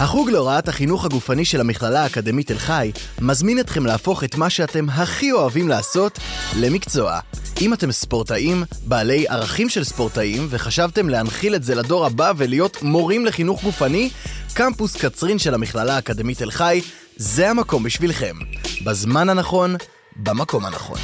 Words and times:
החוג 0.00 0.30
להוראת 0.30 0.68
החינוך 0.68 1.04
הגופני 1.04 1.44
של 1.44 1.60
המכללה 1.60 2.02
האקדמית 2.02 2.46
תל 2.46 2.58
חי 2.58 2.92
מזמין 3.20 3.60
אתכם 3.60 3.86
להפוך 3.86 4.24
את 4.24 4.34
מה 4.34 4.50
שאתם 4.50 4.90
הכי 4.90 5.32
אוהבים 5.32 5.68
לעשות 5.68 6.18
למקצוע. 6.56 7.20
אם 7.60 7.74
אתם 7.74 7.92
ספורטאים, 7.92 8.64
בעלי 8.84 9.28
ערכים 9.28 9.68
של 9.68 9.84
ספורטאים, 9.84 10.46
וחשבתם 10.50 11.08
להנחיל 11.08 11.54
את 11.54 11.64
זה 11.64 11.74
לדור 11.74 12.06
הבא 12.06 12.32
ולהיות 12.36 12.82
מורים 12.82 13.26
לחינוך 13.26 13.62
גופני, 13.62 14.10
קמפוס 14.54 14.96
קצרין 14.96 15.38
של 15.38 15.54
המכללה 15.54 15.96
האקדמית 15.96 16.38
תל 16.38 16.50
חי 16.50 16.80
זה 17.16 17.50
המקום 17.50 17.82
בשבילכם. 17.82 18.36
בזמן 18.84 19.28
הנכון, 19.28 19.76
במקום 20.16 20.64
הנכון. 20.64 20.98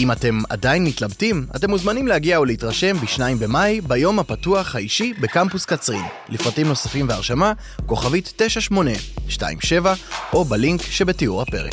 אם 0.00 0.12
אתם 0.12 0.38
עדיין 0.48 0.84
מתלבטים, 0.84 1.46
אתם 1.56 1.70
מוזמנים 1.70 2.08
להגיע 2.08 2.36
או 2.36 2.44
להתרשם 2.44 2.96
ב-2 2.96 3.20
במאי, 3.40 3.80
ביום 3.80 4.18
הפתוח 4.18 4.74
האישי 4.76 5.12
בקמפוס 5.20 5.64
קצרין. 5.64 6.02
לפרטים 6.28 6.68
נוספים 6.68 7.08
והרשמה, 7.08 7.52
כוכבית 7.86 8.32
9827, 8.36 9.94
או 10.32 10.44
בלינק 10.44 10.82
שבתיאור 10.82 11.42
הפרק. 11.42 11.72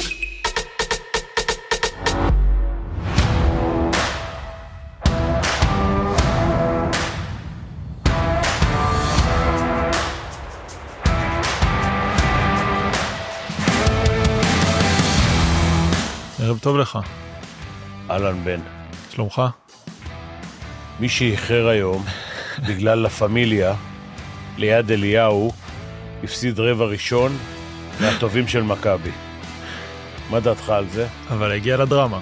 ערב 16.39 16.59
טוב 16.59 16.77
לך, 16.77 16.99
אהלן 18.09 18.43
בן. 18.43 18.59
שלומך? 19.09 19.41
מי 20.99 21.09
שאיחר 21.09 21.67
היום, 21.67 22.03
בגלל 22.67 22.99
לה 22.99 23.09
פמיליה, 23.09 23.75
ליד 24.57 24.91
אליהו, 24.91 25.51
הפסיד 26.23 26.59
רבע 26.59 26.85
ראשון 26.85 27.37
מהטובים 28.01 28.47
של 28.47 28.63
מכבי. 28.63 29.11
מה 30.29 30.39
דעתך 30.39 30.69
על 30.69 30.85
זה? 30.89 31.07
אבל 31.29 31.51
הגיע 31.51 31.77
לדרמה. 31.77 32.19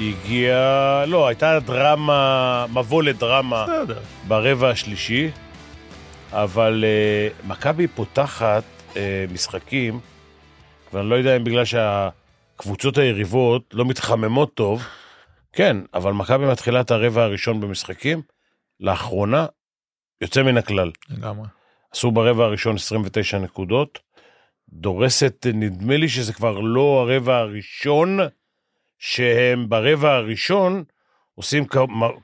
הגיע... 0.00 1.04
לא, 1.06 1.26
הייתה 1.26 1.60
דרמה, 1.60 2.66
מבוא 2.72 3.02
לדרמה 3.02 3.64
בסדר. 3.64 3.98
ברבע 4.28 4.70
השלישי, 4.70 5.30
אבל 6.32 6.84
uh, 6.84 7.48
מכבי 7.48 7.86
פותחת 7.86 8.62
uh, 8.92 8.96
משחקים, 9.32 10.00
ואני 10.92 11.10
לא 11.10 11.14
יודע 11.14 11.36
אם 11.36 11.44
בגלל 11.44 11.64
שהקבוצות 11.64 12.98
היריבות 12.98 13.62
לא 13.72 13.84
מתחממות 13.84 14.54
טוב, 14.54 14.82
כן, 15.52 15.76
אבל 15.94 16.12
מכבי 16.12 16.46
מתחילה 16.46 16.80
את 16.80 16.90
הרבע 16.90 17.22
הראשון 17.22 17.60
במשחקים, 17.60 18.22
לאחרונה, 18.80 19.46
יוצא 20.20 20.42
מן 20.42 20.56
הכלל. 20.56 20.90
לגמרי. 21.08 21.46
עשו 21.92 22.10
ברבע 22.10 22.44
הראשון 22.44 22.76
29 22.76 23.38
נקודות, 23.38 23.98
דורסת, 24.68 25.46
נדמה 25.54 25.96
לי 25.96 26.08
שזה 26.08 26.32
כבר 26.32 26.60
לא 26.60 27.00
הרבע 27.00 27.36
הראשון, 27.36 28.18
שהם 28.98 29.68
ברבע 29.68 30.14
הראשון 30.14 30.84
עושים 31.34 31.64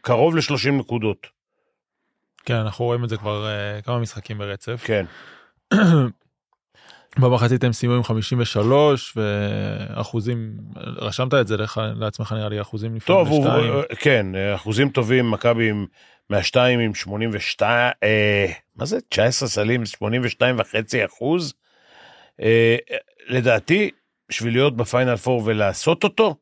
קרוב 0.03 0.37
ל-30 0.37 0.71
נקודות. 0.71 1.27
כן, 2.45 2.55
אנחנו 2.55 2.85
רואים 2.85 3.05
את 3.05 3.09
זה 3.09 3.17
כבר 3.17 3.47
uh, 3.47 3.83
כמה 3.83 3.99
משחקים 3.99 4.39
ברצף. 4.39 4.83
כן. 4.85 5.05
במחצית 7.19 7.65
הם 7.65 7.73
סיימו 7.73 7.95
עם 7.95 8.03
53 8.05 9.15
ואחוזים, 9.17 10.53
רשמת 10.77 11.35
את 11.35 11.47
זה 11.47 11.57
לך, 11.57 11.81
לעצמך 11.97 12.33
נראה 12.33 12.49
לי 12.49 12.61
אחוזים 12.61 12.99
טוב, 12.99 13.29
הוא, 13.29 13.45
בשתיים. 13.47 13.73
כן, 13.99 14.27
אחוזים 14.55 14.89
טובים, 14.89 15.31
מכבי 15.31 15.71
עם- 15.71 15.87
מהשתיים 16.31 16.81
עם 16.81 16.95
82, 16.95 17.93
אה, 18.03 18.47
מה 18.77 18.85
זה? 18.87 18.99
19 19.09 19.49
סלים, 19.49 19.87
82 19.87 20.57
וחצי 20.59 21.05
אחוז. 21.05 21.55
אה, 22.41 22.77
לדעתי, 23.29 23.91
בשביל 24.29 24.53
להיות 24.53 24.77
בפיינל 24.77 25.17
פור 25.17 25.43
ולעשות 25.45 26.05
אותו, 26.05 26.37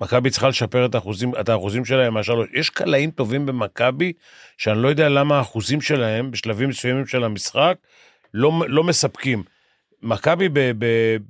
מכבי 0.00 0.30
צריכה 0.30 0.48
לשפר 0.48 0.86
את 0.86 0.94
האחוזים, 0.94 1.32
את 1.40 1.48
האחוזים 1.48 1.84
שלהם 1.84 2.14
מהשלוש. 2.14 2.48
יש 2.54 2.70
קלעים 2.70 3.10
טובים 3.10 3.46
במכבי, 3.46 4.12
שאני 4.58 4.82
לא 4.82 4.88
יודע 4.88 5.08
למה 5.08 5.38
האחוזים 5.38 5.80
שלהם, 5.80 6.30
בשלבים 6.30 6.68
מסוימים 6.68 7.06
של 7.06 7.24
המשחק, 7.24 7.76
לא, 8.34 8.52
לא 8.68 8.84
מספקים. 8.84 9.42
מכבי 10.02 10.48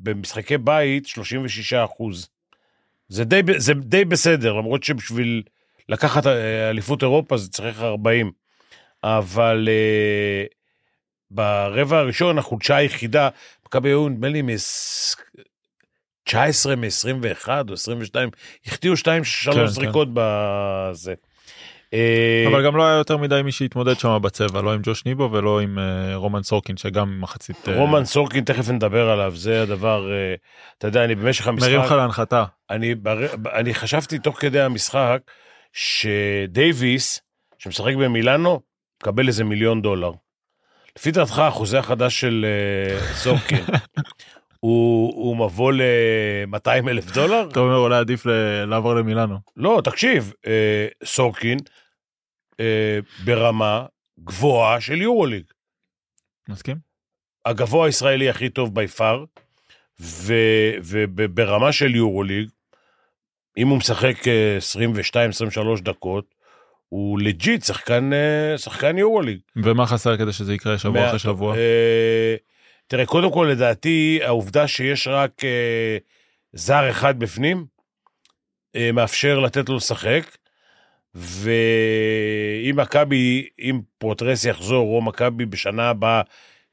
במשחקי 0.03 0.59
בית, 0.59 1.07
36 1.07 1.73
אחוז. 1.73 2.29
זה 3.09 3.25
די, 3.25 3.41
זה 3.57 3.75
די 3.75 4.05
בסדר, 4.05 4.53
למרות 4.53 4.83
שבשביל 4.83 5.43
לקחת 5.89 6.27
אה, 6.27 6.71
אליפות 6.71 7.03
אירופה 7.03 7.37
זה 7.37 7.51
צריך 7.51 7.83
40. 7.83 8.33
אבל 9.05 9.69
אה, 9.71 10.45
ברבע 11.31 11.99
הראשון, 11.99 12.39
החולשה 12.39 12.77
היחידה, 12.77 13.29
מכבי 13.67 13.89
היו 13.89 14.09
נדמה 14.09 14.29
לי 14.29 14.43
מ-19 14.43 16.37
מ-21 16.77 17.49
או 17.69 17.75
22, 17.75 18.31
החטיאו 18.67 18.95
2-3 18.95 19.05
כן, 19.05 19.21
כן. 19.53 19.67
זריקות 19.67 20.09
בזה. 20.15 21.15
אה, 21.95 22.45
אבל 22.49 22.65
גם 22.65 22.77
לא 22.77 22.87
היה 22.87 22.97
יותר 22.97 23.17
מדי 23.17 23.41
מי 23.45 23.53
שהתמודד 23.53 23.99
שם 23.99 24.19
בצבע, 24.23 24.63
לא 24.63 24.75
עם 24.75 24.81
ג'וש 24.83 25.05
ניבו 25.05 25.31
ולא 25.33 25.61
עם 25.61 25.79
אה, 25.79 26.17
רומן 26.17 26.43
סורקין 26.43 26.77
שגם 26.77 27.21
מחצית 27.21 27.69
אה, 27.69 27.77
רומן 27.77 28.05
סורקין, 28.05 28.45
תכף 28.45 28.69
נדבר 28.69 29.11
עליו, 29.11 29.33
זה 29.37 29.63
הדבר, 29.63 30.11
אתה 30.79 30.89
יודע, 30.89 31.05
אני 31.05 31.15
במשך 31.15 31.47
המשחק... 31.47 31.69
מרים 31.69 31.81
לך 31.81 31.91
להנחתה. 31.93 32.45
אני. 32.71 32.95
אני 33.55 33.75
חשבתי 33.75 34.19
תוך 34.19 34.41
כדי 34.41 34.61
המשחק 34.61 35.19
שדייוויס, 35.73 37.21
שמשחק 37.59 37.95
במילאנו, 37.95 38.61
מקבל 39.03 39.29
איזה 39.29 39.45
מיליון 39.45 39.83
דולר. 39.83 40.11
לפי 40.99 41.11
דעתך, 41.11 41.39
החוזה 41.39 41.79
החדש 41.79 42.21
של 42.21 42.47
סורקין, 43.13 43.65
הוא, 44.61 45.13
הוא 45.15 45.37
מבוא 45.37 45.73
ל-200 45.73 46.89
אלף 46.89 47.13
דולר? 47.13 47.49
אתה 47.53 47.61
אומר 47.61 47.77
אולי 47.77 47.97
עדיף 47.97 48.27
לעבור 48.67 48.95
למילאנו. 48.95 49.39
לא, 49.57 49.81
תקשיב, 49.85 50.33
אה, 50.47 50.87
סורקין 51.05 51.59
אה, 52.61 52.99
ברמה 53.25 53.87
גבוהה 54.25 54.81
של 54.81 55.03
יורוליג. 55.03 55.45
מסכים? 56.49 56.77
הגבוה 57.45 57.87
הישראלי 57.87 58.29
הכי 58.31 58.49
טוב 58.49 58.75
by 58.75 58.89
far, 58.89 59.25
וברמה 60.01 61.73
של 61.73 61.95
יורוליג, 61.95 62.49
אם 63.59 63.69
הוא 63.69 63.79
משחק 63.79 64.29
אה, 64.29 64.59
22-23 65.79 65.81
דקות, 65.83 66.35
הוא 66.89 67.21
legit 67.21 67.65
שחקן, 67.65 68.11
אה, 68.13 68.59
שחקן 68.59 68.99
יורוליג. 68.99 69.39
ומה 69.65 69.87
חסר 69.87 70.17
כדי 70.17 70.33
שזה 70.33 70.55
יקרה 70.55 70.79
שבוע 70.79 71.01
מה- 71.01 71.07
אחרי 71.09 71.19
שבוע? 71.19 71.57
אה, 71.57 72.37
תראה, 72.87 73.07
קודם 73.07 73.33
כל, 73.33 73.49
לדעתי, 73.53 74.21
העובדה 74.23 74.69
שיש 74.69 75.09
רק 75.09 75.45
אה, 75.45 75.99
זר 76.53 76.91
אחד 76.91 77.19
בפנים, 77.19 77.67
אה, 78.77 78.93
מאפשר 78.93 79.39
לתת 79.41 79.69
לו 79.69 79.77
לשחק, 79.77 80.37
ואם 81.15 82.77
מכבי, 82.77 83.49
אם 83.59 83.81
פויתרס 83.99 84.45
יחזור, 84.45 84.97
או 84.97 85.03
מכבי 85.03 85.47
בשנה 85.47 85.89
הבאה 85.89 86.23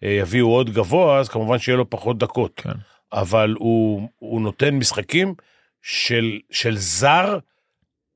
אה, 0.03 0.09
יביאו 0.09 0.47
עוד 0.47 0.69
גבוה, 0.69 1.19
אז 1.19 1.29
כמובן 1.29 1.59
שיהיה 1.59 1.77
לו 1.77 1.89
פחות 1.89 2.17
דקות. 2.17 2.61
כן. 2.63 2.69
אבל 3.13 3.55
הוא, 3.59 4.09
הוא 4.19 4.41
נותן 4.41 4.75
משחקים 4.75 5.33
של, 5.81 6.39
של 6.51 6.77
זר 6.77 7.39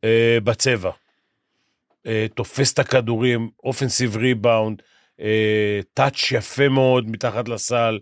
אה, 0.04 0.38
בצבע. 0.44 0.92
אה, 2.08 2.26
תופס 2.36 2.74
את 2.74 2.80
הכדורים, 2.80 3.50
offensive 3.64 4.18
rebound, 4.18 4.82
אה, 5.20 5.80
touch 5.94 6.32
יפה 6.32 6.70
מאוד 6.70 7.10
מתחת 7.10 7.50
לסל, 7.50 8.00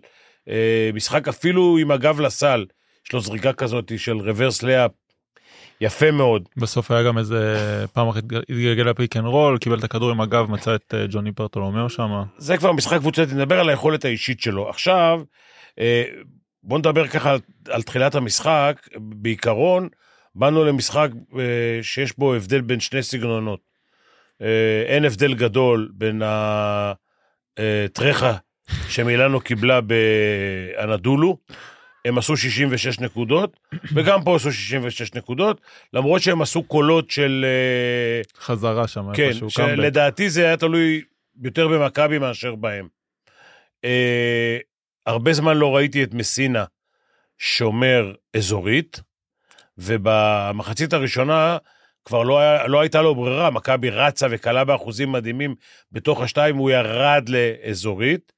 אה, 0.48 0.90
משחק 0.94 1.28
אפילו 1.28 1.78
עם 1.78 1.90
הגב 1.90 2.20
לסל, 2.20 2.66
יש 3.06 3.12
לו 3.12 3.20
זריקה 3.20 3.52
כזאת 3.52 3.92
של 3.98 4.16
reverse 4.16 4.62
layup, 4.62 4.90
יפה 5.80 6.10
מאוד. 6.10 6.48
בסוף 6.56 6.90
היה 6.90 7.02
גם 7.02 7.18
איזה 7.18 7.56
פעם 7.92 8.08
אחת 8.08 8.22
התגלגל 8.24 8.82
ל 8.82 8.89
pick 8.89 9.16
and 9.16 9.26
roll, 9.26 9.58
קיבל 9.58 9.78
את 9.78 9.84
הכדור 9.84 10.10
עם 10.10 10.20
הגב, 10.20 10.50
מצא 10.50 10.74
את 10.74 10.94
אה, 10.94 11.06
ג'ון 11.10 11.32
דיברתולומיאו 11.32 11.88
שם. 11.88 12.10
זה 12.38 12.56
כבר 12.56 12.72
משחק 12.72 12.98
קבוצתי, 12.98 13.34
נדבר 13.34 13.60
על 13.60 13.68
היכולת 13.68 14.04
האישית 14.04 14.40
שלו. 14.40 14.68
עכשיו, 14.68 15.22
אה, 15.78 16.04
בוא 16.62 16.78
נדבר 16.78 17.06
ככה 17.06 17.30
על, 17.30 17.38
על 17.68 17.82
תחילת 17.82 18.14
המשחק. 18.14 18.88
בעיקרון, 18.96 19.88
באנו 20.34 20.64
למשחק 20.64 21.08
אה, 21.38 21.82
שיש 21.82 22.18
בו 22.18 22.34
הבדל 22.34 22.60
בין 22.60 22.80
שני 22.80 23.02
סגנונות. 23.02 23.74
אין 24.86 25.04
הבדל 25.04 25.34
גדול 25.34 25.90
בין 25.94 26.22
הטרחה 27.56 28.36
שמילאנו 28.88 29.40
קיבלה 29.40 29.80
באנדולו. 29.80 31.36
הם 32.04 32.18
עשו 32.18 32.36
66 32.36 33.00
נקודות, 33.00 33.60
וגם 33.94 34.24
פה 34.24 34.36
עשו 34.36 34.52
66 34.52 35.14
נקודות, 35.14 35.60
למרות 35.92 36.22
שהם 36.22 36.42
עשו 36.42 36.62
קולות 36.62 37.10
של... 37.10 37.44
אה, 37.48 38.42
חזרה 38.42 38.88
שם 38.88 39.14
כן, 39.14 39.28
איפשהו, 39.28 39.48
קאמבק. 39.56 39.76
שלדעתי 39.76 40.30
זה 40.30 40.44
היה 40.44 40.56
תלוי 40.56 41.02
יותר 41.42 41.68
במכבי 41.68 42.18
מאשר 42.18 42.54
בהם. 42.54 42.88
אה, 43.84 44.58
הרבה 45.06 45.32
זמן 45.32 45.56
לא 45.56 45.76
ראיתי 45.76 46.02
את 46.02 46.14
מסינה 46.14 46.64
שומר 47.38 48.12
אזורית, 48.36 49.00
ובמחצית 49.78 50.92
הראשונה 50.92 51.56
כבר 52.04 52.22
לא, 52.22 52.38
היה, 52.38 52.66
לא 52.66 52.80
הייתה 52.80 53.02
לו 53.02 53.14
ברירה, 53.14 53.50
מכבי 53.50 53.90
רצה 53.90 54.26
וכלה 54.30 54.64
באחוזים 54.64 55.12
מדהימים 55.12 55.54
בתוך 55.92 56.22
השתיים, 56.22 56.56
הוא 56.56 56.70
ירד 56.70 57.28
לאזורית, 57.28 58.32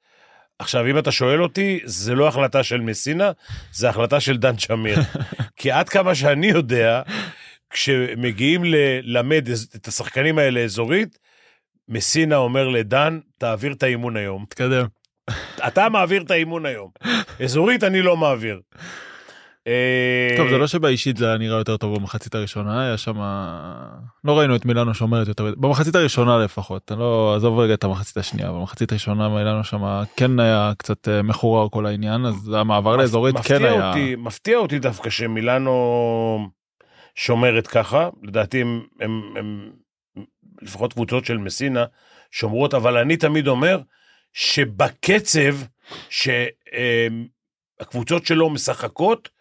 עכשיו, 0.59 0.87
אם 0.87 0.99
אתה 0.99 1.13
שואל 1.13 1.43
אותי, 1.43 1.81
זה 1.85 2.15
לא 2.15 2.29
החלטה 2.29 2.63
של 2.63 2.81
מסינה, 2.81 3.31
זה 3.73 3.89
החלטה 3.89 4.21
של 4.21 4.37
דן 4.37 4.59
שמיר. 4.59 4.99
כי 5.57 5.71
עד 5.71 5.89
כמה 5.89 6.15
שאני 6.15 6.47
יודע, 6.47 7.03
כשמגיעים 7.71 8.65
ללמד 8.65 9.49
את 9.77 9.89
השחקנים 9.89 10.39
האלה 10.39 10.61
אזורית, 10.61 11.19
מסינה 11.89 12.37
אומר 12.37 12.69
לדן, 12.69 13.19
תעביר 13.39 13.73
את 13.73 13.83
האימון 13.83 14.17
היום. 14.17 14.45
תקדם. 14.49 14.87
אתה 15.67 15.89
מעביר 15.89 16.23
את 16.23 16.31
האימון 16.31 16.67
היום. 16.67 16.91
אזורית 17.45 17.85
אני 17.85 18.03
לא 18.03 18.17
מעביר. 18.17 18.61
אה, 19.67 20.37
טוב 20.37 20.49
זה 20.49 20.59
לא 20.59 20.67
שבאישית 20.67 21.17
זה 21.17 21.29
היה 21.29 21.39
נראה 21.39 21.59
יותר 21.59 21.77
טוב 21.77 21.97
במחצית 21.99 22.35
הראשונה 22.35 22.83
היה 22.83 22.97
שם 22.97 23.17
לא 24.25 24.39
ראינו 24.39 24.57
את 24.57 24.65
מילאנו 24.65 24.95
שומרת 24.95 25.29
יותר 25.29 25.55
במחצית 25.57 25.95
הראשונה 25.95 26.39
לפחות 26.39 26.93
אני 26.93 27.01
לא 27.01 27.35
עזוב 27.37 27.59
רגע 27.59 27.75
את 27.75 27.85
המחצית 27.85 28.17
השנייה 28.17 28.53
במחצית 28.53 28.93
הראשונה 28.93 29.29
מילאנו 29.29 29.65
שם 29.65 30.03
כן 30.17 30.41
היה 30.41 30.73
קצת 30.79 31.09
אה, 31.09 31.23
מחורר 31.23 31.69
כל 31.69 31.87
העניין 31.87 32.27
אז 32.27 32.53
המעבר 32.55 32.97
לאזורית 32.97 33.37
כן 33.45 33.65
היה 33.65 33.93
מפתיע 34.17 34.59
אותי 34.59 34.79
דווקא 34.79 35.11
שמילאנו 35.11 36.49
שומרת 37.15 37.67
ככה 37.67 38.09
לדעתי 38.23 38.61
הם, 38.61 38.83
הם, 39.01 39.23
הם 39.37 39.71
לפחות 40.63 40.93
קבוצות 40.93 41.25
של 41.25 41.39
מסינה 41.39 41.85
שומרות 42.31 42.75
אבל 42.75 42.97
אני 42.97 43.17
תמיד 43.17 43.49
אומר 43.49 43.81
שבקצב 44.33 45.55
שהקבוצות 47.81 48.27
שלו 48.27 48.51
משחקות 48.51 49.36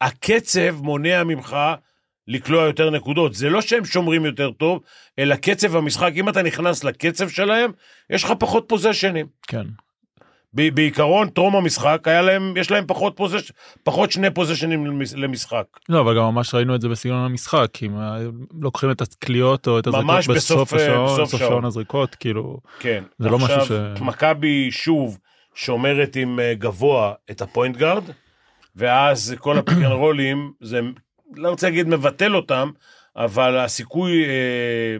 הקצב 0.00 0.82
מונע 0.82 1.24
ממך 1.24 1.56
לקלוע 2.28 2.64
יותר 2.64 2.90
נקודות. 2.90 3.34
זה 3.34 3.50
לא 3.50 3.60
שהם 3.60 3.84
שומרים 3.84 4.24
יותר 4.24 4.50
טוב, 4.50 4.80
אלא 5.18 5.36
קצב 5.36 5.76
המשחק, 5.76 6.12
אם 6.14 6.28
אתה 6.28 6.42
נכנס 6.42 6.84
לקצב 6.84 7.28
שלהם, 7.28 7.70
יש 8.10 8.24
לך 8.24 8.32
פחות 8.38 8.64
פוזיישנים. 8.68 9.26
כן. 9.46 9.66
בעיקרון, 10.52 11.28
טרום 11.28 11.56
המשחק, 11.56 12.08
היה 12.08 12.22
להם, 12.22 12.56
יש 12.56 12.70
להם 12.70 12.84
פחות 12.86 13.12
פוזיישן, 13.16 13.52
פחות 13.82 14.12
שני 14.12 14.30
פוזיישנים 14.30 15.00
למשחק. 15.16 15.64
לא, 15.88 16.00
אבל 16.00 16.16
גם 16.16 16.22
ממש 16.22 16.54
ראינו 16.54 16.74
את 16.74 16.80
זה 16.80 16.88
בסגנון 16.88 17.24
המשחק, 17.24 17.78
אם 17.82 17.92
לוקחים 18.60 18.90
את 18.90 19.00
הקליעות 19.00 19.68
או 19.68 19.78
את 19.78 19.86
הזריקות 19.86 20.36
בסוף 20.36 20.74
אה, 20.74 20.78
השעון, 20.82 21.22
בסוף 21.22 21.40
שעון 21.40 21.64
הזריקות, 21.64 22.14
כאילו, 22.14 22.58
כן. 22.78 23.04
זה 23.18 23.28
לא 23.28 23.38
משהו 23.38 23.60
ש... 23.60 23.70
עכשיו, 23.70 23.94
מכבי 24.00 24.70
שוב 24.70 25.18
שומרת 25.54 26.16
עם 26.16 26.40
אה, 26.40 26.54
גבוה 26.54 27.12
את 27.30 27.42
ה 27.42 27.48
point 27.48 27.76
guard, 27.76 28.04
ואז 28.78 29.34
כל 29.38 29.58
ה 29.58 29.62
pick 29.62 29.76
and 29.78 29.92
roll 29.92 30.26
ים, 30.26 30.52
זה, 30.60 30.80
לא 31.36 31.50
רוצה 31.50 31.66
להגיד 31.66 31.88
מבטל 31.88 32.36
אותם, 32.36 32.70
אבל 33.16 33.58
הסיכוי 33.58 34.24
אה, 34.24 34.96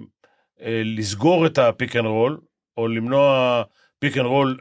אה, 0.63 0.83
לסגור 0.85 1.47
את 1.47 1.59
ה 1.59 1.66
pick 1.66 1.97
and 1.97 2.07
roll, 2.07 2.39
או 2.77 2.89
למנוע 2.89 3.63
pick 3.99 4.17
and 4.17 4.27
roll 4.27 4.59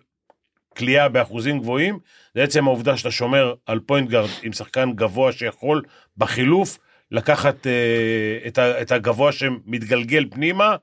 כליאה 0.78 1.10
באחוזים 1.10 1.60
גבוהים, 1.60 2.00
זה 2.36 2.44
עצם 2.44 2.68
העובדה 2.68 2.98
שאתה 2.98 3.12
שומר 3.12 3.54
על 3.66 3.80
point 3.80 4.10
guard 4.10 4.30
עם 4.44 4.54
שחקן 4.54 4.92
גבוה 4.96 5.32
שיכול 5.32 5.82
בחילוף 6.18 6.78
לקחת 7.12 7.68
אה, 7.68 8.48
את, 8.48 8.58
ה, 8.58 8.82
את 8.82 8.92
הגבוה 8.92 9.32
שמתגלגל 9.32 10.26
פנימה, 10.32 10.76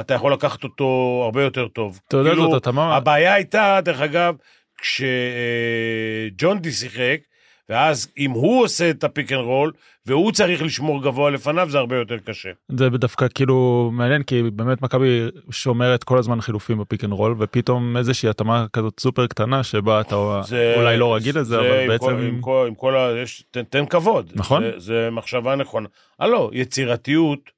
אתה 0.00 0.14
יכול 0.14 0.32
לקחת 0.32 0.64
אותו 0.64 1.20
הרבה 1.24 1.42
יותר 1.42 1.68
טוב. 1.68 2.00
אתה 2.08 2.16
יודע 2.16 2.30
כאילו, 2.30 2.50
זאת, 2.50 2.62
אתה 2.62 2.72
מה... 2.72 2.96
הבעיה 2.96 3.34
הייתה, 3.34 3.80
דרך 3.84 4.00
אגב, 4.00 4.34
כשג'ון 4.78 6.58
די 6.58 6.72
שיחק, 6.72 7.18
ואז 7.68 8.12
אם 8.18 8.30
הוא 8.30 8.64
עושה 8.64 8.90
את 8.90 9.04
ה 9.04 9.10
pick 9.10 9.32
and 9.32 9.40
roll 9.40 9.72
והוא 10.06 10.32
צריך 10.32 10.62
לשמור 10.62 11.02
גבוה 11.02 11.30
לפניו 11.30 11.70
זה 11.70 11.78
הרבה 11.78 11.96
יותר 11.96 12.18
קשה. 12.18 12.48
זה 12.68 12.88
דווקא 12.88 13.26
כאילו 13.34 13.90
מעניין 13.92 14.22
כי 14.22 14.42
באמת 14.42 14.82
מכבי 14.82 15.28
שומרת 15.50 16.04
כל 16.04 16.18
הזמן 16.18 16.40
חילופים 16.40 16.78
ב 16.78 16.83
pick 16.83 17.04
and 17.04 17.12
roll 17.12 17.36
ופתאום 17.38 17.96
איזושהי 17.96 18.28
התאמה 18.28 18.66
כזאת 18.72 19.00
סופר 19.00 19.26
קטנה 19.26 19.62
שבה 19.62 20.00
אתה 20.00 20.40
זה, 20.44 20.74
אולי 20.76 20.96
לא 20.96 21.14
רגיל 21.14 21.38
לזה 21.38 21.58
אבל 21.58 21.80
עם 21.80 21.88
בעצם 21.88 22.06
כל, 22.06 22.26
עם 22.26 22.40
כל, 22.40 22.64
עם 22.68 22.74
כל 22.74 22.96
ה... 22.96 23.10
יש, 23.22 23.44
תן, 23.50 23.62
תן 23.62 23.86
כבוד 23.86 24.32
נכון 24.34 24.62
זה, 24.62 24.78
זה 24.78 25.08
מחשבה 25.12 25.56
נכונה. 25.56 25.88
הלו 26.18 26.50
יצירתיות. 26.52 27.54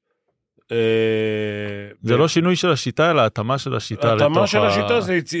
אה, 0.71 0.77
זה 2.01 2.15
ו... 2.15 2.17
לא 2.17 2.27
שינוי 2.27 2.55
של 2.55 2.71
השיטה 2.71 3.11
אלא 3.11 3.21
התאמה 3.21 3.57
של 3.57 3.75
השיטה 3.75 4.13
התאמה 4.13 4.47
של 4.47 4.57
ה... 4.57 4.67
השיטה 4.67 5.01
זה 5.01 5.15
יצ... 5.15 5.33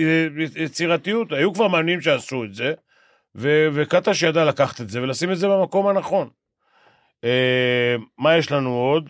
יצירתיות 0.55 1.31
היו 1.31 1.53
כבר 1.53 1.67
מאמנים 1.67 2.01
שעשו 2.01 2.43
את 2.43 2.53
זה. 2.53 2.73
ו- 3.37 3.67
וקטש 3.73 4.23
ידע 4.23 4.45
לקחת 4.45 4.81
את 4.81 4.89
זה 4.89 5.01
ולשים 5.01 5.31
את 5.31 5.37
זה 5.37 5.47
במקום 5.47 5.87
הנכון. 5.87 6.29
אה, 7.23 7.95
מה 8.17 8.37
יש 8.37 8.51
לנו 8.51 8.69
עוד? 8.69 9.09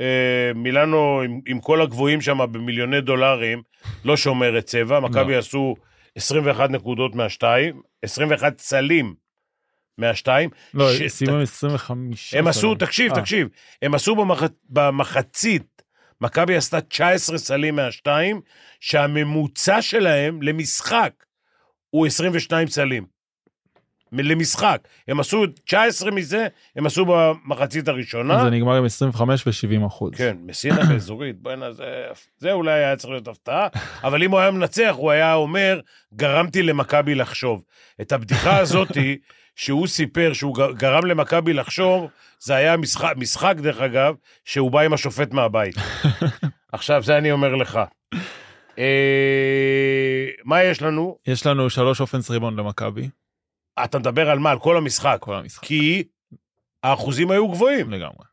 אה, 0.00 0.52
מילאנו 0.54 1.20
עם, 1.24 1.40
עם 1.46 1.60
כל 1.60 1.82
הגבוהים 1.82 2.20
שם 2.20 2.38
במיליוני 2.52 3.00
דולרים, 3.00 3.62
לא 4.04 4.16
שומרת 4.16 4.64
צבע, 4.64 5.00
לא. 5.00 5.08
מכבי 5.08 5.36
עשו 5.36 5.74
21 6.14 6.70
נקודות 6.70 7.14
מהשתיים, 7.14 7.82
21 8.02 8.56
צלים 8.56 9.14
מהשתיים. 9.98 10.50
לא, 10.74 10.92
ש... 10.92 11.02
סיימו 11.02 11.40
25. 11.40 12.34
הם 12.34 12.48
עשו, 12.48 12.74
תקשיב, 12.74 13.12
아. 13.12 13.16
אה. 13.16 13.20
תקשיב, 13.20 13.48
הם 13.82 13.94
עשו 13.94 14.16
במח... 14.16 14.42
במחצית, 14.68 15.82
מכבי 16.20 16.56
עשתה 16.56 16.80
19 16.80 17.38
סלים 17.38 17.76
מהשתיים, 17.76 18.40
שהממוצע 18.80 19.82
שלהם 19.82 20.42
למשחק 20.42 21.12
הוא 21.90 22.06
22 22.06 22.68
צלים. 22.68 23.17
למשחק. 24.12 24.78
הם 25.08 25.20
עשו 25.20 25.44
19 25.64 26.10
מזה, 26.10 26.46
הם 26.76 26.86
עשו 26.86 27.04
במחצית 27.08 27.88
הראשונה. 27.88 28.44
זה 28.44 28.50
נגמר 28.50 28.76
עם 28.76 28.84
25 28.84 29.46
ו-70 29.46 29.86
אחוז. 29.86 30.12
כן, 30.14 30.36
מסינה 30.46 30.84
באזורית, 30.88 31.36
בוא'נה, 31.42 31.72
זה, 31.72 31.84
זה 32.38 32.52
אולי 32.52 32.72
היה 32.72 32.96
צריך 32.96 33.10
להיות 33.10 33.28
הפתעה, 33.28 33.68
אבל 34.04 34.22
אם 34.22 34.30
הוא 34.30 34.40
היה 34.40 34.50
מנצח, 34.50 34.94
הוא 34.96 35.10
היה 35.10 35.34
אומר, 35.34 35.80
גרמתי 36.14 36.62
למכבי 36.62 37.14
לחשוב. 37.14 37.62
את 38.00 38.12
הבדיחה 38.12 38.58
הזאתי, 38.58 39.18
שהוא 39.56 39.86
סיפר 39.86 40.32
שהוא 40.32 40.56
גרם 40.72 41.04
למכבי 41.04 41.52
לחשוב, 41.52 42.06
זה 42.40 42.54
היה 42.54 42.76
משחק, 42.76 43.14
משחק, 43.16 43.54
דרך 43.56 43.80
אגב, 43.80 44.14
שהוא 44.44 44.70
בא 44.70 44.80
עם 44.80 44.92
השופט 44.92 45.32
מהבית. 45.32 45.74
עכשיו, 46.72 47.02
זה 47.02 47.18
אני 47.18 47.32
אומר 47.32 47.54
לך. 47.54 47.80
אה, 48.78 50.26
מה 50.44 50.62
יש 50.62 50.82
לנו? 50.82 51.18
יש 51.26 51.46
לנו 51.46 51.70
שלוש 51.70 52.00
אופנס 52.00 52.30
ריבון 52.30 52.56
למכבי. 52.56 53.08
אתה 53.84 53.98
מדבר 53.98 54.30
על 54.30 54.38
מה? 54.38 54.50
על 54.50 54.58
כל 54.58 54.76
המשחק. 54.76 55.16
כל 55.20 55.34
המשחק. 55.34 55.64
כי 55.64 56.04
האחוזים 56.82 57.30
היו 57.30 57.48
גבוהים. 57.48 57.90
לגמרי. 57.90 58.24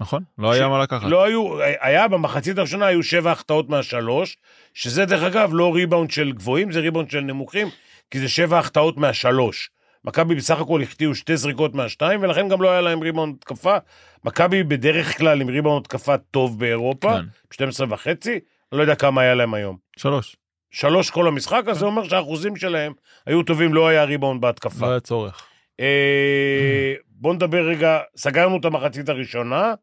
נכון? 0.00 0.22
לא 0.38 0.52
היה 0.52 0.68
מה 0.68 0.82
לקחת. 0.82 1.08
לא 1.08 1.24
היו, 1.24 1.62
היה 1.80 2.08
במחצית 2.08 2.58
הראשונה 2.58 2.86
היו 2.86 3.02
שבע 3.02 3.32
החטאות 3.32 3.68
מהשלוש, 3.68 4.36
שזה 4.74 5.04
דרך 5.04 5.22
אגב 5.22 5.50
לא 5.52 5.74
ריבאונד 5.74 6.10
של 6.10 6.32
גבוהים, 6.32 6.72
זה 6.72 6.80
ריבאונד 6.80 7.10
של 7.10 7.20
נמוכים, 7.20 7.68
כי 8.10 8.18
זה 8.18 8.28
שבע 8.28 8.58
החטאות 8.58 8.96
מהשלוש. 8.96 9.70
מכבי 10.04 10.34
בסך 10.34 10.60
הכל 10.60 10.82
החטיאו 10.82 11.14
שתי 11.14 11.36
זריקות 11.36 11.74
מהשתיים, 11.74 12.22
ולכן 12.22 12.48
גם 12.48 12.62
לא 12.62 12.70
היה 12.70 12.80
להם 12.80 13.00
ריבאונד 13.00 13.34
התקפה. 13.38 13.76
מכבי 14.24 14.62
בדרך 14.62 15.18
כלל 15.18 15.40
עם 15.40 15.48
ריבאונד 15.48 15.80
התקפה 15.80 16.18
טוב 16.18 16.58
באירופה, 16.58 17.12
כן. 17.12 17.24
12 17.50 17.86
וחצי, 17.90 18.32
אני 18.72 18.78
לא 18.78 18.82
יודע 18.82 18.94
כמה 18.94 19.20
היה 19.20 19.34
להם 19.34 19.54
היום. 19.54 19.76
שלוש. 19.96 20.36
שלוש 20.70 21.10
כל 21.10 21.28
המשחק, 21.28 21.62
אז 21.68 21.78
זה 21.78 21.86
אומר 21.86 22.08
שהאחוזים 22.08 22.56
שלהם 22.56 22.92
היו 23.26 23.42
טובים, 23.42 23.74
לא 23.74 23.88
היה 23.88 24.04
ריבאונד 24.04 24.40
בהתקפה. 24.40 24.86
לא 24.86 24.90
היה 24.90 25.00
צורך. 25.00 25.46
אה, 25.80 26.94
בוא 27.06 27.34
נדבר 27.34 27.68
רגע, 27.68 27.98
סגרנו 28.16 28.56
את 28.56 28.64
המחצית 28.64 29.08
הראשונה, 29.08 29.74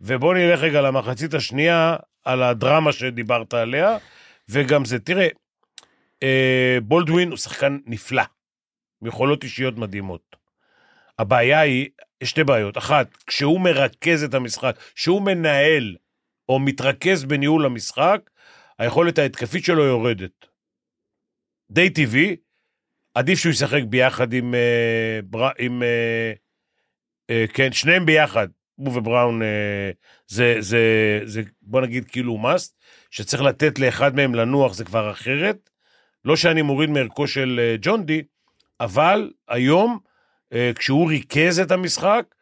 ובוא 0.00 0.34
נלך 0.34 0.60
רגע 0.60 0.80
למחצית 0.80 1.34
השנייה, 1.34 1.96
על 2.24 2.42
הדרמה 2.42 2.92
שדיברת 2.92 3.54
עליה, 3.54 3.96
וגם 4.48 4.84
זה, 4.84 4.98
תראה, 4.98 5.28
אה, 6.22 6.78
בולדווין 6.82 7.30
הוא 7.30 7.36
שחקן 7.38 7.78
נפלא, 7.86 8.22
יכולות 9.02 9.44
אישיות 9.44 9.78
מדהימות. 9.78 10.36
הבעיה 11.18 11.60
היא, 11.60 11.88
יש 12.20 12.30
שתי 12.30 12.44
בעיות. 12.44 12.78
אחת, 12.78 13.16
כשהוא 13.26 13.60
מרכז 13.60 14.24
את 14.24 14.34
המשחק, 14.34 14.76
כשהוא 14.94 15.22
מנהל 15.22 15.96
או 16.48 16.58
מתרכז 16.58 17.24
בניהול 17.24 17.66
המשחק, 17.66 18.20
היכולת 18.82 19.18
ההתקפית 19.18 19.64
שלו 19.64 19.84
יורדת. 19.84 20.46
די 21.70 21.90
טבעי, 21.90 22.36
עדיף 23.14 23.38
שהוא 23.38 23.50
ישחק 23.50 23.82
ביחד 23.88 24.32
עם... 24.32 24.54
אה, 24.54 25.50
עם 25.58 25.82
אה, 25.82 26.32
אה, 27.30 27.44
כן, 27.54 27.72
שניהם 27.72 28.06
ביחד, 28.06 28.48
הוא 28.74 28.98
ובראון, 28.98 29.42
זה, 30.26 30.56
זה, 30.60 30.80
זה, 31.24 31.42
בוא 31.62 31.80
נגיד 31.80 32.04
כאילו 32.04 32.38
must, 32.42 32.72
שצריך 33.10 33.42
לתת 33.42 33.78
לאחד 33.78 34.16
מהם 34.16 34.34
לנוח 34.34 34.74
זה 34.74 34.84
כבר 34.84 35.10
אחרת. 35.10 35.70
לא 36.24 36.36
שאני 36.36 36.62
מוריד 36.62 36.90
מערכו 36.90 37.26
של 37.26 37.76
ג'ון 37.80 38.06
די, 38.06 38.22
אבל 38.80 39.30
היום, 39.48 39.98
כשהוא 40.74 41.08
ריכז 41.08 41.60
את 41.60 41.70
המשחק, 41.70 42.34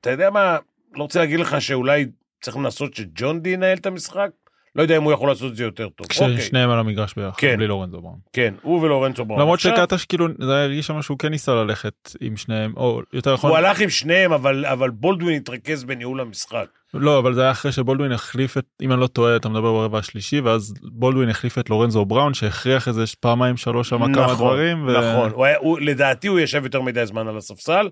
אתה 0.00 0.10
יודע 0.10 0.30
מה, 0.30 0.58
לא 0.92 1.02
רוצה 1.02 1.18
להגיד 1.18 1.40
לך 1.40 1.60
שאולי 1.60 2.06
צריך 2.46 2.56
לנסות 2.56 2.94
שג'ון 2.94 3.40
די 3.40 3.50
ינהל 3.50 3.76
את 3.78 3.86
המשחק? 3.86 4.30
לא 4.76 4.82
יודע 4.82 4.96
אם 4.96 5.02
הוא 5.02 5.12
יכול 5.12 5.28
לעשות 5.28 5.52
את 5.52 5.56
זה 5.56 5.64
יותר 5.64 5.88
טוב. 5.88 6.06
אוקיי, 6.20 6.36
כששניהם 6.38 6.70
על 6.70 6.78
המגרש 6.78 7.14
ביחד, 7.14 7.38
כן. 7.38 7.56
בלי 7.56 7.66
לורנזו 7.66 8.00
בראון. 8.00 8.18
כן, 8.32 8.54
הוא 8.62 8.82
ולורנצו 8.82 9.24
בראון. 9.24 9.40
למרות 9.42 9.58
עכשיו, 9.58 9.72
שקטש 9.76 10.04
כאילו 10.04 10.26
זה 10.38 10.62
הרגיש 10.62 10.86
שם 10.86 11.02
שהוא 11.02 11.18
כן 11.18 11.28
ניסה 11.28 11.54
ללכת 11.54 12.16
עם 12.20 12.36
שניהם 12.36 12.72
או 12.76 13.02
יותר 13.12 13.34
נכון 13.34 13.50
הוא 13.50 13.58
הלך 13.58 13.80
עם 13.80 13.90
שניהם, 13.90 14.32
אבל 14.32 14.66
אבל 14.66 14.90
בולדווין 14.90 15.36
התרכז 15.36 15.84
בניהול 15.84 16.20
המשחק. 16.20 16.66
לא 16.94 17.18
אבל 17.18 17.34
זה 17.34 17.42
היה 17.42 17.50
אחרי 17.50 17.72
שבולדווין 17.72 18.12
החליף 18.12 18.58
את 18.58 18.66
אם 18.82 18.92
אני 18.92 19.00
לא 19.00 19.06
טועה 19.06 19.36
אתה 19.36 19.48
מדבר 19.48 19.72
ברבע 19.72 19.98
השלישי 19.98 20.40
ואז 20.40 20.74
בולדווין 20.82 21.28
החליף 21.28 21.58
את 21.58 21.70
לורנזו 21.70 22.04
בראון 22.04 22.34
שהכריח 22.34 22.88
איזה 22.88 23.04
פעמיים 23.20 23.56
שלוש 23.56 23.88
שם 23.88 24.12
כמה 24.12 24.34
דברים. 24.34 24.86
ו- 24.86 24.98
נכון, 24.98 25.30
הוא 25.30 25.44
היה, 25.44 25.56
הוא, 25.58 25.80
לדעתי 25.80 26.28
הוא 26.28 26.40
ישב 26.40 26.64
יותר 26.64 26.80
מדי 26.80 27.06
זמן 27.06 27.28
על 27.28 27.36
הספסל, 27.36 27.88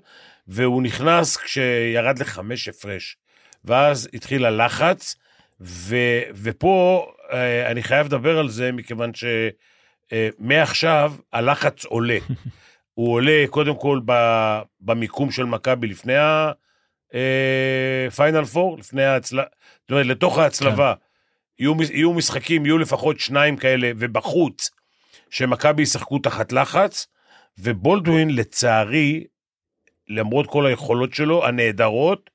והוא 0.48 0.82
נכנס 0.82 1.38
שירד 1.46 2.18
לחמש 2.18 2.68
הפרש. 2.68 3.16
ואז 3.64 4.08
התחיל 4.14 4.44
הלחץ, 4.44 5.16
ו, 5.60 5.96
ופה 6.34 7.06
אה, 7.32 7.70
אני 7.70 7.82
חייב 7.82 8.06
לדבר 8.06 8.38
על 8.38 8.48
זה, 8.48 8.72
מכיוון 8.72 9.10
שמעכשיו 10.10 11.12
הלחץ 11.32 11.84
עולה. 11.84 12.18
הוא 12.94 13.12
עולה 13.12 13.44
קודם 13.50 13.76
כל 13.76 14.00
ב- 14.06 14.60
במיקום 14.80 15.30
של 15.30 15.44
מכבי 15.44 15.86
לפני 15.86 16.14
הפיינל 18.08 18.44
פור, 18.44 18.78
לפני 18.78 19.04
ההצלבה, 19.04 19.42
זאת 19.80 19.90
אומרת, 19.90 20.06
לתוך 20.06 20.38
ההצלבה. 20.38 20.94
יהיו, 21.58 21.74
מש- 21.74 21.90
יהיו 21.90 22.12
משחקים, 22.12 22.66
יהיו 22.66 22.78
לפחות 22.78 23.20
שניים 23.20 23.56
כאלה, 23.56 23.90
ובחוץ, 23.98 24.70
שמכבי 25.30 25.82
ישחקו 25.82 26.18
תחת 26.18 26.52
לחץ, 26.52 27.06
ובולדווין, 27.58 28.36
לצערי, 28.36 29.24
למרות 30.08 30.46
כל 30.46 30.66
היכולות 30.66 31.14
שלו, 31.14 31.46
הנהדרות, 31.46 32.30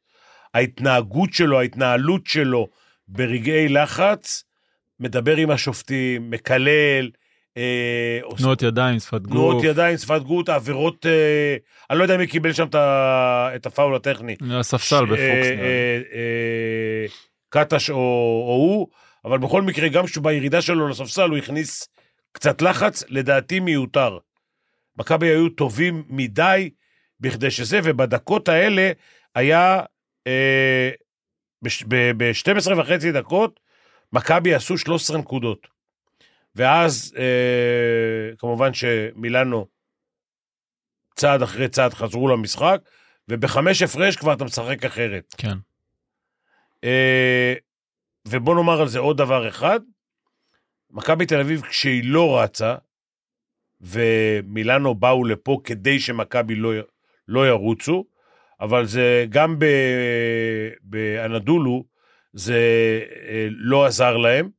ההתנהגות 0.54 1.34
שלו, 1.34 1.60
ההתנהלות 1.60 2.28
שלו 2.28 2.68
ברגעי 3.08 3.70
לחץ, 3.70 4.44
מדבר 5.00 5.36
עם 5.38 5.52
השופטים, 5.52 6.32
מקלל, 6.32 7.10
אה, 7.58 8.20
תנועות 8.38 8.62
ידיים 8.62 9.00
שפת 9.00 9.22
גוף. 9.22 9.32
תנועות 9.32 9.64
ידיים, 9.64 9.98
שפת 9.98 10.22
גות, 10.22 10.50
עבירות, 10.50 11.06
אה, 11.06 11.56
אני 11.90 11.98
לא 12.00 12.04
יודע 12.04 12.18
מי 12.18 12.28
קיבל 12.28 12.54
שם 12.54 12.66
את 13.56 13.66
הפאול 13.66 13.96
הטכני. 13.96 14.36
הספסל 14.52 15.06
בפוקס. 15.06 15.20
אה, 15.20 15.42
לי. 15.42 15.62
אה, 15.62 16.02
אה, 16.14 17.06
קטש 17.50 17.90
או, 17.90 17.96
או 18.48 18.54
הוא, 18.54 18.88
אבל 19.26 19.38
בכל 19.38 19.62
מקרה, 19.62 19.90
גם 19.90 20.04
בירידה 20.22 20.62
שלו 20.62 20.88
לספסל, 20.88 21.30
הוא 21.30 21.38
הכניס 21.38 21.88
קצת 22.32 22.62
לחץ, 22.62 23.04
לדעתי 23.10 23.60
מיותר. 23.60 24.18
מכבי 24.98 25.28
היו 25.28 25.50
טובים 25.50 26.04
מדי 26.10 26.70
בכדי 27.20 27.52
שזה, 27.52 27.80
ובדקות 27.84 28.50
האלה 28.50 28.92
היה, 29.36 29.80
אה, 29.80 29.86
ב-12 32.18 32.74
וחצי 32.78 33.12
דקות, 33.12 33.60
מכבי 34.14 34.54
עשו 34.54 34.78
13 34.78 35.18
נקודות. 35.18 35.68
ואז, 36.56 37.16
אה, 37.18 38.36
כמובן 38.38 38.74
שמילאנו 38.74 39.68
צעד 41.16 41.42
אחרי 41.42 41.70
צעד 41.70 41.94
חזרו 41.94 42.28
למשחק, 42.28 42.82
ובחמש 43.30 43.82
הפרש 43.82 44.16
כבר 44.16 44.34
אתה 44.34 44.44
משחק 44.44 44.86
אחרת. 44.86 45.36
כן. 45.38 45.58
אה, 46.84 47.54
ובוא 48.28 48.56
נאמר 48.56 48.82
על 48.82 48.88
זה 48.88 49.00
עוד 49.00 49.18
דבר 49.18 49.48
אחד, 49.48 49.80
מכבי 50.92 51.26
תל 51.26 51.40
אביב 51.40 51.62
כשהיא 51.62 52.04
לא 52.06 52.40
רצה, 52.40 52.76
ומילאנו 53.82 54.96
באו 54.96 55.24
לפה 55.24 55.62
כדי 55.64 56.00
שמכבי 56.00 56.56
לא, 56.56 56.72
לא 57.28 57.48
ירוצו, 57.48 58.06
אבל 58.62 58.86
זה 58.86 59.26
גם 59.30 59.60
ב, 59.60 59.66
באנדולו, 60.82 61.84
זה 62.34 62.60
אה, 63.28 63.48
לא 63.50 63.86
עזר 63.86 64.18
להם. 64.18 64.50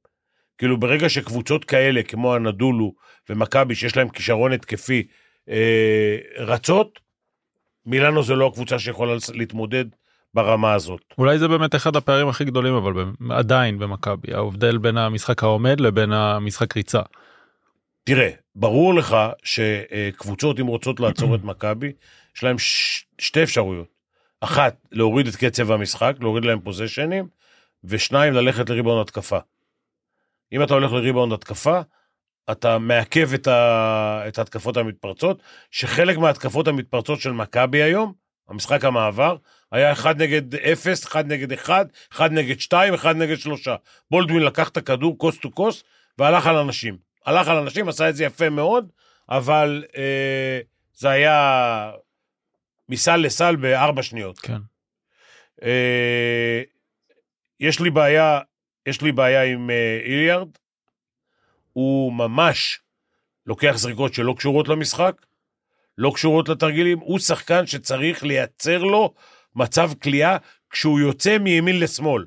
כאילו 0.59 0.81
ברגע 0.81 1.09
שקבוצות 1.09 1.65
כאלה 1.65 2.03
כמו 2.03 2.37
אנדולו 2.37 2.95
ומכבי, 3.29 3.75
שיש 3.75 3.97
להם 3.97 4.09
כישרון 4.09 4.53
התקפי, 4.53 5.07
אה, 5.49 6.17
רצות, 6.39 7.01
מילאנו 7.87 8.23
זה 8.23 8.35
לא 8.35 8.47
הקבוצה 8.47 8.79
שיכולה 8.79 9.13
להתמודד 9.35 9.85
ברמה 10.35 10.73
הזאת. 10.73 11.01
אולי 11.19 11.39
זה 11.39 11.49
באמת 11.49 11.75
אחד 11.75 11.97
הפערים 11.97 12.29
הכי 12.29 12.45
גדולים 12.45 12.75
אבל 12.75 13.05
עדיין 13.31 13.79
במכבי 13.79 14.35
ההבדל 14.35 14.79
בין 14.79 14.97
המשחק 14.97 15.43
העומד 15.43 15.81
לבין 15.81 16.13
המשחק 16.13 16.77
ריצה. 16.77 17.03
תראה, 18.05 18.31
ברור 18.55 18.95
לך 18.95 19.17
שקבוצות, 19.43 20.61
אם 20.61 20.67
רוצות 20.67 21.01
לעצור 21.01 21.35
את 21.35 21.45
מכבי, 21.45 21.93
יש 22.37 22.45
להם 22.45 22.59
ש... 22.59 23.05
שתי 23.19 23.43
אפשרויות. 23.43 23.87
אחת, 24.41 24.77
להוריד 24.93 25.27
את 25.27 25.37
קצב 25.37 25.71
המשחק, 25.71 26.17
להוריד 26.21 26.45
להם 26.45 26.61
פוזיישנים, 26.61 27.29
ושניים, 27.85 28.35
ללכת 28.35 28.71
לריבאונד 28.71 29.01
התקפה. 29.01 29.39
אם 30.53 30.63
אתה 30.63 30.75
הולך 30.75 30.93
לריבאונד 30.93 31.33
התקפה, 31.33 31.81
אתה 32.51 32.79
מעכב 32.79 33.35
את, 33.35 33.47
ה... 33.47 34.23
את 34.29 34.39
ההתקפות 34.39 34.77
המתפרצות, 34.77 35.43
שחלק 35.71 36.19
מההתקפות 36.19 36.69
המתפרצות 36.69 37.21
של 37.21 37.33
מכבי 37.33 37.83
היום, 37.83 38.13
המשחק 38.49 38.85
המעבר, 38.85 39.37
היה 39.73 39.93
1 39.93 40.17
נגד 40.17 40.55
0, 40.55 41.07
1 41.07 41.25
נגד 41.25 41.53
1, 41.53 41.87
1 42.13 42.31
נגד 42.31 42.61
2, 42.61 42.95
1 42.95 43.17
נגד 43.17 43.37
3. 43.37 43.69
בולדווין 44.11 44.43
לקח 44.43 44.69
את 44.69 44.77
הכדור 44.77 45.19
קוסט 45.19 45.43
טו 45.43 45.51
קוסט 45.51 45.85
והלך 46.19 46.47
על 46.47 46.57
אנשים. 46.57 47.10
הלך 47.31 47.49
על 47.49 47.57
אנשים, 47.57 47.89
עשה 47.89 48.09
את 48.09 48.17
זה 48.17 48.25
יפה 48.25 48.51
מאוד, 48.51 48.93
אבל 49.29 49.85
אה, 49.97 50.61
זה 50.95 51.11
היה 51.11 51.93
מסל 52.89 53.17
לסל 53.17 53.57
בארבע 53.57 54.03
שניות. 54.03 54.39
כן. 54.39 54.59
אה, 55.63 56.63
יש 57.61 57.81
לי 57.81 57.91
בעיה, 57.91 58.41
יש 58.87 59.03
לי 59.03 59.13
בעיה 59.13 59.43
עם 59.45 59.71
אה, 59.71 60.01
איליארד. 60.05 60.49
הוא 61.73 62.13
ממש 62.13 62.81
לוקח 63.47 63.73
זריקות 63.77 64.15
שלא 64.15 64.35
קשורות 64.37 64.69
למשחק, 64.69 65.27
לא 65.99 66.13
קשורות 66.15 66.49
לתרגילים. 66.49 66.99
הוא 66.99 67.19
שחקן 67.19 67.67
שצריך 67.67 68.25
לייצר 68.25 68.79
לו 68.79 69.15
מצב 69.57 69.91
כליאה 70.03 70.37
כשהוא 70.71 71.01
יוצא 71.01 71.39
מימין 71.39 71.81
לשמאל. 71.81 72.25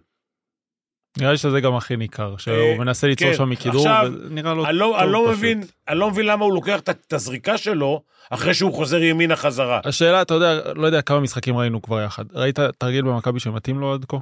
נראה 1.17 1.31
לי 1.31 1.37
שזה 1.37 1.59
גם 1.61 1.75
הכי 1.75 1.97
ניכר 1.97 2.37
שהוא 2.37 2.55
אה, 2.55 2.75
מנסה 2.77 3.07
ליצור 3.07 3.27
כן. 3.31 3.37
שם 3.37 3.49
מכידור 3.49 3.87
עכשיו, 3.89 4.11
ונראה 4.29 4.53
לו 4.53 4.65
אני 4.65 4.77
לא, 4.77 5.03
אני 5.03 5.11
לא. 5.11 5.29
מבין, 5.31 5.63
אני 5.87 5.99
לא 5.99 6.11
מבין 6.11 6.25
למה 6.25 6.45
הוא 6.45 6.53
לוקח 6.53 6.79
את- 6.79 6.89
את 6.89 7.13
הזריקה 7.13 7.57
שלו 7.57 8.01
אחרי 8.29 8.53
שהוא 8.53 8.73
חוזר 8.73 9.03
ימינה 9.03 9.35
חזרה. 9.35 9.79
השאלה 9.85 10.21
אתה 10.21 10.33
יודע 10.33 10.73
לא 10.75 10.85
יודע 10.85 11.01
כמה 11.01 11.19
משחקים 11.19 11.57
ראינו 11.57 11.81
כבר 11.81 12.01
יחד 12.01 12.25
ראית 12.33 12.59
תרגיל 12.77 13.01
במכבי 13.01 13.39
שמתאים 13.39 13.79
לו 13.79 13.93
עד 13.93 14.05
כה? 14.07 14.17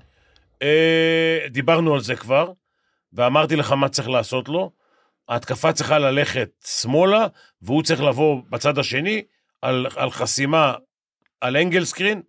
אה, 0.61 1.37
דיברנו 1.49 1.93
על 1.93 2.01
זה 2.01 2.15
כבר, 2.15 2.51
ואמרתי 3.13 3.55
לך 3.55 3.71
מה 3.71 3.89
צריך 3.89 4.09
לעשות 4.09 4.49
לו. 4.49 4.71
ההתקפה 5.29 5.73
צריכה 5.73 5.99
ללכת 5.99 6.49
שמאלה, 6.65 7.27
והוא 7.61 7.83
צריך 7.83 8.01
לבוא 8.01 8.41
בצד 8.49 8.77
השני 8.77 9.21
על, 9.61 9.87
על 9.95 10.11
חסימה, 10.11 10.73
על 11.41 11.57
אנגל 11.57 11.85
סקרין, 11.85 12.21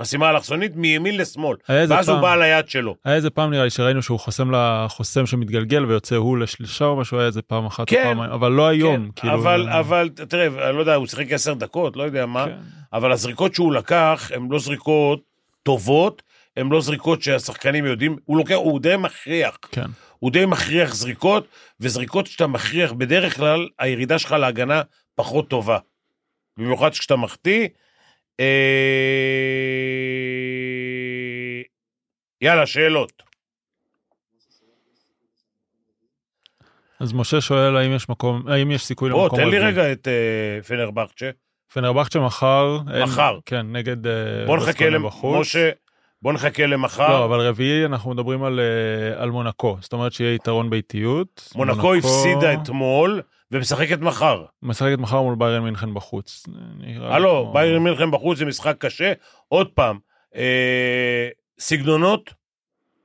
חסימה 0.00 0.30
אלכסונית 0.30 0.76
מימין 0.76 1.16
לשמאל. 1.16 1.56
ואז 1.68 1.90
הוא 2.08 2.16
פעם- 2.16 2.22
בא 2.22 2.36
ליד 2.36 2.68
שלו. 2.68 2.96
היה 3.04 3.14
איזה 3.16 3.30
פעם 3.30 3.50
נראה 3.50 3.64
לי 3.64 3.70
שראינו 3.70 4.02
שהוא 4.02 4.18
חוסם 4.20 4.50
לחוסם 4.54 5.26
שמתגלגל 5.26 5.84
ויוצא 5.84 6.16
הוא 6.16 6.38
לשלישה 6.38 6.84
או 6.84 6.96
משהו 6.96 7.18
היה 7.18 7.26
איזה 7.26 7.42
פעם 7.42 7.66
אחת 7.66 7.88
כן. 7.88 7.96
או 7.96 8.02
פעמיים 8.02 8.32
אבל 8.32 8.52
לא 8.52 8.68
היום 8.68 8.96
כן, 8.96 9.10
כאילו 9.16 9.34
אבל, 9.34 9.68
אבל 9.68 10.08
תראה, 10.28 10.68
אני 10.68 10.74
לא 10.76 10.80
יודע, 10.80 10.94
הוא 10.94 11.06
שיחק 11.06 11.32
עשר 11.32 11.54
דקות, 11.54 11.96
לא 11.96 12.02
יודע 12.02 12.26
מה, 12.26 12.46
כן. 12.46 12.56
אבל 12.92 13.12
הזריקות 13.12 13.54
שהוא 13.54 13.72
לקח 13.72 14.30
הן 14.34 14.48
לא 14.50 14.58
זריקות 14.58 15.20
טובות, 15.62 16.22
הן 16.56 16.68
לא 16.68 16.80
זריקות 16.80 17.22
שהשחקנים 17.22 17.84
יודעים, 17.86 18.16
הוא 18.24 18.36
לוקח, 18.36 18.54
הוא 18.54 18.80
די 18.80 18.96
מכריח. 18.98 19.58
כן. 19.72 19.86
הוא 20.18 20.30
די 20.30 20.46
מכריח 20.46 20.94
זריקות, 20.94 21.46
וזריקות 21.80 22.26
שאתה 22.26 22.46
מכריח, 22.46 22.92
בדרך 22.92 23.36
כלל 23.36 23.68
הירידה 23.78 24.18
שלך 24.18 24.32
להגנה 24.32 24.82
פחות 25.14 25.48
טובה. 25.48 25.78
במיוחד 26.58 26.90
כשאתה 26.90 27.16
מחטיא. 27.16 27.68
אה... 28.40 28.46
יאללה, 32.42 32.66
שאלות. 32.66 33.22
אז 37.00 37.12
משה 37.12 37.40
שואל 37.40 37.76
האם 37.76 37.92
יש 37.94 38.08
מקום 38.08 38.48
האם 38.48 38.70
יש 38.70 38.84
סיכוי 38.84 39.10
בוא, 39.10 39.22
למקום 39.22 39.38
תן 39.38 39.48
לי 39.48 39.58
רביעי. 39.58 39.72
רגע 39.72 39.92
את 39.92 40.08
אה, 40.08 40.62
פנרבכצ'ה. 40.62 41.30
פנרבכצ'ה 41.72 42.20
מחר 42.20 42.78
אין- 42.94 43.02
מחר. 43.02 43.38
כן 43.46 43.66
נגד 43.72 44.06
אה, 44.06 44.12
בוא 44.46 44.56
נחכה 44.56 44.84
בחוץ. 45.04 45.46
בוא 46.22 46.32
נחכה 46.32 46.66
למחר. 46.66 47.08
לא 47.08 47.24
אבל 47.24 47.40
רביעי 47.40 47.84
אנחנו 47.84 48.10
מדברים 48.10 48.42
על 48.44 48.60
אה, 48.60 49.22
על 49.22 49.30
מונקו 49.30 49.76
זאת 49.80 49.92
אומרת 49.92 50.12
שיהיה 50.12 50.34
יתרון 50.34 50.70
באיטיות 50.70 51.48
מונקו 51.54 51.94
הפסידה 51.94 52.54
אתמול, 52.54 53.22
ומשחקת 53.52 53.98
מחר. 54.00 54.44
משחקת 54.62 54.98
מחר 54.98 55.22
מול 55.22 55.34
ביירן 55.38 55.62
מינכן 55.64 55.94
בחוץ. 55.94 56.46
הלו, 57.00 57.42
כמו- 57.44 57.52
ביירן 57.52 57.82
מינכן 57.82 58.10
בחוץ 58.10 58.38
זה 58.38 58.44
משחק 58.44 58.76
קשה. 58.78 59.12
עוד 59.48 59.68
פעם, 59.68 59.98
אה, 60.36 61.28
סגנונות, 61.60 62.34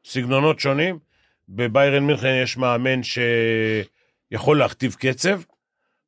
סגנונות 0.06 0.60
שונים. 0.60 1.00
בביירן 1.50 2.04
מינכן 2.08 2.40
יש 2.44 2.58
מאמן 2.58 3.02
שיכול 3.04 4.58
להכתיב 4.60 4.96
קצב, 5.00 5.40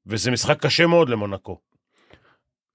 וזה 0.06 0.32
משחק 0.32 0.60
קשה 0.65 0.88
מאוד 0.88 1.10
למונקו. 1.10 1.60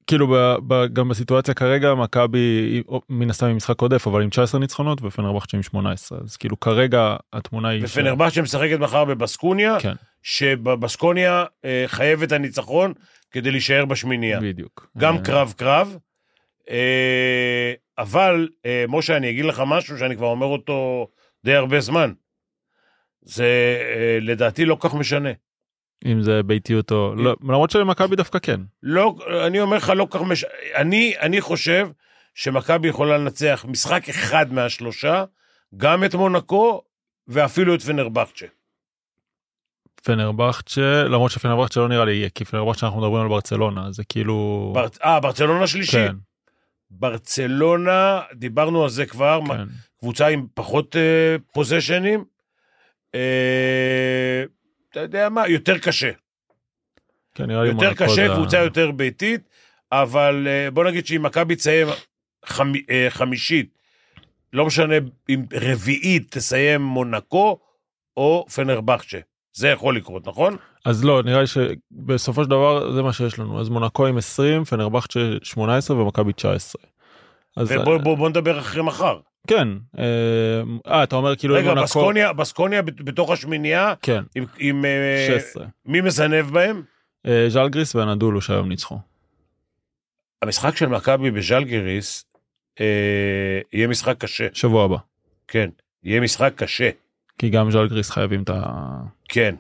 כאילו 0.07 0.27
ב, 0.29 0.35
ב, 0.67 0.87
גם 0.93 1.09
בסיטואציה 1.09 1.55
כרגע 1.55 1.95
מכבי 1.95 2.83
מן 3.09 3.31
הסתם 3.31 3.47
עם 3.47 3.57
משחק 3.57 3.81
עודף 3.81 4.07
אבל 4.07 4.23
עם 4.23 4.31
19 4.31 4.61
ניצחונות 4.61 4.99
ופנרבכצ'ה 5.03 5.57
עם 5.57 5.63
18 5.63 6.19
אז 6.25 6.37
כאילו 6.37 6.61
כרגע 6.61 7.17
התמונה 7.33 7.69
היא. 7.69 7.87
ש- 7.87 7.91
ופנרבכצ'ה 7.91 8.43
משחקת 8.43 8.79
מחר 8.81 9.05
בבסקוניה, 9.05 9.81
כן 9.81 9.95
שבבסקוניה 10.23 11.45
אה, 11.65 11.85
חייבת 11.87 12.33
הניצחון 12.33 12.93
כדי 13.31 13.51
להישאר 13.51 13.85
בשמינייה. 13.85 14.41
בדיוק. 14.41 14.91
גם 14.99 15.17
אה, 15.17 15.23
קרב 15.23 15.55
קרב. 15.57 15.97
אה, 16.71 17.73
אבל, 17.99 18.49
אה, 18.67 18.85
משה, 18.89 19.17
אני 19.17 19.31
אגיד 19.31 19.45
לך 19.45 19.63
משהו 19.67 19.99
שאני 19.99 20.17
כבר 20.17 20.27
אומר 20.27 20.47
אותו 20.47 21.09
די 21.45 21.55
הרבה 21.55 21.81
זמן. 21.81 22.13
זה 23.23 23.79
אה, 23.97 24.19
לדעתי 24.21 24.65
לא 24.65 24.75
כל 24.75 24.89
כך 24.89 24.95
משנה. 24.95 25.31
אם 26.07 26.23
זה 26.23 26.43
ביתיות 26.43 26.93
או 26.93 27.15
לא 27.15 27.37
למרות 27.43 27.71
שלמכבי 27.71 28.17
דווקא 28.17 28.39
כן. 28.39 28.61
לא, 28.83 29.15
אני 29.47 29.61
אומר 29.61 29.77
לך, 29.77 29.93
לא 29.97 30.05
כל 30.11 30.19
כך 30.19 30.25
משנה. 30.25 30.51
אני, 30.75 31.15
אני 31.21 31.41
חושב 31.41 31.89
שמכבי 32.35 32.89
יכולה 32.89 33.19
לנצח 33.19 33.65
משחק 33.69 34.09
אחד 34.09 34.53
מהשלושה, 34.53 35.25
גם 35.77 36.05
את 36.05 36.15
מונקו 36.15 36.83
ואפילו 37.29 37.75
את 37.75 37.83
פנרבכצ'ה. 37.83 38.47
פנרבכצ'ה 40.03 41.05
למרות 41.05 41.31
שפנרבכצ'ה 41.31 41.81
לא 41.81 41.89
נראה 41.89 42.05
לי 42.05 42.13
יהיה 42.15 42.29
כי 42.31 42.45
פנרבכצ'ה 42.45 42.87
אנחנו 42.87 43.01
מדברים 43.01 43.23
על 43.23 43.29
ברצלונה 43.29 43.93
זה 43.93 44.05
כאילו. 44.05 44.71
בר- 44.75 44.87
אה, 45.05 45.21
ברצלונה 45.21 45.67
שלישי? 45.67 45.93
כן, 45.93 46.15
ברצלונה, 46.91 48.21
דיברנו 48.35 48.83
על 48.83 48.89
זה 48.91 49.07
כבר, 49.07 49.41
כן. 49.49 49.65
קבוצה 50.01 50.27
עם 50.29 50.47
פחות 50.55 50.97
אה, 50.97 51.37
פוזיישנים. 51.53 52.25
אה, 53.15 54.45
אתה 54.91 55.01
יודע 55.01 55.29
מה, 55.29 55.49
יותר 55.49 55.79
קשה. 55.79 56.11
כן, 57.35 57.45
נראה 57.47 57.63
לי 57.63 57.69
יותר 57.69 57.95
קשה, 57.95 58.15
זה- 58.15 58.29
קבוצה 58.35 58.59
יותר 58.59 58.91
ביתית, 58.91 59.41
אבל 59.93 60.47
אה, 60.49 60.71
בוא 60.71 60.85
נגיד 60.85 61.07
שאם 61.07 61.23
מכבי 61.23 61.57
תסיים 61.57 61.87
חמ, 62.45 62.73
אה, 62.91 63.07
חמישית, 63.11 63.79
לא 64.53 64.67
משנה 64.67 64.95
אם 65.29 65.43
רביעית 65.53 66.31
תסיים 66.37 66.83
מונקו 66.83 67.59
או 68.17 68.47
פנרבכצ'ה. 68.55 69.19
זה 69.53 69.69
יכול 69.69 69.97
לקרות, 69.97 70.29
נכון? 70.29 70.57
אז 70.85 71.05
לא 71.05 71.23
נראה 71.23 71.41
לי 71.41 71.47
שבסופו 71.47 72.45
של 72.45 72.51
דבר 72.51 72.93
זה 72.93 73.03
מה 73.03 73.13
שיש 73.13 73.39
לנו 73.39 73.61
אז 73.61 73.69
מונקו 73.69 74.07
עם 74.07 74.19
20 74.19 74.65
פנרבכצ'ה 74.65 75.21
18 75.43 75.97
ומכבי 75.97 76.33
19. 76.33 76.83
אז 77.57 77.73
ובוא 77.73 77.97
בוא, 77.99 78.17
בוא 78.17 78.29
נדבר 78.29 78.59
אחרי 78.59 78.83
מחר. 78.83 79.19
כן 79.47 79.69
אה, 79.99 80.05
אה 80.87 81.03
אתה 81.03 81.17
אומר 81.17 81.37
כאילו 81.37 81.55
רגע, 81.55 81.69
מונקו- 81.69 81.83
בסקוניה, 81.83 82.33
בסקוניה 82.33 82.83
בת- 82.83 83.01
בתוך 83.01 83.31
השמינייה, 83.31 83.95
כן 84.03 84.23
עם, 84.35 84.45
עם 84.59 84.85
אה, 84.85 85.27
16 85.41 85.67
מי 85.87 86.01
מזנב 86.01 86.51
בהם? 86.51 86.83
אה, 87.27 87.45
ז'לגריס 87.49 87.95
ואנדולו 87.95 88.41
שהיום 88.41 88.69
ניצחו. 88.69 88.99
המשחק 90.43 90.77
של 90.77 90.87
מכבי 90.87 91.31
בז'לגיריס 91.31 92.25
אה, 92.81 93.61
יהיה 93.73 93.89
משחק 93.89 94.19
קשה. 94.19 94.47
שבוע 94.53 94.85
הבא 94.85 94.97
כן, 95.49 95.71
יהיה 96.05 96.21
משחק 96.21 96.53
קשה. 96.57 96.91
כי 97.39 97.51
גם 97.51 97.71
ז'לגריס 97.71 98.11
חייבים 98.11 98.43
את 98.43 98.51
ה... 98.51 98.63
כן. 99.29 99.55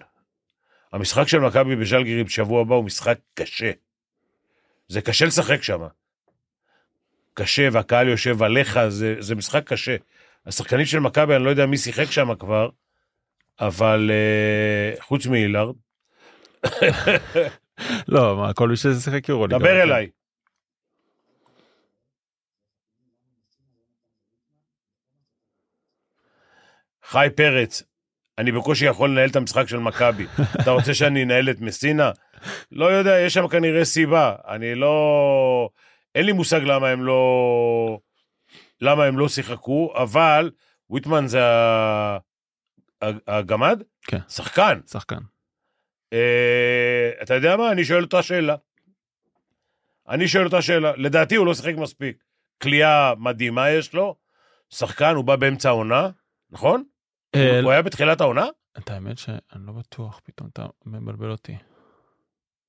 המשחק 0.92 1.28
של 1.28 1.38
מכבי 1.38 1.76
בז'לגירי 1.76 2.24
בשבוע 2.24 2.60
הבא 2.60 2.74
הוא 2.74 2.84
משחק 2.84 3.18
קשה. 3.34 3.70
זה 4.88 5.00
קשה 5.00 5.26
לשחק 5.26 5.62
שם. 5.62 5.80
קשה 7.34 7.68
והקהל 7.72 8.08
יושב 8.08 8.42
עליך, 8.42 8.88
זה, 8.88 9.16
זה 9.18 9.34
משחק 9.34 9.72
קשה. 9.72 9.96
השחקנים 10.46 10.86
של 10.86 10.98
מכבי, 10.98 11.36
אני 11.36 11.44
לא 11.44 11.50
יודע 11.50 11.66
מי 11.66 11.78
שיחק 11.78 12.10
שם 12.10 12.34
כבר, 12.34 12.68
אבל 13.60 14.10
uh, 14.10 15.02
חוץ 15.02 15.26
מהילארד, 15.26 15.74
לא 18.08 18.36
מה 18.36 18.52
כל 18.52 18.68
מי 18.68 18.76
ששיחק 18.76 19.28
יורוליגה. 19.28 19.58
דבר 19.58 19.82
אליי. 19.82 20.08
חי 27.12 27.28
פרץ, 27.36 27.82
אני 28.38 28.52
בקושי 28.52 28.86
יכול 28.86 29.10
לנהל 29.10 29.28
את 29.28 29.36
המשחק 29.36 29.68
של 29.68 29.78
מכבי. 29.78 30.26
אתה 30.62 30.70
רוצה 30.70 30.94
שאני 30.94 31.22
אנהל 31.22 31.50
את 31.50 31.60
מסינה? 31.60 32.10
לא 32.72 32.86
יודע, 32.86 33.20
יש 33.20 33.34
שם 33.34 33.48
כנראה 33.48 33.84
סיבה. 33.84 34.34
אני 34.48 34.74
לא... 34.74 35.68
אין 36.14 36.26
לי 36.26 36.32
מושג 36.32 36.60
למה 36.62 36.88
הם 36.88 37.04
לא... 37.04 37.98
למה 38.80 39.04
הם 39.04 39.18
לא 39.18 39.28
שיחקו, 39.28 39.92
אבל 39.96 40.50
וויטמן 40.90 41.26
זה 41.26 41.40
הגמד? 43.26 43.82
כן. 44.02 44.18
שחקן. 44.28 44.80
שחקן. 44.86 45.20
אה, 46.12 47.10
אתה 47.22 47.34
יודע 47.34 47.56
מה? 47.56 47.72
אני 47.72 47.84
שואל 47.84 48.02
אותה 48.02 48.22
שאלה. 48.22 48.56
אני 50.08 50.28
שואל 50.28 50.44
אותה 50.44 50.62
שאלה. 50.62 50.92
לדעתי 50.96 51.34
הוא 51.34 51.46
לא 51.46 51.54
שיחק 51.54 51.74
מספיק. 51.76 52.16
כליאה 52.62 53.14
מדהימה 53.18 53.70
יש 53.70 53.94
לו, 53.94 54.16
שחקן, 54.70 55.14
הוא 55.14 55.24
בא 55.24 55.36
באמצע 55.36 55.68
העונה, 55.68 56.08
נכון? 56.50 56.84
אה, 57.34 57.60
הוא 57.60 57.70
היה 57.70 57.82
בתחילת 57.82 58.20
העונה? 58.20 58.46
את 58.78 58.90
האמת 58.90 59.18
שאני 59.18 59.66
לא 59.66 59.72
בטוח 59.72 60.20
פתאום 60.24 60.48
אתה 60.52 60.66
מבלבל 60.86 61.30
אותי. 61.30 61.56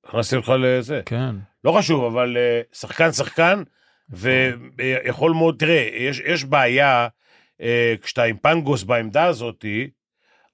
הכנסתי 0.04 0.36
אותך 0.36 0.52
לזה. 0.60 1.02
כן. 1.06 1.36
לא 1.64 1.72
חשוב, 1.78 2.04
אבל 2.04 2.36
אה, 2.36 2.60
שחקן 2.72 3.12
שחקן, 3.12 3.62
ויכול 4.08 5.32
מאוד, 5.32 5.56
תראה, 5.58 5.88
יש, 5.92 6.20
יש 6.26 6.44
בעיה, 6.44 7.08
אה, 7.60 7.94
כשאתה 8.02 8.22
עם 8.22 8.36
פנגוס 8.36 8.82
בעמדה 8.82 9.24
הזאתי, 9.24 9.90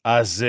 אז 0.04 0.44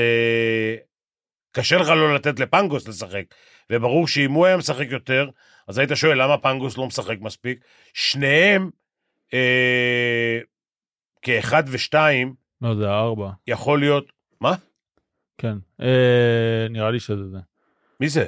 קשה 1.52 1.78
לך 1.78 1.89
לא 1.89 2.15
לתת 2.15 2.39
לפנגוס 2.39 2.88
לשחק. 2.88 3.24
וברור 3.71 4.08
שאם 4.08 4.32
הוא 4.32 4.45
היה 4.45 4.58
משחק 4.58 4.88
יותר, 4.89 5.30
אז 5.67 5.78
היית 5.78 5.89
שואל 5.93 6.21
למה 6.21 6.38
פנגוס 6.38 6.78
לא 6.78 6.88
משחק 6.88 7.17
מספיק. 7.21 7.65
שניהם, 7.93 8.69
אה, 9.34 10.39
כאחד 11.21 11.63
ושתיים, 11.67 12.34
לא 12.62 12.76
זה 12.76 12.89
הארבע. 12.89 13.32
יכול 13.47 13.80
להיות... 13.80 14.12
מה? 14.41 14.56
כן. 15.38 15.58
אה, 15.82 16.67
נראה 16.69 16.91
לי 16.91 17.00
שזה 17.00 17.30
זה. 17.30 17.38
מי 18.00 18.10
זה? 18.10 18.28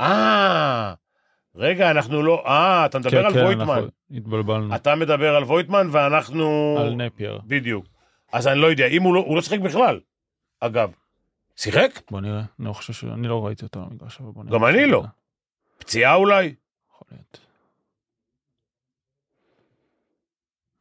אה, 0.00 0.94
רגע, 1.54 1.90
אנחנו 1.90 2.22
לא... 2.22 2.42
אה, 2.46 2.86
אתה 2.86 2.98
מדבר 2.98 3.10
כן, 3.10 3.26
על 3.26 3.32
כן, 3.32 3.44
וויטמן. 3.44 3.68
אנחנו 3.68 3.88
התבלבלנו. 4.10 4.74
אתה 4.76 4.94
מדבר 4.94 5.36
על 5.36 5.44
וויטמן 5.44 5.88
ואנחנו... 5.92 6.76
על 6.80 6.94
נפייר. 6.94 7.40
בדיוק. 7.44 7.86
אז 8.32 8.46
אני 8.46 8.58
לא 8.60 8.66
יודע, 8.66 8.86
אם 8.86 9.02
הוא 9.02 9.14
לא, 9.14 9.20
הוא 9.20 9.36
לא 9.36 9.42
שיחק 9.42 9.58
בכלל, 9.58 10.00
אגב. 10.60 10.92
שיחק? 11.56 12.00
בוא 12.10 12.20
נראה. 12.20 12.42
אני 12.58 12.68
לא 12.68 12.72
חושב 12.72 12.92
ש... 12.92 13.04
אני 13.04 13.28
לא 13.28 13.46
ראיתי 13.46 13.64
אותו 13.64 13.80
במגרש 13.80 14.20
אבל 14.20 14.30
בוא 14.30 14.44
נראה. 14.44 14.58
גם 14.58 14.64
אני 14.64 14.86
לא. 14.86 15.02
פציעה 15.78 16.14
אולי? 16.14 16.54
יכול 16.90 17.06
להיות. 17.10 17.40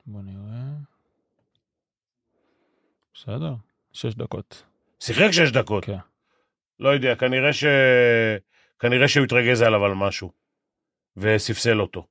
בוא 0.05 0.21
נראה. 0.21 0.90
בסדר. 3.21 3.53
שש 3.93 4.15
דקות. 4.15 4.63
שיחק 4.99 5.31
שש 5.31 5.51
דקות. 5.51 5.85
כן. 5.85 5.97
לא 6.79 6.89
יודע, 6.89 7.15
כנראה 7.15 7.53
ש... 7.53 7.63
כנראה 8.79 9.07
שהוא 9.07 9.25
התרגז 9.25 9.61
עליו 9.61 9.85
על 9.85 9.93
משהו. 9.93 10.31
וספסל 11.17 11.81
אותו. 11.81 12.07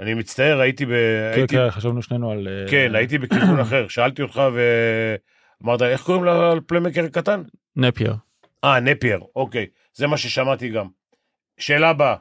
אני 0.00 0.14
מצטער, 0.14 0.60
הייתי 0.60 0.86
ב... 0.86 0.88
כן, 0.88 1.32
הייתי... 1.34 1.56
כן, 1.56 1.70
חשבנו 1.70 2.02
שנינו 2.02 2.30
על... 2.30 2.48
אה, 2.48 2.70
כן, 2.70 2.94
הייתי 2.94 3.18
בכיוון 3.18 3.60
אחר. 3.60 3.88
שאלתי 3.88 4.22
אותך 4.22 4.42
ואמרת, 5.62 5.82
איך 5.82 6.02
קוראים 6.02 6.24
לפליימקר 6.56 7.04
הקטן? 7.04 7.42
נפייר. 7.76 8.14
אה, 8.64 8.80
נפייר, 8.80 9.20
אוקיי. 9.36 9.66
זה 9.94 10.06
מה 10.06 10.16
ששמעתי 10.16 10.68
גם. 10.68 10.88
שאלה 11.58 11.90
הבאה. 11.90 12.16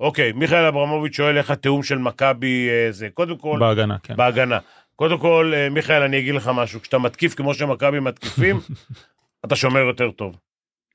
אוקיי, 0.00 0.32
מיכאל 0.32 0.64
אברמוביץ' 0.64 1.16
שואל 1.16 1.38
איך 1.38 1.50
התיאום 1.50 1.82
של 1.82 1.98
מכבי 1.98 2.68
אה, 2.70 2.92
זה. 2.92 3.08
קודם 3.14 3.36
כל, 3.36 3.56
בהגנה, 3.60 3.96
כן. 4.02 4.16
בהגנה. 4.16 4.58
קודם 4.96 5.18
כל, 5.18 5.52
אה, 5.54 5.68
מיכאל, 5.70 6.02
אני 6.02 6.18
אגיד 6.18 6.34
לך 6.34 6.50
משהו. 6.54 6.80
כשאתה 6.80 6.98
מתקיף 6.98 7.34
כמו 7.34 7.54
שמכבי 7.54 8.00
מתקיפים, 8.00 8.60
אתה 9.46 9.56
שומר 9.56 9.80
יותר 9.80 10.10
טוב. 10.10 10.36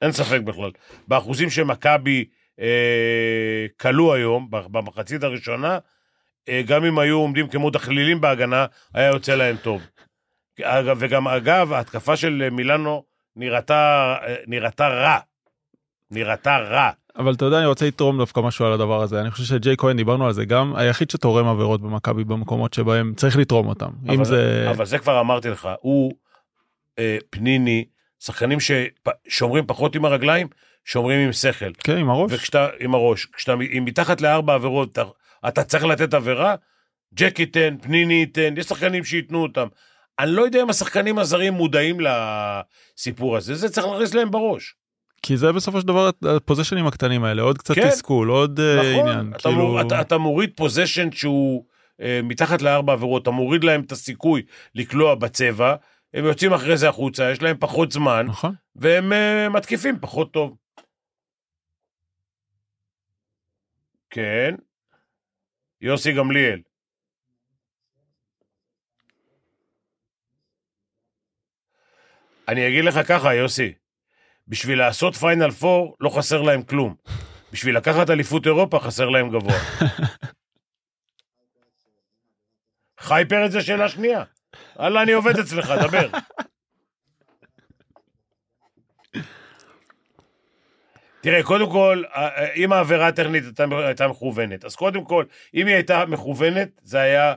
אין 0.02 0.12
ספק 0.12 0.42
בכלל. 0.42 0.72
באחוזים 1.08 1.50
שמכבי 1.50 2.26
אה, 2.60 3.66
כלו 3.80 4.14
היום, 4.14 4.48
במחצית 4.50 5.24
הראשונה, 5.24 5.80
אה, 6.50 6.62
גם 6.66 6.86
אם 6.86 7.00
היו 7.00 7.18
עומדים 7.18 7.48
כמו 7.48 7.70
דחלילים 7.70 8.22
בהגנה, 8.22 8.66
היה 8.94 9.08
יוצא 9.08 9.36
להם 9.36 9.58
טוב. 9.58 9.82
וגם, 10.98 11.28
אגב, 11.28 11.74
ההתקפה 11.74 12.16
של 12.16 12.50
מילאנו 12.52 13.04
נראתה, 13.36 14.16
אה, 14.28 14.36
נראתה 14.48 14.88
רע. 14.88 15.20
נראתה 16.12 16.58
רע. 16.58 16.92
אבל 17.18 17.34
אתה 17.34 17.46
יודע, 17.46 17.58
אני 17.58 17.66
רוצה 17.66 17.88
לתרום 17.88 18.18
דווקא 18.18 18.40
משהו 18.40 18.66
על 18.66 18.74
הדבר 18.74 19.02
הזה. 19.02 19.22
אני 19.22 19.32
חושב 19.32 19.44
שג'יי 19.44 19.78
כהן, 19.78 19.98
דיברנו 19.98 20.26
על 20.26 20.34
זה 20.34 20.46
גם, 20.46 20.76
היחיד 20.76 21.10
שתורם 21.10 21.48
עבירות 21.48 21.82
במכבי 21.82 22.24
במקומות 22.24 22.74
שבהם 22.74 23.14
צריך 23.16 23.38
לתרום 23.38 23.68
אותם. 23.68 23.90
אם 24.06 24.10
אבל- 24.10 24.26
זה... 24.26 24.68
אבל 24.70 24.86
זה 24.86 24.98
כבר 24.98 25.20
אמרתי 25.20 25.50
לך, 25.50 25.70
הוא, 25.82 26.14
אה, 27.00 27.18
פניני, 27.30 27.86
שחקנים 28.20 28.58
ששומרים 28.60 29.64
פחות 29.68 29.96
עם 29.96 30.06
הרגליים, 30.06 30.48
שומרים 30.86 31.20
עם 31.20 31.32
שכל. 31.34 31.72
כן, 31.84 31.98
עם 31.98 32.10
הראש. 32.10 32.32
וכשאתה, 32.34 32.68
עם 32.80 32.94
הראש, 32.96 33.26
כשאתה 33.26 33.54
עם 33.72 33.86
מתחת 33.86 34.22
לארבע 34.22 34.54
עבירות, 34.54 34.92
אתה, 34.92 35.04
אתה 35.48 35.64
צריך 35.64 35.84
לתת 35.84 36.14
עבירה, 36.14 36.56
ג'ק 37.14 37.40
ייתן, 37.40 37.76
פניני 37.82 38.14
ייתן, 38.14 38.54
יש 38.58 38.66
שחקנים 38.66 39.04
שייתנו 39.04 39.44
אותם. 39.44 39.68
אני 40.20 40.32
לא 40.32 40.42
יודע 40.42 40.62
אם 40.62 40.70
השחקנים 40.70 41.20
הזרים 41.20 41.54
מודעים 41.54 41.98
לסיפור 42.00 43.38
הזה, 43.38 43.56
זה 43.56 43.70
צריך 43.70 43.88
להכניס 43.88 44.14
להם 44.14 44.32
בראש. 44.32 44.76
כי 45.22 45.38
זה 45.38 45.52
בסופו 45.52 45.82
של 45.82 45.88
דבר 45.88 46.10
הפוזיישנים 46.36 46.88
הקטנים 46.88 47.24
האלה, 47.24 47.42
עוד 47.42 47.58
קצת 47.58 47.76
כן. 47.76 47.90
תסכול, 47.90 48.30
עוד 48.30 48.60
אה, 48.60 48.76
נכון, 48.76 49.10
עניין. 49.10 49.34
אתה, 49.34 49.40
כאילו, 49.40 49.56
מור, 49.56 49.82
אתה, 49.82 50.02
אתה 50.02 50.18
מוריד 50.18 50.52
פוזיישן 50.56 51.12
שהוא 51.12 51.66
אה, 52.02 52.20
מתחת 52.24 52.62
לארבע 52.62 52.94
עבירות, 52.94 53.22
אתה 53.22 53.32
מוריד 53.32 53.64
להם 53.64 53.82
את 53.82 53.92
הסיכוי 53.92 54.42
לקלוע 54.76 55.16
בצבע, 55.16 55.76
הם 56.14 56.26
יוצאים 56.26 56.54
אחרי 56.54 56.78
זה 56.78 56.90
החוצה, 56.90 57.32
יש 57.32 57.42
להם 57.42 57.58
פחות 57.60 57.92
זמן, 57.92 58.26
נכון. 58.28 58.54
והם 58.76 59.14
אה, 59.14 59.50
מתקיפים 59.50 60.00
פחות 60.02 60.34
טוב. 60.34 60.56
כן. 64.10 64.56
יוסי 65.82 66.12
גמליאל. 66.14 66.60
אני 72.48 72.68
אגיד 72.68 72.86
לך 72.86 73.08
ככה, 73.08 73.36
יוסי, 73.36 73.74
בשביל 74.48 74.80
לעשות 74.80 75.16
פיינל 75.16 75.52
פור 75.52 75.96
לא 76.00 76.10
חסר 76.10 76.42
להם 76.42 76.64
כלום. 76.64 76.96
בשביל 77.52 77.78
לקחת 77.78 78.10
אליפות 78.10 78.46
אירופה 78.46 78.80
חסר 78.80 79.10
להם 79.10 79.30
גבוה. 79.30 79.60
חי 83.00 83.24
פרץ 83.30 83.52
זה 83.52 83.62
שאלה 83.62 83.90
שנייה. 83.90 84.24
הלאה, 84.76 85.04
אני 85.04 85.12
עובד 85.12 85.40
אצלך, 85.40 85.72
דבר. 85.82 86.10
תראה, 91.22 91.44
קודם 91.44 91.72
כל, 91.72 92.04
אם 92.56 92.74
העבירה 92.74 93.08
הטכנית 93.08 93.44
הייתה 93.86 94.08
מכוונת, 94.08 94.66
אז 94.66 94.76
קודם 94.76 95.06
כל, 95.06 95.26
אם 95.54 95.68
היא 95.68 95.76
הייתה 95.76 96.06
מכוונת, 96.06 96.70
זה 96.84 97.00
היה, 97.00 97.36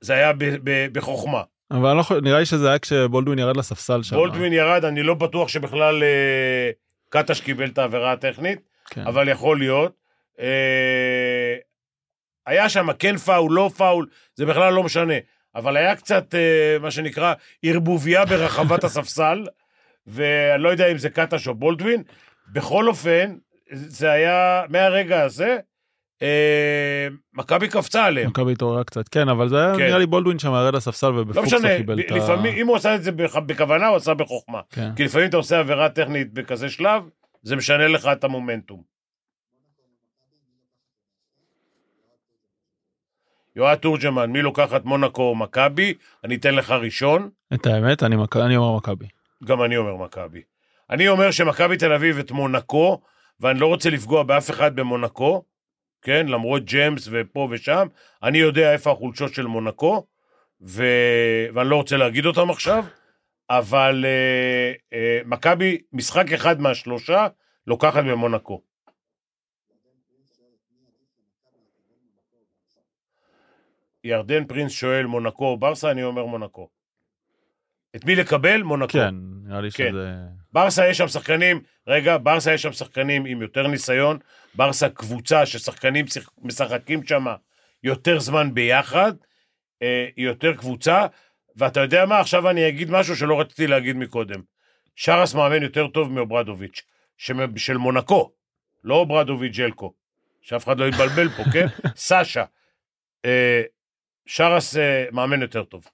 זה 0.00 0.14
היה 0.14 0.32
ב, 0.32 0.44
ב, 0.64 0.86
בחוכמה. 0.92 1.42
אבל 1.70 1.86
אני 1.88 1.96
לא 1.96 2.00
יכול- 2.00 2.20
נראה 2.22 2.38
לי 2.38 2.46
שזה 2.46 2.68
היה 2.68 2.78
כשבולדווין 2.78 3.38
ירד 3.38 3.56
לספסל 3.56 4.02
שם. 4.02 4.16
בולדווין 4.16 4.52
ירד, 4.52 4.84
אני 4.84 5.02
לא 5.02 5.14
בטוח 5.14 5.48
שבכלל 5.48 6.02
אה, 6.02 6.70
קטש 7.10 7.40
קיבל 7.40 7.68
את 7.68 7.78
העבירה 7.78 8.12
הטכנית, 8.12 8.58
כן. 8.90 9.00
אבל 9.06 9.28
יכול 9.28 9.58
להיות. 9.58 9.92
אה, 10.40 11.56
היה 12.46 12.68
שם 12.68 12.92
כן 12.98 13.16
פאול, 13.16 13.52
לא 13.52 13.70
פאול, 13.76 14.06
זה 14.34 14.46
בכלל 14.46 14.72
לא 14.72 14.82
משנה. 14.82 15.14
אבל 15.54 15.76
היה 15.76 15.96
קצת, 15.96 16.34
אה, 16.34 16.78
מה 16.80 16.90
שנקרא, 16.90 17.34
ערבוביה 17.62 18.24
ברחבת 18.24 18.84
הספסל, 18.88 19.46
ואני 20.06 20.62
לא 20.62 20.68
יודע 20.68 20.86
אם 20.92 20.98
זה 20.98 21.10
קטש 21.10 21.48
או 21.48 21.54
בולדווין. 21.54 22.02
בכל 22.52 22.88
אופן, 22.88 23.36
זה 23.72 24.10
היה, 24.10 24.62
מהרגע 24.68 25.22
הזה, 25.22 25.56
מכבי 27.34 27.68
קפצה 27.68 28.04
עליהם. 28.04 28.28
מכבי 28.30 28.52
התעוררה 28.52 28.84
קצת, 28.84 29.08
כן, 29.08 29.28
אבל 29.28 29.48
זה 29.48 29.64
היה 29.64 29.76
כן. 29.76 29.82
נראה 29.86 29.98
לי 29.98 30.06
בולדווין 30.06 30.38
שם 30.38 30.48
ירד 30.48 30.74
לספסל 30.74 31.10
לא 31.10 31.20
ובפוקסה 31.20 31.56
משנה, 31.56 31.76
קיבל 31.76 32.00
את 32.00 32.10
ה... 32.10 32.14
לפעמים, 32.16 32.54
אם 32.56 32.66
הוא 32.66 32.76
עשה 32.76 32.94
את 32.94 33.02
זה 33.02 33.12
בכ- 33.12 33.36
בכוונה, 33.36 33.86
הוא 33.86 33.96
עשה 33.96 34.14
בחוכמה. 34.14 34.60
כן. 34.70 34.94
כי 34.96 35.04
לפעמים 35.04 35.28
אתה 35.28 35.36
עושה 35.36 35.58
עבירה 35.58 35.88
טכנית 35.88 36.32
בכזה 36.32 36.68
שלב, 36.68 37.02
זה 37.42 37.56
משנה 37.56 37.88
לך 37.88 38.08
את 38.12 38.24
המומנטום. 38.24 38.82
יועד 43.56 43.78
תורג'מן, 43.78 44.30
מי 44.30 44.42
לוקחת 44.42 44.84
מונקו 44.84 45.22
או 45.22 45.34
מכבי? 45.34 45.94
אני 46.24 46.34
אתן 46.34 46.54
לך 46.54 46.70
ראשון, 46.70 47.30
את 47.54 47.66
האמת, 47.66 48.02
אני 48.02 48.16
מכ- 48.16 48.36
אני 48.36 48.56
אומר 48.56 48.76
מכבי. 48.76 49.06
גם 49.44 49.62
אני 49.62 49.76
אומר 49.76 49.96
מכבי. 49.96 50.42
אני 50.90 51.08
אומר 51.08 51.30
שמכבי 51.30 51.76
תל 51.76 51.92
אביב 51.92 52.18
את 52.18 52.30
מונקו, 52.30 53.00
ואני 53.40 53.58
לא 53.60 53.66
רוצה 53.66 53.90
לפגוע 53.90 54.22
באף 54.22 54.50
אחד 54.50 54.76
במונקו, 54.76 55.42
כן, 56.06 56.26
למרות 56.26 56.64
ג'יימס 56.64 57.08
ופה 57.10 57.48
ושם, 57.50 57.86
אני 58.22 58.38
יודע 58.38 58.72
איפה 58.72 58.90
החולשות 58.90 59.34
של 59.34 59.46
מונקו, 59.46 60.06
ו... 60.60 60.84
ואני 61.54 61.70
לא 61.70 61.76
רוצה 61.76 61.96
להגיד 61.96 62.26
אותם 62.26 62.50
עכשיו, 62.50 62.84
אבל 63.50 64.04
אה, 64.04 64.72
אה, 64.92 65.20
מכבי, 65.24 65.78
משחק 65.92 66.32
אחד 66.32 66.60
מהשלושה, 66.60 67.26
לוקחת 67.66 68.04
במונקו. 68.04 68.62
ירדן 74.04 74.44
פרינס 74.44 74.72
שואל 74.72 75.06
מונקו 75.06 75.44
או 75.46 75.56
ברסה, 75.56 75.90
אני 75.90 76.02
אומר 76.02 76.26
מונקו. 76.26 76.68
את 77.96 78.04
מי 78.04 78.14
לקבל? 78.14 78.62
מונקו. 78.62 78.92
כן, 78.92 79.14
נראה 79.44 79.60
לי 79.60 79.70
כן. 79.70 79.88
שזה... 79.90 80.14
ברסה 80.52 80.88
יש 80.88 80.98
שם 80.98 81.08
שחקנים, 81.08 81.60
רגע, 81.86 82.16
ברסה 82.22 82.54
יש 82.54 82.62
שם 82.62 82.72
שחקנים 82.72 83.24
עם 83.24 83.42
יותר 83.42 83.66
ניסיון, 83.66 84.18
ברסה 84.54 84.88
קבוצה 84.88 85.46
ששחקנים 85.46 86.04
משחקים 86.42 87.06
שם 87.06 87.26
יותר 87.82 88.18
זמן 88.18 88.54
ביחד, 88.54 89.12
אה, 89.82 90.06
היא 90.16 90.26
יותר 90.26 90.54
קבוצה, 90.54 91.06
ואתה 91.56 91.80
יודע 91.80 92.06
מה, 92.06 92.20
עכשיו 92.20 92.50
אני 92.50 92.68
אגיד 92.68 92.90
משהו 92.90 93.16
שלא 93.16 93.40
רציתי 93.40 93.66
להגיד 93.66 93.96
מקודם. 93.96 94.40
שרס 94.96 95.34
מאמן 95.34 95.62
יותר 95.62 95.86
טוב 95.86 96.12
מאוברדוביץ', 96.12 96.82
של 97.56 97.76
מונקו, 97.76 98.32
לא 98.84 98.94
אוברדוביץ' 98.94 99.56
ג'לקו, 99.56 99.92
שאף 100.40 100.64
אחד 100.64 100.78
לא 100.78 100.84
יתבלבל 100.84 101.28
פה, 101.28 101.42
כן? 101.52 101.66
סאשה. 101.96 102.44
אה, 103.24 103.62
שרס 104.26 104.76
אה, 104.76 105.04
מאמן 105.12 105.42
יותר 105.42 105.64
טוב. 105.64 105.84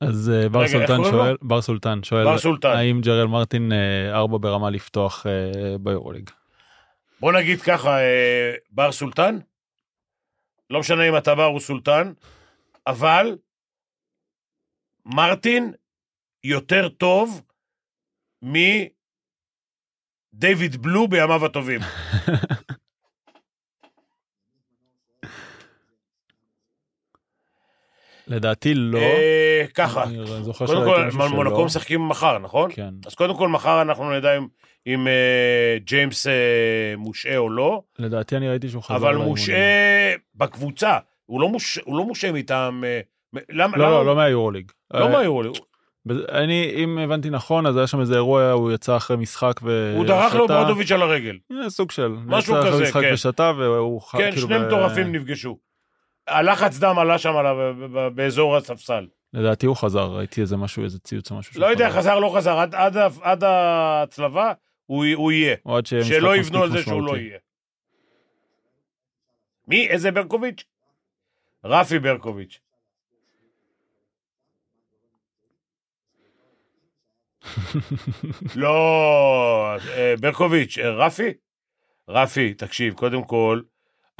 אז 0.00 0.30
אה, 0.30 0.48
בר 0.48 0.68
סולטן? 0.68 1.04
שואל, 1.10 1.36
בר 1.42 1.62
סולטן 1.62 2.02
שואל, 2.02 2.24
בר 2.24 2.38
סולטן. 2.38 2.68
האם 2.68 3.00
ג'רל 3.00 3.26
מרטין 3.26 3.72
אה, 3.72 4.16
ארבע 4.16 4.38
ברמה 4.40 4.70
לפתוח 4.70 5.26
אה, 5.26 5.32
ביורוליג? 5.80 6.30
בוא 7.20 7.32
נגיד 7.32 7.62
ככה, 7.62 7.98
בר 8.70 8.92
סולטן, 8.92 9.38
לא 10.70 10.80
משנה 10.80 11.08
אם 11.08 11.16
אתה 11.16 11.34
בר 11.34 11.46
או 11.46 11.60
סולטן, 11.60 12.12
אבל 12.86 13.36
מרטין 15.06 15.72
יותר 16.44 16.88
טוב 16.88 17.42
מדייוויד 18.42 18.92
בלו 20.82 21.08
בימיו 21.08 21.46
הטובים. 21.46 21.80
לדעתי 28.30 28.74
לא. 28.74 28.98
אה, 28.98 29.64
ככה, 29.74 30.04
קודם 30.66 30.84
כל. 30.84 31.26
מונקו 31.28 31.64
משחקים 31.64 32.08
מחר, 32.08 32.38
נכון? 32.38 32.70
כן. 32.74 32.94
אז 33.06 33.14
קודם 33.14 33.36
כל, 33.36 33.48
מחר 33.48 33.82
אנחנו 33.82 34.12
נדע 34.12 34.36
אם- 34.36 34.46
אם 34.86 35.08
אה, 35.08 35.12
ג'יימס 35.84 36.26
אה, 36.26 36.32
מושעה 36.96 37.36
או 37.36 37.50
לא, 37.50 37.82
לדעתי 37.98 38.36
אני 38.36 38.48
ראיתי 38.48 38.68
שהוא 38.68 38.82
חזר 38.82 38.94
אבל 38.96 39.08
לאימונים. 39.08 39.30
מושעה 39.30 39.56
בקבוצה, 40.34 40.98
הוא 41.26 41.40
לא 41.40 41.48
מושעה- 41.48 41.84
הוא 41.86 41.96
לא 41.98 42.04
מושעה 42.04 42.32
מטעם... 42.32 42.84
אה, 42.84 43.00
למה? 43.50 43.76
לא, 43.76 43.84
למה- 43.84 43.96
לא, 43.96 44.06
לא 44.06 44.16
מהיורוליג. 44.16 44.70
לא 44.94 45.04
אה, 45.04 45.08
מהיורו, 45.08 45.42
בז- 46.08 46.24
אני, 46.32 46.72
אם 46.76 46.98
הבנתי 46.98 47.30
נכון, 47.30 47.66
אז 47.66 47.76
היה 47.76 47.86
שם 47.86 48.00
איזה 48.00 48.14
אירוע, 48.14 48.50
הוא 48.50 48.72
יצא 48.72 48.96
אחרי 48.96 49.16
משחק 49.16 49.60
ו... 49.62 49.92
הוא 49.96 50.06
דרך 50.06 50.34
לו. 50.34 50.48
ברדוביץ' 50.48 50.92
על 50.92 51.02
הרגל. 51.02 51.36
אה, 51.64 51.70
סוג 51.70 51.90
של. 51.90 52.08
משהו 52.26 52.52
יצא 52.52 52.60
אחרי 52.60 52.72
כזה, 52.72 52.82
משחק 52.82 53.00
כן. 53.00 53.10
ושתה 53.14 53.52
והוא... 53.58 54.00
כן, 54.00 54.30
כאילו 54.32 54.46
שני 54.48 54.58
מטורפים 54.58 55.12
נפגשו. 55.12 55.58
הלחץ 56.30 56.78
דם 56.78 56.98
עלה 56.98 57.18
שם 57.18 57.34
באזור 58.14 58.56
הספסל. 58.56 59.06
לדעתי 59.32 59.66
הוא 59.66 59.76
חזר, 59.76 60.04
ראיתי 60.04 60.40
איזה 60.40 60.56
משהו, 60.56 60.84
איזה 60.84 60.98
ציוץ 60.98 61.30
או 61.30 61.38
משהו. 61.38 61.60
לא 61.60 61.66
יודע, 61.66 61.90
חזר, 61.90 62.18
לא 62.18 62.32
חזר, 62.36 62.58
עד- 62.58 62.74
עד 62.74 62.96
עד 63.22 63.44
ההצלבה 63.44 64.52
הוא 64.86 65.04
הוא 65.14 65.32
יהיה. 65.32 65.56
או 65.66 65.76
עד 65.76 65.86
שלא 65.86 66.36
יבנו 66.36 66.62
על 66.62 66.70
זה 66.70 66.82
שהוא 66.82 67.02
לא. 67.02 67.16
יהיה. 67.16 67.38
מי? 69.68 69.88
איזה 69.88 70.10
ברקוביץ'? 70.10 70.64
רפי 71.64 71.98
ברקוביץ'. 71.98 72.60
לא, 78.56 78.76
אה, 79.96 80.14
ברקוביץ', 80.20 80.78
אה, 80.78 80.90
רפי? 80.90 81.32
רפי, 82.08 82.54
תקשיב, 82.54 82.94
קודם 82.94 83.24
כל, 83.24 83.60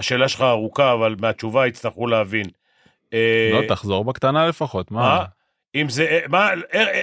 השאלה 0.00 0.28
שלך 0.28 0.40
ארוכה, 0.40 0.92
אבל 0.92 1.16
מהתשובה 1.18 1.66
יצטרכו 1.66 2.06
להבין. 2.06 2.46
אה, 3.12 3.50
לא, 3.52 3.68
תחזור 3.68 4.04
בקטנה 4.04 4.48
לפחות, 4.48 4.90
מה? 4.90 5.24
אם 5.74 5.88
זה, 5.88 6.04
אה, 6.04 6.20
מה, 6.28 6.50
איך, 6.72 6.88
אה, 6.88 7.02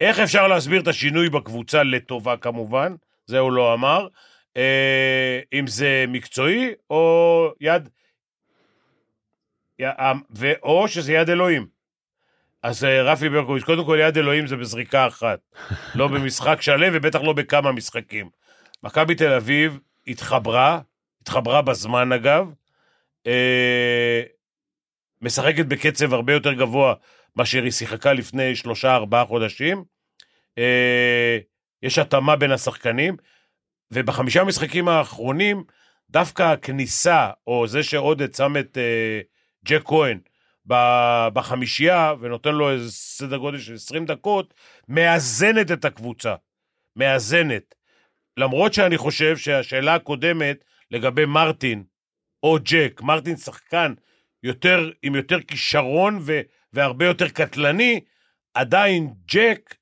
איך 0.00 0.18
אפשר 0.18 0.48
להסביר 0.48 0.80
את 0.80 0.88
השינוי 0.88 1.30
בקבוצה 1.30 1.82
לטובה 1.82 2.36
כמובן, 2.36 2.94
זה 3.26 3.38
הוא 3.38 3.52
לא 3.52 3.74
אמר, 3.74 4.06
אה, 4.56 5.40
אם 5.52 5.66
זה 5.66 6.04
מקצועי 6.08 6.70
או 6.90 7.52
יד, 7.60 7.88
אה, 9.80 10.12
ו- 10.36 10.58
או 10.62 10.88
שזה 10.88 11.12
יד 11.12 11.30
אלוהים. 11.30 11.66
אז 12.62 12.84
אה, 12.84 13.02
רפי 13.02 13.28
ברקוביץ', 13.28 13.64
קודם 13.64 13.84
כל 13.84 13.98
יד 14.00 14.18
אלוהים 14.18 14.46
זה 14.46 14.56
בזריקה 14.56 15.06
אחת, 15.06 15.38
לא 15.94 16.08
במשחק 16.08 16.62
שלם 16.62 16.92
ובטח 16.94 17.20
לא 17.20 17.32
בכמה 17.32 17.72
משחקים. 17.72 18.30
מכבי 18.82 19.14
תל 19.14 19.32
אביב 19.32 19.78
התחברה, 20.06 20.80
התחברה 21.28 21.62
בזמן 21.62 22.12
אגב, 22.12 22.52
אה, 23.26 24.22
משחקת 25.22 25.66
בקצב 25.66 26.14
הרבה 26.14 26.32
יותר 26.32 26.52
גבוה 26.52 26.94
מאשר 27.36 27.62
היא 27.62 27.70
שיחקה 27.70 28.12
לפני 28.12 28.56
שלושה 28.56 28.94
ארבעה 28.94 29.24
חודשים. 29.24 29.84
אה, 30.58 31.38
יש 31.82 31.98
התאמה 31.98 32.36
בין 32.36 32.50
השחקנים, 32.50 33.16
ובחמישה 33.90 34.44
משחקים 34.44 34.88
האחרונים, 34.88 35.64
דווקא 36.10 36.42
הכניסה, 36.42 37.30
או 37.46 37.66
זה 37.66 37.82
שעודד 37.82 38.34
שם 38.34 38.56
את 38.56 38.78
אה, 38.78 39.20
ג'ק 39.64 39.82
כהן 39.84 40.18
בחמישייה, 41.32 42.14
ונותן 42.20 42.54
לו 42.54 42.70
איזה 42.70 42.92
סדר 42.92 43.36
גודל 43.36 43.58
של 43.58 43.74
20 43.74 44.04
דקות, 44.06 44.54
מאזנת 44.88 45.72
את 45.72 45.84
הקבוצה. 45.84 46.34
מאזנת. 46.96 47.74
למרות 48.36 48.74
שאני 48.74 48.98
חושב 48.98 49.36
שהשאלה 49.36 49.94
הקודמת 49.94 50.64
לגבי 50.90 51.24
מרטין 51.24 51.84
או 52.42 52.58
ג'ק, 52.62 53.00
מרטין 53.02 53.36
שחקן 53.36 53.94
יותר, 54.42 54.90
עם 55.02 55.14
יותר 55.14 55.40
כישרון 55.40 56.18
ו, 56.22 56.40
והרבה 56.72 57.04
יותר 57.04 57.28
קטלני, 57.28 58.00
עדיין 58.54 59.14
ג'ק 59.26 59.74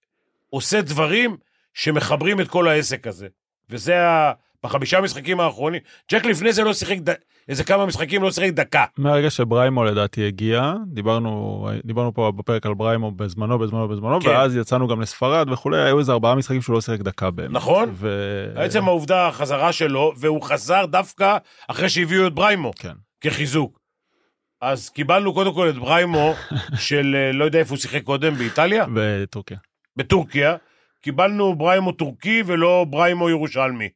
עושה 0.50 0.82
דברים 0.82 1.36
שמחברים 1.74 2.40
את 2.40 2.48
כל 2.48 2.68
העסק 2.68 3.06
הזה. 3.06 3.28
וזה 3.70 4.08
ה... 4.08 4.32
בחמישה 4.66 5.00
משחקים 5.00 5.40
האחרונים, 5.40 5.80
ג'ק 6.12 6.24
לפני 6.24 6.52
זה 6.52 6.64
לא 6.64 6.72
שיחק, 6.72 6.96
ד... 6.98 7.14
איזה 7.48 7.64
כמה 7.64 7.86
משחקים 7.86 8.22
לא 8.22 8.30
שיחק 8.30 8.50
דקה. 8.50 8.84
מהרגע 8.98 9.30
שבריימו 9.30 9.84
לדעתי 9.84 10.26
הגיע, 10.26 10.72
דיברנו, 10.86 11.68
דיברנו 11.84 12.14
פה 12.14 12.32
בפרק 12.36 12.66
על 12.66 12.74
בריימו 12.74 13.10
בזמנו, 13.10 13.58
בזמנו, 13.58 13.88
בזמנו, 13.88 14.20
כן. 14.20 14.28
ואז 14.28 14.56
יצאנו 14.56 14.88
גם 14.88 15.00
לספרד 15.00 15.48
וכולי, 15.50 15.82
היו 15.82 15.98
איזה 15.98 16.12
ארבעה 16.12 16.34
משחקים 16.34 16.62
שהוא 16.62 16.74
לא 16.74 16.80
שיחק 16.80 17.00
דקה 17.00 17.30
באמת. 17.30 17.50
נכון. 17.50 17.90
ו... 17.92 18.08
עצם 18.54 18.88
העובדה, 18.88 19.28
החזרה 19.28 19.72
שלו, 19.72 20.12
והוא 20.16 20.42
חזר 20.42 20.86
דווקא 20.86 21.36
אחרי 21.68 21.88
שהביאו 21.88 22.26
את 22.26 22.34
בריימו, 22.34 22.72
כן. 22.76 22.92
כחיזוק. 23.20 23.78
אז 24.60 24.88
קיבלנו 24.88 25.34
קודם 25.34 25.54
כל 25.54 25.68
את 25.68 25.74
בריימו 25.74 26.34
של, 26.86 27.16
אה, 27.18 27.32
לא 27.32 27.44
יודע 27.44 27.58
איפה 27.58 27.70
הוא 27.70 27.78
שיחק 27.78 28.02
קודם, 28.02 28.34
באיטליה? 28.34 28.84
בטורקיה. 28.94 29.56
בטורקיה. 29.96 30.56
קיבלנו 31.02 31.54
בריימו 31.54 31.92
טורקי 31.92 32.42
ולא 32.46 32.86
בריימו 32.90 33.30
ירושלמי. 33.30 33.88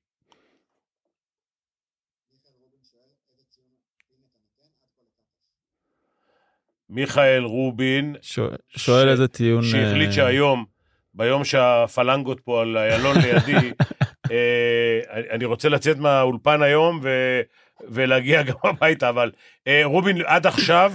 מיכאל 6.90 7.42
רובין, 7.44 8.16
שואל, 8.22 8.56
שואל 8.76 9.06
ש- 9.06 9.10
איזה 9.10 9.28
טיעון... 9.28 9.62
שהחליט 9.64 10.08
אה, 10.08 10.12
שהיום, 10.12 10.64
ביום 11.14 11.44
שהפלנגות 11.44 12.40
פה 12.40 12.62
על 12.62 12.76
איילון 12.76 13.16
לידי, 13.18 13.72
אה, 14.30 15.00
אני- 15.30 15.44
רוצה 15.44 15.68
לצאת 15.68 15.96
מהאולפן 15.96 16.62
היום 16.62 17.00
ו, 17.02 17.40
ולהגיע 17.88 18.42
גם 18.48 18.54
הביתה, 18.64 19.08
אבל 19.08 19.30
אה, 19.66 19.80
רובין 19.84 20.16
עד 20.26 20.46
עכשיו, 20.46 20.92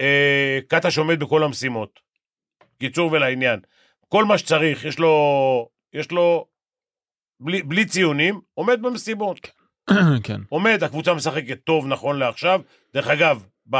אה, 0.00 0.58
קטש 0.68 0.98
עומד 0.98 1.20
בכל 1.20 1.42
המשימות. 1.42 2.00
קיצור 2.80 3.12
ולעניין. 3.12 3.60
כל 4.08 4.24
מה 4.24 4.38
שצריך, 4.38 4.84
יש 4.84 4.98
לו, 4.98 5.68
יש 5.92 6.10
לו, 6.10 6.46
בלי, 7.40 7.62
בלי 7.62 7.84
ציונים, 7.84 8.40
עומד 8.54 8.82
במשימות. 8.82 9.40
כן. 10.22 10.40
עומד, 10.48 10.84
הקבוצה 10.84 11.14
משחקת 11.14 11.58
טוב 11.64 11.86
נכון 11.86 12.18
לעכשיו. 12.18 12.60
דרך 12.94 13.08
אגב, 13.08 13.42
ב, 13.70 13.76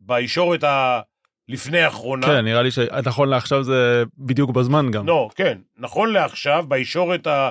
בישורת 0.00 0.64
ה... 0.64 1.00
לפני 1.48 1.80
האחרונה, 1.80 2.26
כן, 2.26 2.44
נראה 2.44 2.62
לי 2.62 2.70
שנכון 2.70 3.28
לעכשיו 3.28 3.62
זה 3.62 4.04
בדיוק 4.18 4.50
בזמן 4.50 4.90
גם. 4.90 5.06
לא, 5.06 5.28
כן. 5.34 5.58
נכון 5.76 6.12
לעכשיו, 6.12 6.64
בישורת 6.68 7.26
ה... 7.26 7.50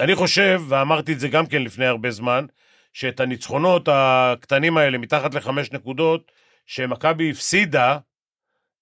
אני 0.00 0.14
חושב, 0.14 0.62
ואמרתי 0.68 1.12
את 1.12 1.20
זה 1.20 1.28
גם 1.28 1.46
כן 1.46 1.62
לפני 1.62 1.86
הרבה 1.86 2.10
זמן, 2.10 2.46
שאת 2.92 3.20
הניצחונות 3.20 3.88
הקטנים 3.92 4.76
האלה, 4.76 4.98
מתחת 4.98 5.34
לחמש 5.34 5.72
נקודות, 5.72 6.32
שמכבי 6.66 7.30
הפסידה, 7.30 7.98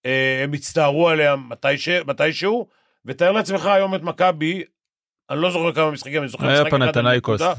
אה, 0.06 0.40
הם 0.44 0.52
הצטערו 0.52 1.08
עליה. 1.08 1.34
מתישהו, 2.06 2.68
ותאר 3.04 3.32
לעצמך 3.32 3.66
היום 3.66 3.94
את 3.94 4.02
מכבי, 4.02 4.62
אני 5.30 5.40
לא 5.40 5.50
זוכר 5.50 5.72
כמה 5.72 5.90
משחקים, 5.90 6.20
אני 6.20 6.28
זוכר 6.28 6.46
היה 6.46 6.54
משחק 6.54 6.66
אחד 6.66 6.82
על 6.82 6.92
פנתנייקוס. 6.92 7.40
אה, 7.42 7.54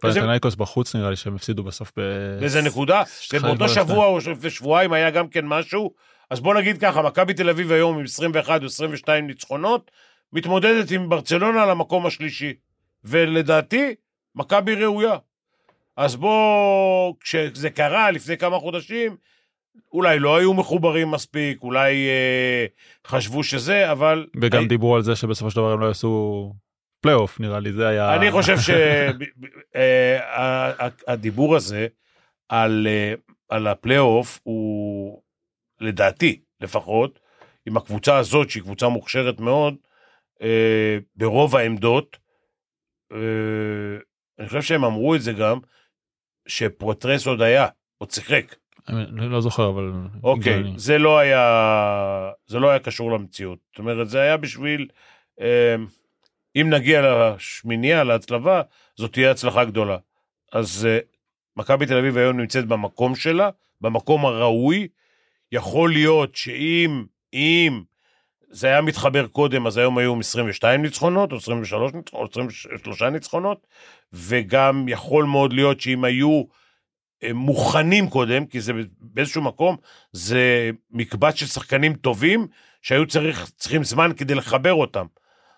פנתנייקוס 0.00 0.54
בחוץ 0.54 0.96
נראה 0.96 1.10
לי 1.10 1.16
שהם 1.16 1.34
הפסידו 1.34 1.64
בסוף 1.64 1.92
ב... 1.96 2.00
באיזה 2.40 2.62
נקודה, 2.62 3.02
ובאותו 3.32 3.58
ולא 3.58 3.68
שתיים. 3.68 3.86
שבוע 3.86 4.06
או 4.06 4.20
שבועיים 4.50 4.92
היה 4.92 5.10
גם 5.10 5.28
כן 5.28 5.46
משהו, 5.46 5.90
אז 6.30 6.40
בוא 6.40 6.54
נגיד 6.54 6.78
ככה, 6.78 7.02
מכבי 7.02 7.34
תל 7.34 7.48
אביב 7.48 7.72
היום 7.72 7.98
עם 7.98 8.04
21 8.04 8.60
או 8.60 8.66
22 8.66 9.26
ניצחונות, 9.26 9.90
מתמודדת 10.32 10.90
עם 10.90 11.08
ברצלונה 11.08 11.62
על 11.62 11.70
המקום 11.70 12.06
השלישי, 12.06 12.52
ולדעתי, 13.04 13.94
מכבי 14.34 14.74
ראויה. 14.74 15.16
אז 15.96 16.16
בוא, 16.16 17.14
כשזה 17.20 17.70
קרה 17.70 18.10
לפני 18.10 18.38
כמה 18.38 18.58
חודשים, 18.58 19.16
אולי 19.92 20.18
לא 20.18 20.36
היו 20.36 20.54
מחוברים 20.54 21.10
מספיק, 21.10 21.62
אולי 21.62 22.08
אה, 22.08 22.66
חשבו 23.06 23.44
שזה, 23.44 23.92
אבל... 23.92 24.26
וגם 24.42 24.60
הי- 24.62 24.68
דיברו 24.68 24.96
על 24.96 25.02
זה 25.02 25.16
שבסופו 25.16 25.50
של 25.50 25.56
דבר 25.56 25.72
הם 25.72 25.80
לא 25.80 25.86
יעשו 25.86 26.52
פלייאוף 27.00 27.40
נראה 27.40 27.60
לי 27.60 27.72
זה 27.72 27.88
היה 27.88 28.16
אני 28.16 28.30
חושב 28.30 28.56
שהדיבור 31.06 31.56
הזה 31.56 31.86
על, 32.48 32.86
אה, 32.90 33.14
על 33.48 33.66
הפלייאוף 33.66 34.40
הוא, 34.42 35.22
לדעתי 35.80 36.40
לפחות, 36.60 37.20
עם 37.66 37.76
הקבוצה 37.76 38.16
הזאת, 38.18 38.50
שהיא 38.50 38.62
קבוצה 38.62 38.88
מוכשרת 38.88 39.40
מאוד, 39.40 39.74
אה, 40.42 40.98
ברוב 41.16 41.56
העמדות, 41.56 42.16
אה, 43.12 43.18
אני 44.38 44.48
חושב 44.48 44.62
שהם 44.62 44.84
אמרו 44.84 45.14
את 45.14 45.22
זה 45.22 45.32
גם, 45.32 45.58
שפויתרס 46.48 47.26
עוד 47.26 47.42
היה, 47.42 47.66
עוד 47.98 48.10
שיחק. 48.10 48.54
אני 48.88 49.28
לא 49.28 49.40
זוכר 49.40 49.68
אבל 49.68 49.92
אוקיי, 50.22 50.54
הגיוני. 50.54 50.78
זה 50.78 50.98
לא 50.98 51.18
היה, 51.18 52.30
זה 52.46 52.58
לא 52.58 52.70
היה 52.70 52.78
קשור 52.78 53.12
למציאות. 53.12 53.58
זאת 53.70 53.78
אומרת, 53.78 54.08
זה 54.08 54.20
היה 54.20 54.36
בשביל, 54.36 54.88
אה, 55.40 55.76
אם 56.56 56.70
נגיע 56.70 57.02
לשמינייה, 57.02 58.04
להצלבה, 58.04 58.62
זאת 58.96 59.12
תהיה 59.12 59.30
הצלחה 59.30 59.64
גדולה. 59.64 59.96
אז 60.52 60.86
אה, 60.90 60.98
מכבי 61.56 61.86
תל 61.86 61.98
אביב 61.98 62.16
היום 62.16 62.40
נמצאת 62.40 62.66
במקום 62.66 63.14
שלה, 63.14 63.50
במקום 63.80 64.26
הראוי. 64.26 64.88
יכול 65.52 65.92
להיות 65.92 66.36
שאם, 66.36 67.04
אם 67.34 67.82
זה 68.50 68.66
היה 68.66 68.80
מתחבר 68.80 69.26
קודם, 69.26 69.66
אז 69.66 69.76
היום 69.76 69.98
היו 69.98 70.20
22 70.20 70.82
ניצחונות, 70.82 71.32
או 71.32 71.36
23 71.36 71.92
ניצחונות, 71.92 72.36
או 72.36 72.42
23 72.42 73.02
ניצחונות, 73.02 73.66
וגם 74.12 74.88
יכול 74.88 75.24
מאוד 75.24 75.52
להיות 75.52 75.80
שאם 75.80 76.04
היו 76.04 76.42
אה, 77.22 77.32
מוכנים 77.32 78.10
קודם, 78.10 78.46
כי 78.46 78.60
זה 78.60 78.72
באיזשהו 79.00 79.42
מקום, 79.42 79.76
זה 80.12 80.70
מקבץ 80.90 81.34
של 81.34 81.46
שחקנים 81.46 81.94
טובים, 81.94 82.46
שהיו 82.82 83.06
צריך, 83.06 83.50
צריכים 83.56 83.84
זמן 83.84 84.10
כדי 84.16 84.34
לחבר 84.34 84.74
אותם. 84.74 85.06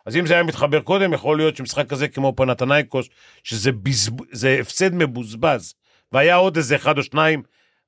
אז 0.07 0.16
אם 0.16 0.27
זה 0.27 0.35
היה 0.35 0.42
מתחבר 0.42 0.81
קודם, 0.81 1.12
יכול 1.12 1.37
להיות 1.37 1.57
שמשחק 1.57 1.88
כזה 1.88 2.09
כמו 2.09 2.37
פנתנייקוס, 2.37 3.09
שזה 3.42 3.73
בזב... 3.73 4.12
זה 4.33 4.59
הפסד 4.61 4.94
מבוזבז, 4.94 5.75
והיה 6.12 6.37
עוד 6.37 6.57
איזה 6.57 6.77
אחד 6.77 6.99
או 6.99 7.03
שניים, 7.03 7.42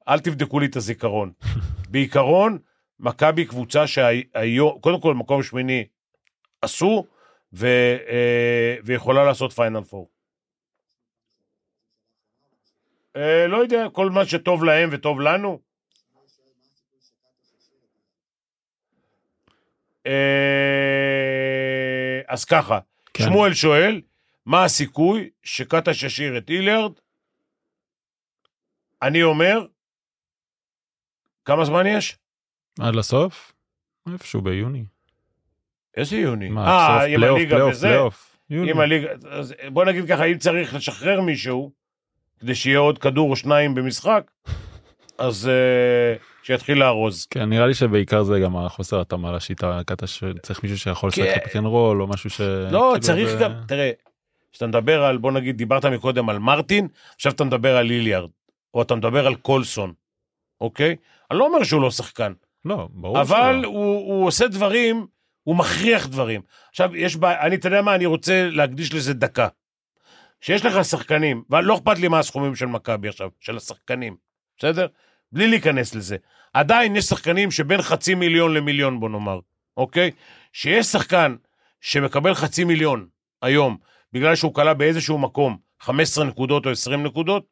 אל 0.08 0.18
תבדקו 0.18 0.60
לי 0.60 0.66
את 0.66 0.76
הזיכרון. 0.76 1.32
בעיקרון, 1.90 2.58
מכבי 3.00 3.44
קבוצה 3.44 3.86
שהיום, 3.86 4.78
קודם 4.80 5.00
כל 5.00 5.14
מקום 5.14 5.42
שמיני 5.42 5.84
עשו, 6.62 7.04
ו, 7.52 7.66
אה, 8.08 8.76
ויכולה 8.84 9.24
לעשות 9.24 9.52
פיינל 9.52 9.84
פור. 9.84 10.08
אה, 13.16 13.46
לא 13.46 13.56
יודע, 13.56 13.86
כל 13.92 14.10
מה 14.10 14.24
שטוב 14.24 14.64
להם 14.64 14.88
וטוב 14.92 15.20
לנו. 15.20 15.60
אה, 20.06 20.12
אז 22.28 22.44
ככה, 22.44 22.78
כן. 23.14 23.24
שמואל 23.24 23.54
שואל, 23.54 24.00
מה 24.46 24.64
הסיכוי 24.64 25.30
שקטש 25.42 26.02
ישאיר 26.02 26.38
את 26.38 26.50
אילרד? 26.50 26.92
אני 29.02 29.22
אומר, 29.22 29.66
כמה 31.44 31.64
זמן 31.64 31.86
יש? 31.86 32.18
עד 32.80 32.94
לסוף? 32.94 33.52
איפשהו 34.12 34.40
ביוני. 34.40 34.84
איזה 35.96 36.16
יוני? 36.16 36.50
אה, 36.56 37.04
עם 37.04 37.22
הליגה 37.22 37.66
וזה? 37.66 37.86
פלייאוף. 37.88 38.36
יוני. 38.50 38.72
בוא 39.68 39.84
נגיד 39.84 40.08
ככה, 40.08 40.24
אם 40.24 40.38
צריך 40.38 40.74
לשחרר 40.74 41.20
מישהו, 41.20 41.72
כדי 42.40 42.54
שיהיה 42.54 42.78
עוד 42.78 42.98
כדור 42.98 43.30
או 43.30 43.36
שניים 43.36 43.74
במשחק, 43.74 44.30
אז 45.18 45.50
uh, 45.50 46.46
שיתחיל 46.46 46.78
לארוז. 46.78 47.26
כן, 47.26 47.44
נראה 47.48 47.66
לי 47.66 47.74
שבעיקר 47.74 48.22
זה 48.22 48.40
גם 48.40 48.56
החוסר 48.56 49.00
התאמה 49.00 49.32
לשיטה, 49.32 49.80
קטע 49.86 50.06
שצריך 50.06 50.62
מישהו 50.62 50.78
שיכול 50.78 51.08
לשחק 51.08 51.24
כן. 51.34 51.40
פקן 51.48 51.64
רול 51.64 52.02
או 52.02 52.06
משהו 52.06 52.30
ש... 52.30 52.40
לא, 52.40 52.80
כאילו 52.92 53.00
צריך 53.00 53.28
זה- 53.28 53.38
גם, 53.38 53.52
תראה, 53.68 53.90
כשאתה 54.52 54.66
מדבר 54.66 55.04
על, 55.04 55.16
בוא 55.18 55.32
נגיד, 55.32 55.56
דיברת 55.56 55.84
מקודם 55.84 56.28
על 56.28 56.38
מרטין, 56.38 56.88
עכשיו 57.14 57.32
אתה 57.32 57.44
מדבר 57.44 57.76
על 57.76 57.86
ליליארד, 57.86 58.30
או 58.74 58.82
אתה 58.82 58.94
מדבר 58.94 59.26
על 59.26 59.34
קולסון, 59.34 59.92
אוקיי? 60.60 60.96
אני 61.30 61.38
לא 61.38 61.46
אומר 61.46 61.62
שהוא 61.64 61.82
לא 61.82 61.90
שחקן, 61.90 62.32
לא, 62.64 62.88
ברור 62.92 63.20
אבל 63.20 63.58
שלא. 63.60 63.68
הוא, 63.68 64.14
הוא 64.14 64.26
עושה 64.26 64.48
דברים, 64.48 65.06
הוא 65.42 65.56
מכריח 65.56 66.06
דברים. 66.06 66.40
עכשיו, 66.70 66.96
יש 66.96 67.16
בעיה, 67.16 67.40
אני, 67.40 67.56
אתה 67.56 67.68
יודע 67.68 67.82
מה, 67.82 67.94
אני 67.94 68.06
רוצה 68.06 68.48
להקדיש 68.50 68.94
לזה 68.94 69.14
דקה. 69.14 69.48
שיש 70.40 70.64
לך 70.64 70.84
שחקנים, 70.84 71.42
ולא 71.50 71.74
אכפת 71.74 71.98
לי 71.98 72.08
מה 72.08 72.18
הסכומים 72.18 72.54
של 72.54 72.66
מכבי 72.66 73.08
עכשיו, 73.08 73.28
של 73.40 73.56
השחקנים, 73.56 74.16
בסדר? 74.58 74.86
בלי 75.32 75.46
להיכנס 75.46 75.94
לזה. 75.94 76.16
עדיין 76.52 76.96
יש 76.96 77.04
שחקנים 77.04 77.50
שבין 77.50 77.82
חצי 77.82 78.14
מיליון 78.14 78.54
למיליון, 78.54 79.00
בוא 79.00 79.08
נאמר, 79.08 79.38
אוקיי? 79.76 80.10
שיש 80.52 80.86
שחקן 80.86 81.36
שמקבל 81.80 82.34
חצי 82.34 82.64
מיליון 82.64 83.08
היום, 83.42 83.76
בגלל 84.12 84.34
שהוא 84.34 84.54
כלה 84.54 84.74
באיזשהו 84.74 85.18
מקום 85.18 85.58
15 85.80 86.24
נקודות 86.24 86.66
או 86.66 86.70
20 86.70 87.02
נקודות, 87.02 87.46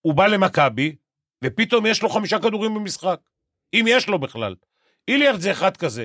הוא 0.00 0.14
בא 0.14 0.26
למכבי, 0.26 0.96
ופתאום 1.44 1.86
יש 1.86 2.02
לו 2.02 2.08
חמישה 2.08 2.38
כדורים 2.38 2.74
במשחק. 2.74 3.20
אם 3.74 3.84
יש 3.88 4.08
לו 4.08 4.18
בכלל. 4.18 4.54
איליארד 5.08 5.40
זה 5.40 5.50
אחד 5.50 5.76
כזה, 5.76 6.04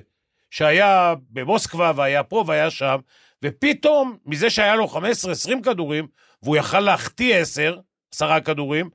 שהיה 0.49 1.13
במוסקבה 1.29 1.91
והיה 1.95 2.23
פה 2.23 2.43
והיה 2.47 2.69
שם, 2.69 2.99
ופתאום, 3.43 4.17
מזה 4.25 4.49
שהיה 4.49 4.75
לו 4.75 4.85
15-20 4.85 5.63
כדורים, 5.63 6.07
והוא 6.43 6.57
יכל 6.57 6.79
להחטיא 6.79 7.35
10, 7.35 7.77
10 8.13 8.39
כדורים, 8.39 8.89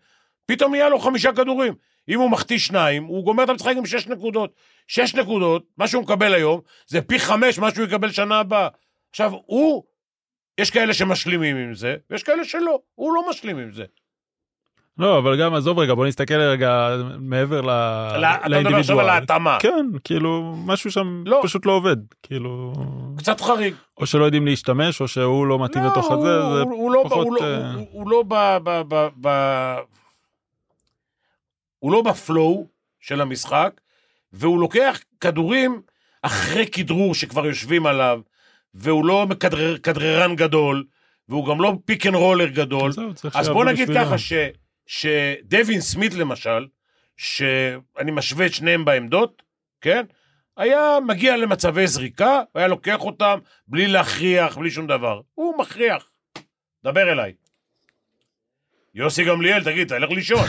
פתאום 0.46 0.74
יהיה 0.74 0.88
לו 0.88 0.98
חמישה 0.98 1.32
כדורים. 1.32 1.74
אם 2.08 2.20
הוא 2.20 2.30
מחטיא 2.30 2.58
שניים, 2.58 3.04
הוא 3.04 3.24
גומר 3.24 3.44
את 3.44 3.48
המשחק 3.48 3.74
עם 3.76 3.86
שש 3.86 4.06
נקודות. 4.06 4.54
שש 4.86 5.14
נקודות, 5.14 5.66
מה 5.78 5.88
שהוא 5.88 6.02
מקבל 6.02 6.34
היום, 6.34 6.60
זה 6.86 7.02
פי 7.02 7.18
חמש 7.18 7.58
מה 7.58 7.70
שהוא 7.70 7.86
יקבל 7.86 8.10
שנה 8.10 8.38
הבאה. 8.38 8.68
עכשיו, 9.10 9.32
הוא, 9.46 9.84
יש 10.58 10.70
כאלה 10.70 10.94
שמשלימים 10.94 11.56
עם 11.56 11.74
זה, 11.74 11.96
ויש 12.10 12.22
כאלה 12.22 12.44
שלא, 12.44 12.80
הוא 12.94 13.14
לא 13.14 13.30
משלים 13.30 13.58
עם 13.58 13.72
זה. 13.72 13.84
לא, 14.98 15.18
אבל 15.18 15.40
גם 15.40 15.54
עזוב 15.54 15.78
רגע, 15.78 15.94
בוא 15.94 16.06
נסתכל 16.06 16.34
רגע 16.34 16.88
מעבר 17.18 17.60
ל... 17.60 17.66
לא, 18.20 18.26
אתה 18.46 18.60
מדבר 18.60 18.76
עכשיו 18.76 19.00
על 19.00 19.08
ההתאמה. 19.08 19.56
כן, 19.60 19.86
כאילו, 20.04 20.54
משהו 20.66 20.90
שם 20.90 21.22
לא. 21.26 21.40
פשוט 21.42 21.66
לא 21.66 21.72
עובד. 21.72 21.96
כאילו... 22.22 22.72
קצת 23.18 23.40
חריג. 23.40 23.74
או 23.98 24.06
שלא 24.06 24.24
יודעים 24.24 24.46
להשתמש, 24.46 25.00
או 25.00 25.08
שהוא 25.08 25.46
לא 25.46 25.58
מתאים 25.64 25.84
לא, 25.84 25.90
לתוך 25.90 26.06
הוא- 26.06 26.14
הזה, 26.16 26.26
זה 26.54 26.60
הוא- 26.62 26.72
הוא 26.72 26.92
לא 26.92 27.02
פחות... 27.04 27.26
הוא 27.26 27.34
לא- 27.34 27.44
אה, 27.44 27.72
הוא- 27.74 27.86
הוא 27.90 28.10
לא 28.10 28.22
ב... 28.28 28.34
ב- 28.64 28.82
ב- 28.88 29.08
ב- 29.20 29.76
הוא 31.78 31.92
לא 31.92 32.02
ב 32.02 32.15
flow 32.15 32.66
של 33.00 33.20
המשחק, 33.20 33.70
והוא 34.32 34.60
לוקח 34.60 35.00
כדורים 35.20 35.80
אחרי 36.22 36.66
כדרור 36.66 37.14
שכבר 37.14 37.46
יושבים 37.46 37.86
עליו, 37.86 38.20
והוא 38.74 39.04
לא 39.04 39.26
מכדרר- 39.26 39.78
כדררן 39.78 40.36
גדול, 40.36 40.84
והוא 41.28 41.46
גם 41.46 41.60
לא 41.60 41.72
pick 41.84 42.06
and 42.06 42.14
roller 42.14 42.46
גדול. 42.48 42.92
זהו, 42.92 43.10
אז 43.34 43.48
בוא 43.48 43.64
נגיד. 43.64 43.88
ככה, 43.94 44.18
ש, 44.18 44.32
שדווין 44.88 45.80
סמית 45.80 46.14
למשל, 46.14 46.66
שאני 47.16 48.10
משווה 48.10 48.46
את 48.46 48.54
שניהם 48.54 48.84
בעמדות, 48.84 49.42
כן? 49.80 50.04
היה 50.56 50.98
מגיע 51.06 51.36
למצבי 51.36 51.86
זריקה, 51.86 52.42
היה 52.54 52.68
לוקח 52.68 53.00
אותם 53.00 53.38
בלי 53.66 53.86
להכריח, 53.86 54.58
בלי 54.58 54.70
שום 54.70 54.86
דבר. 54.86 55.20
הוא 55.34 55.58
מכריח. 55.58 56.10
דבר 56.84 57.12
אליי. 57.12 57.32
יוסי 58.94 59.24
גמליאל, 59.24 59.64
תגיד, 59.64 59.88
תלך 59.88 60.10
לישון. 60.10 60.44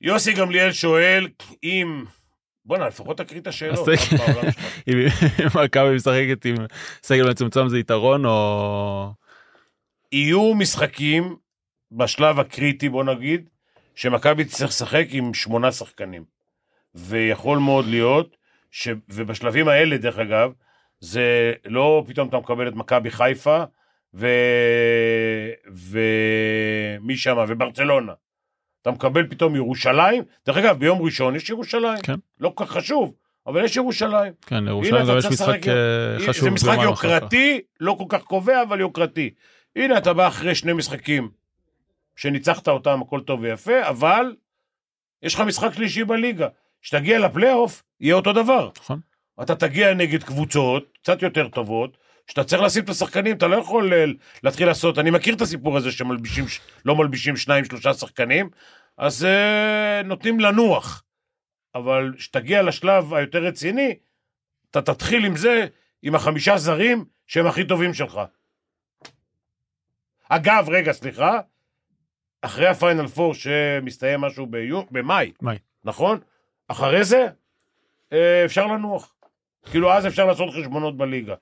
יוסי 0.00 0.32
גמליאל 0.32 0.72
שואל 0.72 1.28
אם... 1.62 2.04
בואנה, 2.68 2.86
לפחות 2.86 3.16
תקריא 3.16 3.40
את 3.40 3.46
השאלות. 3.46 3.88
שלך? 3.96 4.20
אם 4.88 4.98
מכבי 5.64 5.94
משחקת 5.94 6.44
עם 6.44 6.54
סגל 7.02 7.30
מצומצם 7.30 7.68
זה 7.68 7.78
יתרון 7.78 8.26
או... 8.26 9.12
יהיו 10.12 10.54
משחקים 10.54 11.36
בשלב 11.92 12.40
הקריטי, 12.40 12.88
בוא 12.88 13.04
נגיד, 13.04 13.48
שמכבי 13.94 14.44
תצטרך 14.44 14.68
לשחק 14.68 15.06
עם 15.10 15.34
שמונה 15.34 15.72
שחקנים. 15.72 16.24
ויכול 16.94 17.58
מאוד 17.58 17.86
להיות, 17.86 18.36
ש... 18.70 18.88
ובשלבים 19.08 19.68
האלה, 19.68 19.96
דרך 19.96 20.18
אגב, 20.18 20.52
זה 21.00 21.52
לא 21.64 22.04
פתאום 22.06 22.28
אתה 22.28 22.38
מקבל 22.38 22.68
את 22.68 22.74
מכבי 22.74 23.10
חיפה, 23.10 23.64
ו... 24.14 24.26
ומי 25.66 27.16
שמה, 27.16 27.44
וברצלונה. 27.48 28.12
אתה 28.88 28.96
מקבל 28.96 29.26
פתאום 29.26 29.56
ירושלים, 29.56 30.22
דרך 30.46 30.56
אגב, 30.56 30.78
ביום 30.78 31.02
ראשון 31.02 31.36
יש 31.36 31.50
ירושלים. 31.50 32.00
כן. 32.02 32.14
לא 32.40 32.52
כל 32.54 32.64
כך 32.64 32.70
חשוב, 32.70 33.14
אבל 33.46 33.64
יש 33.64 33.76
ירושלים. 33.76 34.32
כן, 34.46 34.64
לירושלים 34.64 35.06
גם 35.06 35.18
יש 35.18 35.26
משחק 35.26 35.68
אה, 35.68 36.26
חשוב. 36.28 36.44
זה 36.44 36.50
משחק. 36.50 36.78
יוקרתי, 36.82 37.60
לא 37.80 37.96
כל 37.98 38.04
כך 38.08 38.22
קובע, 38.22 38.62
אבל 38.62 38.80
יוקרתי. 38.80 39.30
הנה, 39.76 39.98
אתה 39.98 40.12
בא 40.12 40.28
אחרי 40.28 40.54
שני 40.54 40.72
משחקים 40.72 41.28
שניצחת 42.16 42.68
אותם, 42.68 43.02
הכל 43.02 43.20
טוב 43.20 43.40
ויפה, 43.40 43.88
אבל 43.88 44.34
יש 45.22 45.34
לך 45.34 45.40
משחק 45.40 45.74
שלישי 45.74 46.04
בליגה. 46.04 46.48
כשתגיע 46.82 47.18
לפלייאוף, 47.18 47.82
יהיה 48.00 48.14
אותו 48.14 48.32
דבר. 48.32 48.70
נכון. 48.78 49.00
אתה 49.42 49.54
תגיע 49.54 49.94
נגד 49.94 50.22
קבוצות 50.22 50.98
קצת 51.02 51.22
יותר 51.22 51.48
טובות, 51.48 51.98
שאתה 52.26 52.44
צריך 52.44 52.62
לשים 52.62 52.84
את 52.84 52.88
השחקנים, 52.88 53.36
אתה 53.36 53.46
לא 53.46 53.56
יכול 53.56 53.92
אה, 53.92 54.04
להתחיל 54.42 54.66
לעשות, 54.66 54.98
אני 54.98 55.10
מכיר 55.10 55.34
את 55.34 55.40
הסיפור 55.40 55.76
הזה 55.76 55.92
שמלבישים, 55.92 56.44
לא 56.84 56.96
מלבישים 56.96 57.36
שניים, 57.36 57.64
שלושה 57.64 57.94
שחקנים, 57.94 58.50
אז 58.98 59.24
אה, 59.24 60.02
נותנים 60.04 60.40
לנוח. 60.40 61.04
אבל 61.74 62.14
כשתגיע 62.16 62.62
לשלב 62.62 63.14
היותר 63.14 63.38
רציני, 63.38 63.98
אתה 64.70 64.82
תתחיל 64.82 65.24
עם 65.24 65.36
זה, 65.36 65.66
עם 66.02 66.14
החמישה 66.14 66.56
זרים 66.56 67.04
שהם 67.26 67.46
הכי 67.46 67.64
טובים 67.64 67.94
שלך. 67.94 68.20
אגב, 70.28 70.68
רגע, 70.68 70.92
סליחה, 70.92 71.40
אחרי 72.40 72.66
הפיינל 72.66 73.06
פור 73.06 73.34
שמסתיים 73.34 74.20
משהו 74.20 74.46
ביו, 74.46 74.82
במאי, 74.90 75.32
מאי. 75.42 75.58
נכון? 75.84 76.20
אחרי 76.68 77.04
זה, 77.04 77.26
אה, 78.12 78.44
אפשר 78.44 78.66
לנוח. 78.66 79.14
כאילו, 79.70 79.92
אז 79.92 80.06
אפשר 80.06 80.26
לעשות 80.26 80.54
חשבונות 80.54 80.96
בליגה. 80.96 81.34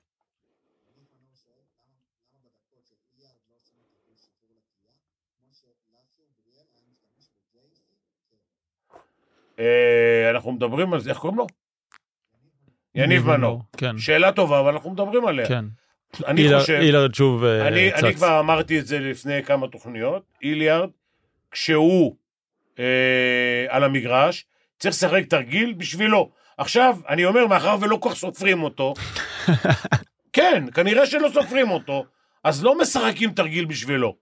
אנחנו 10.35 10.51
מדברים 10.51 10.93
על 10.93 10.99
זה, 10.99 11.09
איך 11.09 11.17
קוראים 11.17 11.37
לו? 11.37 11.47
יניב 12.95 13.25
מנור. 13.27 13.61
כן, 13.77 13.97
שאלה 13.97 14.31
טובה, 14.31 14.59
אבל 14.59 14.73
אנחנו 14.73 14.91
מדברים 14.91 15.25
עליה. 15.25 15.47
כן. 15.47 15.65
אני 16.25 16.41
אילר- 16.41 16.59
חושב, 16.59 16.79
אילרד 16.81 17.15
שוב 17.15 17.43
אה, 17.43 17.67
אני, 17.67 17.93
אני 17.93 18.11
צץ. 18.11 18.15
כבר 18.17 18.39
אמרתי 18.39 18.79
את 18.79 18.87
זה 18.87 18.99
לפני 18.99 19.43
כמה 19.43 19.67
תוכניות, 19.67 20.23
איליארד, 20.43 20.89
כשהוא 21.51 22.15
אה, 22.79 22.85
על 23.69 23.83
המגרש, 23.83 24.45
צריך 24.79 24.95
לשחק 24.95 25.25
תרגיל 25.29 25.73
בשבילו. 25.73 26.31
עכשיו, 26.57 26.97
אני 27.09 27.25
אומר, 27.25 27.47
מאחר 27.47 27.75
ולא 27.81 27.97
כל 28.01 28.09
כך 28.09 28.15
סופרים 28.15 28.63
אותו, 28.63 28.93
כן, 30.33 30.63
כנראה 30.73 31.05
שלא 31.05 31.29
סופרים 31.33 31.71
אותו, 31.71 32.05
אז 32.43 32.63
לא 32.63 32.77
משחקים 32.77 33.31
תרגיל 33.31 33.65
בשבילו, 33.65 34.15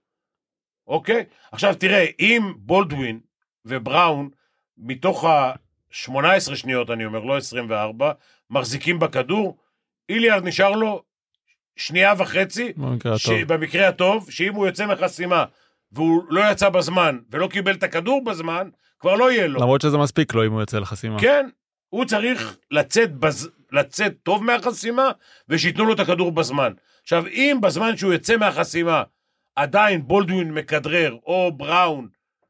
אוקיי? 0.86 1.24
עכשיו 1.52 1.74
תראה, 1.74 2.06
אם 2.20 2.52
בולדווין 2.56 3.20
ובראון, 3.64 4.28
מתוך 4.78 5.24
ה-18 5.24 6.56
שניות, 6.56 6.90
אני 6.90 7.04
אומר, 7.04 7.20
לא 7.20 7.36
24, 7.36 8.12
מחזיקים 8.50 8.98
בכדור, 8.98 9.56
איליארד 10.08 10.44
נשאר 10.44 10.70
לו 10.70 11.02
שנייה 11.76 12.14
וחצי, 12.18 12.72
במקרה 12.76 13.18
ש... 13.18 13.26
הטוב. 13.28 13.52
במקרה 13.54 13.88
הטוב, 13.88 14.30
שאם 14.30 14.54
הוא 14.54 14.66
יוצא 14.66 14.86
מחסימה 14.86 15.44
והוא 15.92 16.24
לא 16.28 16.50
יצא 16.50 16.68
בזמן 16.68 17.18
ולא 17.30 17.46
קיבל 17.46 17.74
את 17.74 17.82
הכדור 17.82 18.24
בזמן, 18.24 18.68
כבר 19.00 19.14
לא 19.14 19.32
יהיה 19.32 19.46
לו. 19.46 19.60
למרות 19.60 19.80
שזה 19.80 19.98
מספיק 19.98 20.34
לו 20.34 20.46
אם 20.46 20.52
הוא 20.52 20.60
יוצא 20.60 20.78
לחסימה. 20.78 21.20
כן, 21.20 21.48
הוא 21.88 22.04
צריך 22.04 22.56
לצאת, 22.70 23.14
בז... 23.14 23.50
לצאת 23.72 24.14
טוב 24.22 24.44
מהחסימה 24.44 25.10
ושייתנו 25.48 25.84
לו 25.84 25.92
את 25.92 26.00
הכדור 26.00 26.32
בזמן. 26.32 26.72
עכשיו, 27.02 27.26
אם 27.26 27.58
בזמן 27.62 27.96
שהוא 27.96 28.12
יוצא 28.12 28.36
מהחסימה 28.36 29.02
עדיין 29.56 30.06
בולדווין 30.06 30.52
מכדרר 30.52 31.16
או 31.26 31.52
בראון 31.56 32.08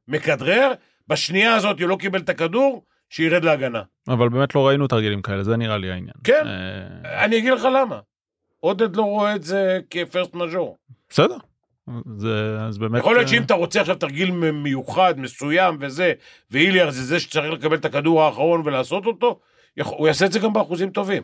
מכדרר, 0.08 0.72
בשנייה 1.08 1.54
הזאת 1.54 1.80
הוא 1.80 1.88
לא 1.88 1.96
קיבל 1.96 2.20
את 2.20 2.28
הכדור, 2.28 2.84
שירד 3.10 3.44
להגנה. 3.44 3.82
אבל 4.08 4.28
באמת 4.28 4.54
לא 4.54 4.66
ראינו 4.66 4.86
תרגילים 4.86 5.22
כאלה, 5.22 5.44
זה 5.44 5.56
נראה 5.56 5.78
לי 5.78 5.90
העניין. 5.90 6.14
כן. 6.24 6.46
אה, 6.46 7.24
אני 7.24 7.38
אגיד 7.38 7.52
לך 7.52 7.64
למה. 7.64 8.00
עודד 8.60 8.96
לא 8.96 9.02
רואה 9.02 9.34
את 9.34 9.42
זה 9.42 9.80
כפרסט 9.90 10.34
מז'ור. 10.34 10.76
בסדר. 11.08 11.36
זה 12.16 12.58
אז 12.60 12.78
באמת... 12.78 13.00
יכול 13.00 13.14
להיות 13.14 13.26
אה, 13.26 13.32
שאם 13.32 13.42
אתה 13.42 13.54
רוצה 13.54 13.80
עכשיו 13.80 13.96
תרגיל 13.96 14.30
מיוחד, 14.52 15.20
מסוים 15.20 15.76
וזה, 15.80 16.12
ואיליאר 16.50 16.90
זה 16.90 17.04
זה 17.04 17.20
שצריך 17.20 17.52
לקבל 17.52 17.76
את 17.76 17.84
הכדור 17.84 18.22
האחרון 18.22 18.62
ולעשות 18.64 19.06
אותו, 19.06 19.40
הוא 19.84 20.06
יעשה 20.06 20.26
את 20.26 20.32
זה 20.32 20.38
גם 20.38 20.52
באחוזים 20.52 20.90
טובים. 20.90 21.22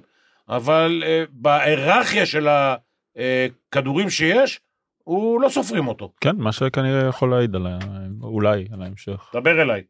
אבל 0.48 1.02
uh, 1.02 1.30
בהיררכיה 1.30 2.26
של 2.26 2.48
הכדורים 2.48 4.10
שיש, 4.10 4.60
הוא 5.04 5.40
לא 5.40 5.48
סופרים 5.48 5.88
אותו. 5.88 6.12
כן, 6.20 6.36
מה 6.36 6.52
שכנראה 6.52 7.08
יכול 7.08 7.30
להעיד 7.30 7.54
על 7.54 7.66
ה... 7.66 7.78
אולי 8.22 8.66
על 8.72 8.82
ההמשך. 8.82 9.30
דבר 9.34 9.62
אליי. 9.62 9.82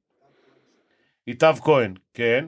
איתב 1.26 1.54
כהן, 1.60 1.94
כן. 2.14 2.46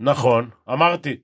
נכון, 0.00 0.50
אמרתי. 0.72 1.16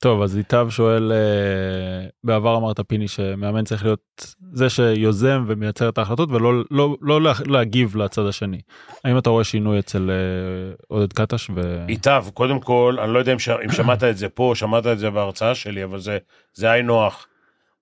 טוב, 0.00 0.22
אז 0.22 0.36
איתב 0.36 0.66
שואל, 0.70 1.12
אה, 1.12 2.08
בעבר 2.24 2.56
אמרת 2.56 2.80
פיני 2.80 3.08
שמאמן 3.08 3.64
צריך 3.64 3.84
להיות 3.84 4.34
זה 4.52 4.70
שיוזם 4.70 5.44
ומייצר 5.46 5.88
את 5.88 5.98
ההחלטות 5.98 6.30
ולא 6.32 6.52
לא, 6.70 6.96
לא 7.00 7.22
לה- 7.22 7.32
להגיב 7.46 7.96
לצד 7.96 8.26
השני. 8.26 8.60
האם 9.04 9.18
אתה 9.18 9.30
רואה 9.30 9.44
שינוי 9.44 9.78
אצל 9.78 10.10
אה, 10.10 10.74
עודד 10.88 11.12
קטש 11.12 11.50
ו... 11.54 11.84
איתב, 11.88 12.24
קודם 12.34 12.60
כל, 12.60 12.96
אני 13.02 13.12
לא 13.12 13.18
יודע 13.18 13.32
אם, 13.32 13.38
ש... 13.38 13.48
אם 13.48 13.72
שמעת 13.72 14.04
את 14.04 14.16
זה 14.16 14.28
פה 14.28 14.52
שמעת 14.56 14.86
את 14.86 14.98
זה 14.98 15.10
בהרצאה 15.10 15.54
שלי, 15.54 15.84
אבל 15.84 15.98
זה, 16.00 16.18
זה 16.54 16.70
היי 16.70 16.82
נוח. 16.82 17.26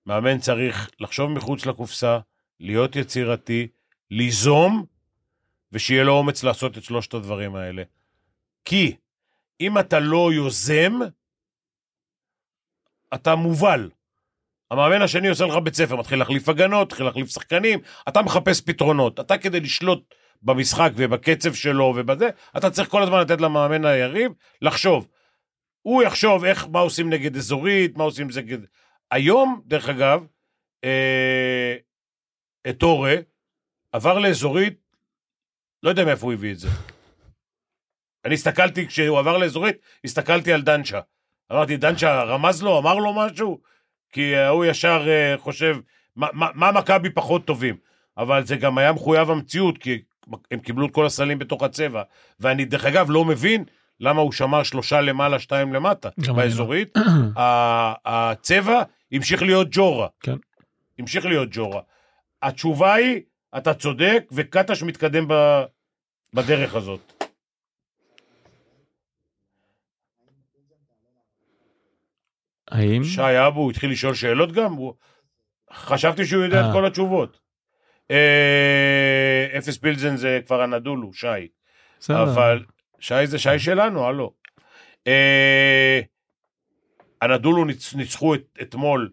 מאמן 0.05 0.39
צריך 0.39 0.89
לחשוב 0.99 1.31
מחוץ 1.31 1.65
לקופסה, 1.65 2.19
להיות 2.59 2.95
יצירתי, 2.95 3.67
ליזום, 4.11 4.85
ושיהיה 5.71 6.03
לו 6.03 6.13
אומץ 6.13 6.43
לעשות 6.43 6.77
את 6.77 6.83
שלושת 6.83 7.13
הדברים 7.13 7.55
האלה. 7.55 7.83
כי 8.65 8.95
אם 9.61 9.77
אתה 9.77 9.99
לא 9.99 10.33
יוזם, 10.33 10.99
אתה 13.13 13.35
מובל. 13.35 13.89
המאמן 14.71 15.01
השני 15.01 15.27
עושה 15.27 15.45
לך 15.45 15.55
בית 15.55 15.75
ספר, 15.75 15.95
מתחיל 15.95 16.19
להחליף 16.19 16.49
הגנות, 16.49 16.87
מתחיל 16.87 17.05
להחליף 17.05 17.29
שחקנים, 17.29 17.79
אתה 18.07 18.21
מחפש 18.21 18.61
פתרונות. 18.61 19.19
אתה 19.19 19.37
כדי 19.37 19.59
לשלוט 19.59 20.13
במשחק 20.41 20.91
ובקצב 20.95 21.53
שלו 21.53 21.93
ובזה, 21.97 22.29
אתה 22.57 22.69
צריך 22.69 22.89
כל 22.89 23.03
הזמן 23.03 23.19
לתת 23.19 23.41
למאמן 23.41 23.85
היריב 23.85 24.31
לחשוב. 24.61 25.07
הוא 25.81 26.03
יחשוב 26.03 26.43
איך, 26.43 26.67
מה 26.67 26.79
עושים 26.79 27.09
נגד 27.09 27.35
אזורית, 27.35 27.97
מה 27.97 28.03
עושים 28.03 28.27
נגד... 28.37 28.57
היום, 29.11 29.61
דרך 29.65 29.89
אגב, 29.89 30.25
אה, 30.83 31.75
את 32.69 32.83
אורה 32.83 33.15
עבר 33.91 34.19
לאזורית, 34.19 34.87
לא 35.83 35.89
יודע 35.89 36.05
מאיפה 36.05 36.25
הוא 36.25 36.33
הביא 36.33 36.51
את 36.51 36.59
זה. 36.59 36.67
אני 38.25 38.33
הסתכלתי, 38.33 38.87
כשהוא 38.87 39.19
עבר 39.19 39.37
לאזורית, 39.37 39.75
הסתכלתי 40.03 40.53
על 40.53 40.61
דנצ'ה. 40.61 40.99
אמרתי, 41.51 41.77
דנצ'ה 41.77 42.23
רמז 42.23 42.63
לו, 42.63 42.79
אמר 42.79 42.95
לו 42.95 43.13
משהו? 43.13 43.59
כי 44.11 44.35
אה, 44.35 44.47
הוא 44.47 44.65
ישר 44.65 45.03
אה, 45.07 45.35
חושב, 45.37 45.77
מה- 46.15 46.27
מה 46.33 46.71
מכבי 46.71 47.09
פחות 47.09 47.45
טובים? 47.45 47.75
אבל 48.17 48.45
זה 48.45 48.55
גם 48.55 48.77
היה 48.77 48.91
מחויב 48.93 49.29
המציאות, 49.31 49.77
כי 49.77 50.01
הם 50.51 50.59
קיבלו 50.59 50.85
את 50.85 50.91
כל 50.93 51.05
הסלים 51.05 51.39
בתוך 51.39 51.63
הצבע. 51.63 52.01
ואני, 52.39 52.65
דרך 52.65 52.85
אגב, 52.85 53.09
לא 53.09 53.25
מבין 53.25 53.63
למה 53.99 54.21
הוא 54.21 54.31
שמר 54.31 54.63
שלושה 54.63 55.01
למעלה, 55.01 55.39
שתיים 55.39 55.73
למטה. 55.73 56.09
לא. 56.27 56.33
באזורית, 56.33 56.93
הצבע 58.05 58.81
המשיך 59.11 59.41
להיות 59.41 59.67
ג'ורה. 59.71 60.07
כן. 60.19 60.35
המשיך 60.99 61.25
להיות 61.25 61.49
ג'ורה. 61.51 61.81
התשובה 62.41 62.93
היא, 62.93 63.21
אתה 63.57 63.73
צודק, 63.73 64.23
וקטש 64.31 64.83
מתקדם 64.83 65.25
ב- 65.27 65.63
בדרך 66.33 66.75
הזאת. 66.75 67.16
האם? 72.77 73.03
שי 73.03 73.21
אבו 73.47 73.59
הוא 73.61 73.71
התחיל 73.71 73.91
לשאול 73.91 74.13
שאלות 74.13 74.51
גם? 74.51 74.73
הוא... 74.73 74.93
חשבתי 75.73 76.25
שהוא 76.25 76.43
יודע 76.43 76.61
אה. 76.61 76.67
את 76.69 76.73
כל 76.73 76.85
התשובות. 76.85 77.39
אה, 78.11 79.47
אפס 79.57 79.77
פילזן 79.77 80.15
זה 80.15 80.39
כבר 80.45 80.61
הנדולו, 80.61 81.13
שי. 81.13 81.27
בסדר. 81.99 82.23
אבל 82.23 82.63
שי 82.99 83.27
זה 83.27 83.39
שי 83.39 83.59
שלנו, 83.59 84.05
הלו. 84.07 84.33
אה, 85.07 85.99
הנדולו 87.21 87.65
ניצ- 87.65 87.97
ניצחו 87.97 88.35
את- 88.35 88.57
אתמול, 88.61 89.11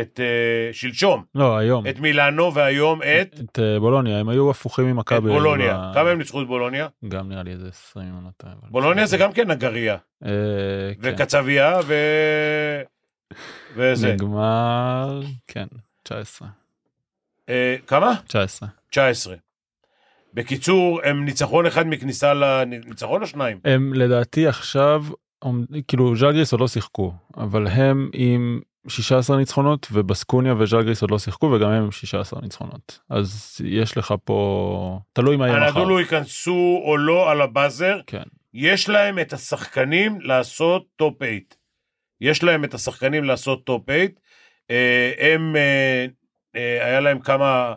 את 0.00 0.20
אה, 0.20 0.72
שלשום, 0.72 1.24
לא, 1.34 1.56
היום. 1.56 1.86
את 1.86 2.00
מילאנו, 2.00 2.54
והיום 2.54 3.00
את 3.02 3.40
את 3.40 3.58
אה, 3.58 3.80
בולוניה, 3.80 4.18
הם 4.18 4.28
היו 4.28 4.50
הפוכים 4.50 4.88
את 4.88 4.92
ממכבי. 4.92 5.28
בולוניה. 5.28 5.90
ב- 5.90 5.94
כמה 5.94 6.10
הם 6.10 6.18
ניצחו 6.18 6.42
את 6.42 6.46
בולוניה? 6.46 6.88
גם 7.08 7.28
נראה 7.28 7.42
לי 7.42 7.50
איזה 7.50 7.68
20 7.68 8.06
אם 8.08 8.14
אני 8.16 8.24
לא 8.44 8.68
בולוניה 8.70 9.06
זה 9.06 9.18
גם 9.18 9.32
כן 9.32 9.50
נגריה, 9.50 9.96
אה, 10.24 10.30
כן. 11.02 11.12
וקצבייה, 11.14 11.80
ו... 11.86 11.94
וזה. 13.76 14.12
נגמר, 14.12 15.20
כן, 15.46 15.66
19. 16.02 16.48
אה, 17.48 17.76
כמה? 17.86 18.12
19. 18.26 18.68
19. 18.90 19.34
בקיצור, 20.34 21.00
הם 21.04 21.24
ניצחון 21.24 21.66
אחד 21.66 21.86
מכניסה 21.86 22.34
ל... 22.34 22.64
ניצחון 22.64 23.22
או 23.22 23.26
שניים? 23.26 23.58
הם 23.64 23.94
לדעתי 23.94 24.46
עכשיו, 24.46 25.04
כאילו 25.88 26.16
ז'אגריס 26.16 26.52
עוד 26.52 26.60
לא 26.60 26.68
שיחקו, 26.68 27.12
אבל 27.36 27.66
הם 27.66 28.10
עם 28.12 28.60
16 28.88 29.36
ניצחונות 29.36 29.86
ובסקוניה 29.92 30.54
וז'אגריס 30.58 31.02
עוד 31.02 31.10
לא 31.10 31.18
שיחקו 31.18 31.46
וגם 31.46 31.70
הם 31.70 31.82
עם 31.82 31.90
16 31.90 32.40
ניצחונות. 32.40 33.00
אז 33.08 33.60
יש 33.64 33.96
לך 33.96 34.14
פה, 34.24 34.98
תלוי 35.12 35.36
מה 35.36 35.48
יהיה 35.48 35.56
מחר. 35.56 35.66
הנדולו 35.66 36.00
ייכנסו 36.00 36.82
או 36.84 36.96
לא 36.96 37.30
על 37.30 37.40
ה 37.40 37.47
buzzer, 37.47 38.00
כן. 38.06 38.22
יש 38.54 38.88
להם 38.88 39.18
את 39.18 39.32
השחקנים 39.32 40.20
לעשות 40.20 40.86
top 40.96 41.14
8. 41.18 41.36
יש 42.20 42.42
להם 42.42 42.64
את 42.64 42.74
השחקנים 42.74 43.24
לעשות 43.24 43.64
top 43.64 43.82
8. 43.86 44.04
אה, 44.70 45.12
הם, 45.18 45.56
אה, 45.56 46.06
אה, 46.56 46.86
היה 46.86 47.00
להם 47.00 47.18
כמה, 47.18 47.74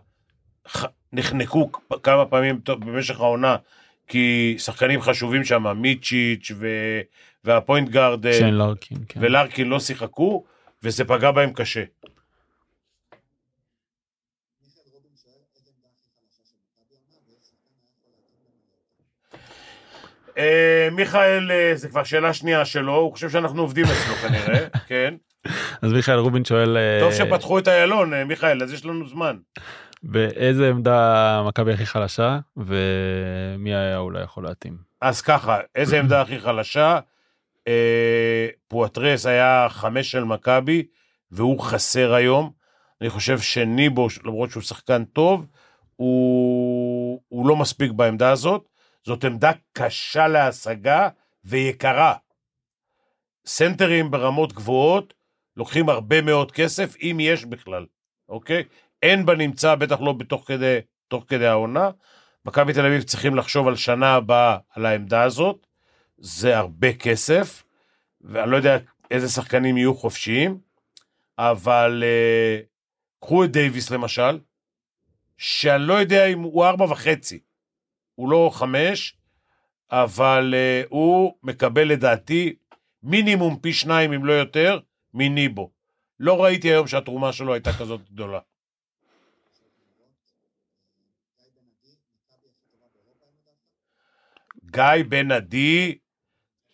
נחנקו 1.14 1.72
כמה 2.04 2.26
פעמים 2.26 2.60
במשך 2.68 3.20
העונה, 3.20 3.56
כי 4.08 4.56
שחקנים 4.58 5.02
חשובים 5.02 5.44
שם, 5.44 5.78
מיצ'יץ' 5.78 6.52
ו... 6.56 6.68
וה 7.44 7.57
point 7.57 7.90
guard 7.90 8.26
כן. 9.08 9.20
ולארקין 9.22 9.68
לא 9.68 9.80
שיחקו, 9.80 10.44
וזה 10.84 11.04
פגע 11.04 11.32
בהם 11.32 11.54
קשה. 11.54 11.84
אה, 20.38 20.90
מיכאל, 20.92 21.52
אה, 21.52 21.72
זה 21.76 21.90
כבר 21.90 22.04
שאלה 22.04 22.34
שנייה 22.34 22.66
שלו, 22.66 22.96
הוא 22.96 23.12
חושב 23.12 23.30
שאנחנו 23.30 23.62
עובדים 23.62 23.86
אצלו 23.86 24.16
כנראה, 24.16 24.68
כן. 24.88 25.14
אז 25.82 25.92
מיכאל 25.92 26.18
רובין 26.18 26.46
שואל, 26.46 26.78
אה, 26.78 27.00
טוב 27.00 27.14
שפתחו 27.14 27.60
את 27.60 27.68
איילון, 27.68 28.24
מיכאל, 28.24 28.64
אז 28.64 28.74
יש 28.74 28.86
לנו 28.86 29.08
זמן. 29.08 29.38
באיזה 30.04 30.70
עמדה 30.70 31.44
מכבי 31.48 31.74
הכי 31.74 31.86
חלשה 31.86 32.40
ומי 32.58 33.76
היה 33.76 33.98
אולי 33.98 34.24
יכול 34.24 34.44
להתאים. 34.44 34.78
אז 35.02 35.22
ככה, 35.22 35.60
איזה 35.76 36.00
עמדה 36.00 36.22
הכי 36.22 36.40
חלשה? 36.40 37.00
אה, 37.68 38.48
פואטרס 38.68 39.26
היה 39.26 39.68
חמש 39.70 40.12
של 40.12 40.24
מכבי, 40.24 40.84
והוא 41.32 41.60
חסר 41.60 42.14
היום. 42.14 42.52
אני 43.02 43.10
חושב 43.10 43.40
שניבו, 43.40 44.08
למרות 44.24 44.52
שהוא 44.52 44.64
שחקן 44.64 45.06
טוב, 45.06 45.46
הוא, 45.96 47.22
הוא 47.28 47.48
לא 47.48 47.56
מספיק 47.56 47.92
בעמדה 47.92 48.32
הזאת. 48.32 48.70
זאת 49.06 49.24
עמדה 49.24 49.52
קשה 49.74 50.28
להשגה 50.28 51.10
ויקרה. 51.46 52.14
סנטרים 53.46 54.12
ברמות 54.12 54.54
גבוהות 54.54 55.14
לוקחים 55.58 55.90
הרבה 55.90 56.22
מאוד 56.22 56.52
כסף, 56.52 56.96
אם 57.02 57.18
יש 57.22 57.46
בכלל, 57.46 57.86
אוקיי? 58.30 58.64
אין 59.02 59.26
בנמצא, 59.26 59.76
בטח 59.76 60.02
לא 60.02 60.14
בתוך 60.14 60.48
כדי, 60.48 60.80
תוך 61.08 61.26
כדי 61.28 61.48
העונה. 61.48 61.90
מכבי 62.46 62.74
תל 62.74 62.86
אביב 62.86 63.04
צריכים 63.04 63.36
לחשוב 63.36 63.68
על 63.68 63.76
שנה 63.76 64.16
הבאה 64.16 64.58
על 64.70 64.86
העמדה 64.86 65.24
הזאת. 65.24 65.68
זה 66.24 66.58
הרבה 66.58 66.94
כסף, 66.94 67.64
ואני 68.22 68.52
לא 68.52 68.58
יודע 68.58 68.78
איזה 69.12 69.30
שחקנים 69.30 69.78
יהיו 69.78 69.96
חופשיים, 69.96 70.58
אבל 71.38 72.04
אה, 72.06 72.60
קחו 73.20 73.44
את 73.44 73.52
דייוויס 73.52 73.92
למשל, 73.92 74.40
שאני 75.38 75.84
לא 75.84 75.94
יודע 75.94 76.26
אם 76.26 76.40
הוא 76.40 76.66
ארבע 76.66 76.86
וחצי, 76.86 77.40
הוא 78.16 78.30
לא 78.30 78.52
חמש, 78.54 79.18
אבל 79.92 80.54
אה, 80.58 80.84
הוא 80.90 81.34
מקבל 81.44 81.88
לדעתי 81.88 82.56
מינימום 83.04 83.60
פי 83.60 83.74
שניים 83.74 84.14
אם 84.14 84.26
לא 84.26 84.34
יותר 84.34 84.80
מניבו. 85.14 85.72
לא 86.20 86.44
ראיתי 86.44 86.68
היום 86.68 86.88
שהתרומה 86.88 87.34
שלו 87.34 87.54
הייתה 87.54 87.74
כזאת 87.80 88.10
גדולה. 88.10 88.40
גיא 94.66 95.04
בן 95.10 95.32
עדי, 95.32 95.98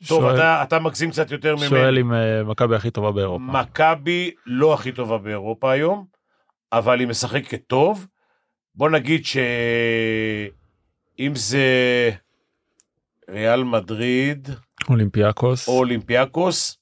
טוב, 0.08 0.22
שואל- 0.22 0.36
אתה, 0.36 0.64
אתה 0.64 0.80
מגזים 0.80 1.12
קצת 1.12 1.32
יותר 1.32 1.56
ממני. 1.56 1.68
שואל 1.70 1.98
אם 2.00 2.14
אה, 2.14 2.44
מכבי 2.44 2.76
הכי 2.76 2.92
טובה 2.92 3.12
באירופה. 3.12 3.44
מכבי 3.44 4.32
לא 4.46 4.74
הכי 4.74 4.92
טובה 4.92 5.18
באירופה 5.18 5.72
היום, 5.72 6.06
אבל 6.72 7.00
היא 7.00 7.08
משחקת 7.08 7.62
טוב. 7.68 8.08
בוא 8.76 8.90
נגיד 8.90 9.26
שאם 9.26 9.46
זה 11.36 11.64
ריאל 13.30 13.64
מדריד 13.64 14.50
אולימפיאקוס. 14.90 15.68
או 15.68 15.78
אולימפיאקוס, 15.78 16.78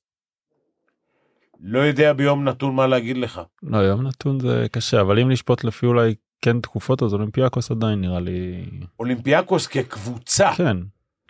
לא 1.60 1.80
יודע 1.80 2.14
ביום 2.14 2.44
נתון 2.44 2.76
מה 2.76 2.88
להגיד 2.88 3.18
לך. 3.18 3.42
לא, 3.64 3.78
יום 3.78 4.08
נתון 4.08 4.40
זה 4.40 4.66
קשה, 4.72 5.02
אבל 5.02 5.20
אם 5.20 5.30
לשפוט 5.30 5.64
לפי 5.64 5.86
אולי 5.86 6.16
כן 6.42 6.62
תקופות, 6.62 7.04
אז 7.04 7.14
אולימפיאקוס 7.14 7.72
עדיין 7.72 8.02
נראה 8.02 8.20
לי... 8.20 8.66
אולימפיאקוס 9.00 9.68
כקבוצה, 9.68 10.52
כן, 10.58 10.78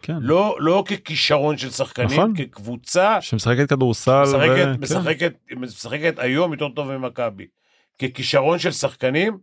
כן. 0.01 0.17
לא, 0.21 0.57
לא 0.59 0.83
ככישרון 0.87 1.57
של 1.57 1.69
שחקנים, 1.69 2.09
נכון. 2.19 2.33
כקבוצה 2.37 3.21
שמשחקת 3.21 3.69
כדורסל. 3.69 4.21
משחקת, 4.21 4.49
ו- 4.49 4.55
כן. 4.55 4.81
משחקת, 4.81 5.33
משחקת 5.57 6.19
היום 6.19 6.53
יותר 6.53 6.69
טוב 6.69 6.97
ממכבי. 6.97 7.47
ככישרון 8.01 8.59
של 8.59 8.71
שחקנים, 8.71 9.37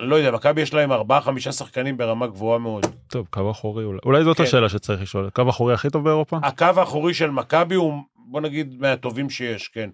לא 0.00 0.16
יודע, 0.16 0.30
מכבי 0.30 0.60
יש 0.60 0.74
להם 0.74 0.92
ארבעה 0.92 1.20
חמישה 1.20 1.52
שחקנים 1.52 1.96
ברמה 1.96 2.26
גבוהה 2.26 2.58
מאוד. 2.58 2.86
טוב, 3.08 3.26
קו 3.30 3.50
אחורי 3.50 3.84
אולי. 3.84 3.98
אולי 4.04 4.24
זאת 4.24 4.36
כן. 4.36 4.42
השאלה 4.42 4.68
שצריך 4.68 5.02
לשאול. 5.02 5.30
קו 5.30 5.50
אחורי 5.50 5.74
הכי 5.74 5.90
טוב 5.90 6.04
באירופה? 6.04 6.38
הקו 6.42 6.64
האחורי 6.76 7.14
של 7.14 7.30
מכבי 7.30 7.74
הוא, 7.74 8.02
בוא 8.16 8.40
נגיד, 8.40 8.80
מהטובים 8.80 9.30
שיש, 9.30 9.68
כן. 9.68 9.90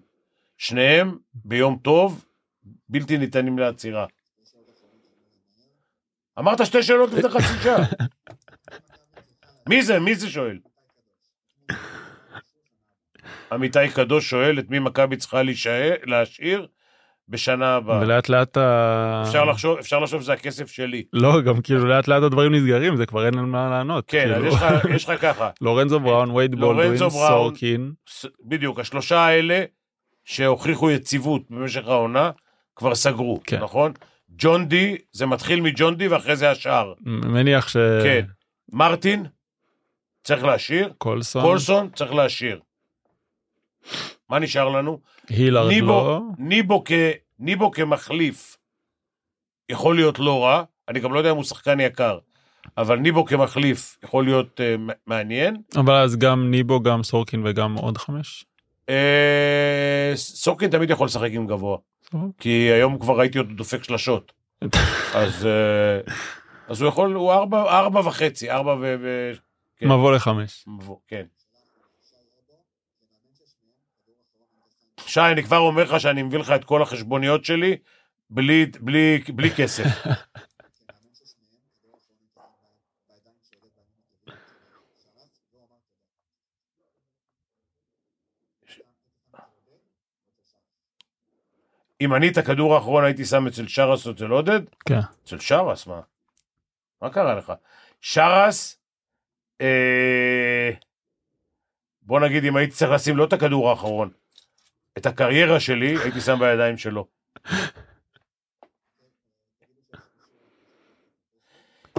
שניהם 0.57 1.17
ביום 1.33 1.77
טוב, 1.81 2.25
בלתי 2.89 3.17
ניתנים 3.17 3.59
לעצירה. 3.59 4.05
אמרת 6.39 6.65
שתי 6.65 6.83
שאלות 6.83 7.09
לפני 7.13 7.29
חצי 7.29 7.63
שעה. 7.63 7.83
מי 9.69 9.81
זה? 9.83 9.99
מי 9.99 10.15
זה 10.15 10.29
שואל? 10.29 10.57
עמיתי 13.51 13.89
קדוש 13.95 14.29
שואל 14.29 14.59
את 14.59 14.69
מי 14.69 14.79
מכבי 14.79 15.17
צריכה 15.17 15.43
להישאר, 15.43 15.91
להשאיר, 16.03 16.67
בשנה 17.29 17.75
הבאה. 17.75 17.99
ולאט 18.01 18.29
לאט 18.29 18.57
ה... 18.57 19.23
אפשר 19.27 19.45
לחשוב, 19.45 19.77
אפשר 19.77 19.99
לחשוב 19.99 20.21
שזה 20.21 20.33
הכסף 20.33 20.71
שלי. 20.71 21.03
לא, 21.13 21.41
גם 21.41 21.61
כאילו 21.61 21.85
לאט 21.85 22.07
לאט 22.07 22.23
הדברים 22.23 22.55
נסגרים, 22.55 22.97
זה 22.97 23.05
כבר 23.05 23.25
אין 23.25 23.37
על 23.39 23.45
מה 23.45 23.69
לענות. 23.69 24.05
כן, 24.07 24.31
אז 24.33 24.41
כאילו. 24.41 24.47
יש 24.47 24.61
לך- 24.61 24.85
יש 24.95 25.09
לך 25.09 25.21
ככה, 25.21 25.49
לורנזו 25.61 25.99
בראון, 25.99 26.31
וייד 26.31 26.55
בולדווין. 26.55 26.97
סורקין. 27.09 27.91
בדיוק, 28.45 28.79
השלושה 28.79 29.19
האלה 29.19 29.63
שהוכיחו 30.25 30.91
יציבות 30.91 31.41
במשך 31.49 31.87
העונה, 31.87 32.31
כבר 32.75 32.95
סגרו, 32.95 33.39
כן. 33.43 33.59
נכון? 33.63 33.91
ג'ון 34.37 34.65
די, 34.67 34.97
זה 35.11 35.25
מתחיל 35.25 35.61
מג'ון 35.61 35.95
די 35.95 36.07
ואחרי 36.07 36.35
זה 36.35 36.51
השאר. 36.51 36.93
מניח 37.05 37.67
ש... 37.67 37.77
כן. 38.03 38.25
מרטין, 38.73 39.25
צריך 40.25 40.43
להשאיר. 40.43 40.93
קולסון. 40.97 41.41
קולסון, 41.41 41.89
צריך 41.95 42.13
להשאיר. 42.13 42.59
מה 44.29 44.39
נשאר 44.39 44.69
לנו? 44.69 44.99
הילארד 45.29 45.69
ניבו, 45.69 45.87
לא. 45.87 46.21
ניבו, 46.37 46.83
כ, 46.85 46.91
ניבו 47.39 47.71
כמחליף 47.71 48.57
יכול 49.69 49.95
להיות 49.95 50.19
לא 50.19 50.43
רע, 50.43 50.63
אני 50.89 50.99
גם 50.99 51.13
לא 51.13 51.19
יודע 51.19 51.31
אם 51.31 51.35
הוא 51.35 51.43
שחקן 51.43 51.79
יקר, 51.79 52.17
אבל 52.77 52.95
ניבו 52.95 53.25
כמחליף 53.25 53.97
יכול 54.03 54.23
להיות 54.23 54.59
uh, 54.59 54.93
מעניין. 55.07 55.55
אבל 55.75 55.95
אז 55.95 56.15
גם 56.15 56.51
ניבו, 56.51 56.81
גם 56.81 57.03
סורקין 57.03 57.41
וגם 57.45 57.75
עוד 57.75 57.97
חמש. 57.97 58.45
אה, 58.89 60.11
סורקין 60.15 60.69
תמיד 60.69 60.89
יכול 60.89 61.05
לשחק 61.05 61.29
עם 61.31 61.47
גבוה, 61.47 61.77
אוקיי. 62.13 62.29
כי 62.39 62.49
היום 62.49 62.99
כבר 62.99 63.19
ראיתי 63.19 63.39
אותו 63.39 63.53
דופק 63.53 63.83
שלשות. 63.83 64.33
אז, 65.13 65.45
אה, 65.45 66.13
אז 66.67 66.81
הוא 66.81 66.89
יכול, 66.89 67.13
הוא 67.13 67.33
ארבע, 67.33 67.61
ארבע 67.61 67.99
וחצי, 67.99 68.51
ארבע 68.51 68.75
ו... 68.81 68.95
ו 69.01 69.31
כן. 69.77 69.85
מבוא 69.85 70.15
לחמש. 70.15 70.63
מבוא, 70.67 70.97
כן. 71.07 71.25
שי, 75.07 75.19
אני 75.19 75.43
כבר 75.43 75.57
אומר 75.57 75.83
לך 75.83 75.99
שאני 75.99 76.23
מביא 76.23 76.39
לך 76.39 76.51
את 76.51 76.65
כל 76.65 76.81
החשבוניות 76.81 77.45
שלי 77.45 77.77
בלי, 78.29 78.65
בלי, 78.79 79.23
בלי 79.35 79.49
כסף. 79.51 79.83
אם 92.01 92.15
אני 92.15 92.29
את 92.29 92.37
הכדור 92.37 92.75
האחרון 92.75 93.03
הייתי 93.03 93.25
שם 93.25 93.47
אצל 93.47 93.67
שרס 93.67 94.07
או 94.07 94.11
אצל 94.11 94.25
עודד, 94.25 94.59
כן. 94.85 94.99
אצל 95.23 95.39
שרס, 95.39 95.87
מה? 95.87 96.01
מה 97.01 97.09
קרה 97.09 97.35
לך? 97.35 97.53
שרס, 98.01 98.77
אה, 99.61 100.71
בוא 102.01 102.19
נגיד 102.19 102.45
אם 102.45 102.55
הייתי 102.55 102.73
צריך 102.73 102.91
לשים 102.91 103.17
לא 103.17 103.23
את 103.23 103.33
הכדור 103.33 103.69
האחרון, 103.69 104.09
את 104.97 105.05
הקריירה 105.05 105.59
שלי 105.59 105.97
הייתי 106.03 106.21
שם 106.21 106.39
בידיים 106.39 106.77
שלו. 106.77 107.07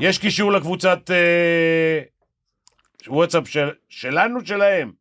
יש 0.01 0.19
קישור 0.19 0.53
לקבוצת 0.53 1.11
אה, 1.11 2.03
וואטסאפ 3.07 3.49
של, 3.49 3.71
שלנו, 3.89 4.47
שלהם? 4.47 4.93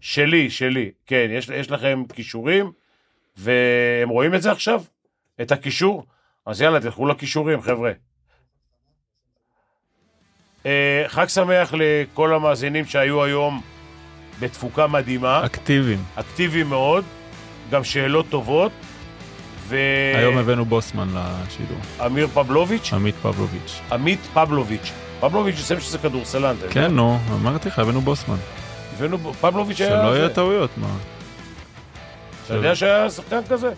שלי, 0.00 0.50
שלי. 0.50 0.92
כן, 1.06 1.26
יש, 1.30 1.48
יש 1.48 1.70
לכם 1.70 2.02
קישורים, 2.14 2.72
והם 3.36 4.08
רואים 4.08 4.34
את 4.34 4.42
זה 4.42 4.52
עכשיו? 4.52 4.82
את 5.42 5.52
הקישור? 5.52 6.06
אז 6.46 6.60
יאללה, 6.60 6.80
תלכו 6.80 7.06
לקישורים, 7.06 7.60
חבר'ה. 7.60 7.92
אה, 10.66 11.04
חג 11.08 11.28
שמח 11.28 11.74
לכל 11.76 12.34
המאזינים 12.34 12.84
שהיו 12.86 13.24
היום 13.24 13.60
בתפוקה 14.40 14.86
מדהימה, 14.86 15.46
אקטיביים. 15.46 16.04
אקטיביים 16.16 16.68
מאוד, 16.68 17.04
גם 17.70 17.84
שאלות 17.84 18.26
טובות, 18.28 18.72
היום 19.70 20.38
הבאנו 20.38 20.64
בוסמן 20.64 21.08
לשידור. 21.14 21.78
ואמיר 21.98 22.26
פבלוביץ', 22.26 22.92
עמית 22.92 23.14
פבלוביץ'. 23.22 23.80
עמית 23.92 24.20
פבלוביץ'. 24.34 24.92
פבלוביץ', 25.20 25.56
זה 25.56 25.62
שם 25.62 25.80
שזה 25.80 25.98
כדורסלן. 25.98 26.56
כן, 26.70 26.94
נו, 26.94 27.18
אמרתי 27.32 27.68
לך, 27.68 27.78
הבאנו 27.78 28.00
בוסמן. 28.00 28.36
הבאנו, 28.96 29.32
פבלוביץ' 29.40 29.80
היה... 29.80 29.90
שלא 29.90 30.12
זה. 30.12 30.18
יהיה 30.18 30.28
טעויות, 30.28 30.70
מה. 30.76 30.96
אתה 32.46 32.54
יודע 32.54 32.74
שהיה 32.74 33.10
שחקן 33.10 33.40
כזה? 33.48 33.72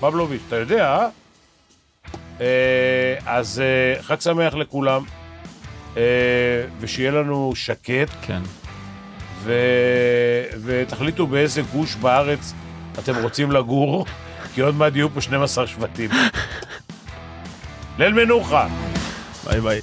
פבלוביץ', 0.00 0.42
אתה 0.48 0.56
יודע, 0.56 1.06
אה? 2.40 2.44
אז 3.26 3.60
אה, 3.60 4.02
חג 4.02 4.20
שמח 4.20 4.54
לכולם, 4.54 5.02
ושיהיה 6.80 7.10
לנו 7.10 7.52
שקט, 7.54 8.08
כן. 8.22 8.42
ו... 9.42 9.52
ותחליטו 10.64 11.26
באיזה 11.26 11.62
גוש 11.62 11.94
בארץ 11.94 12.52
אתם 12.98 13.16
רוצים 13.22 13.52
לגור, 13.52 14.06
כי 14.54 14.60
עוד 14.60 14.74
מעט 14.74 14.96
יהיו 14.96 15.10
פה 15.10 15.20
12 15.20 15.66
שבטים. 15.66 16.10
ליל 17.98 18.12
מנוחה. 18.12 18.68
ביי 19.44 19.60
ביי. 19.60 19.80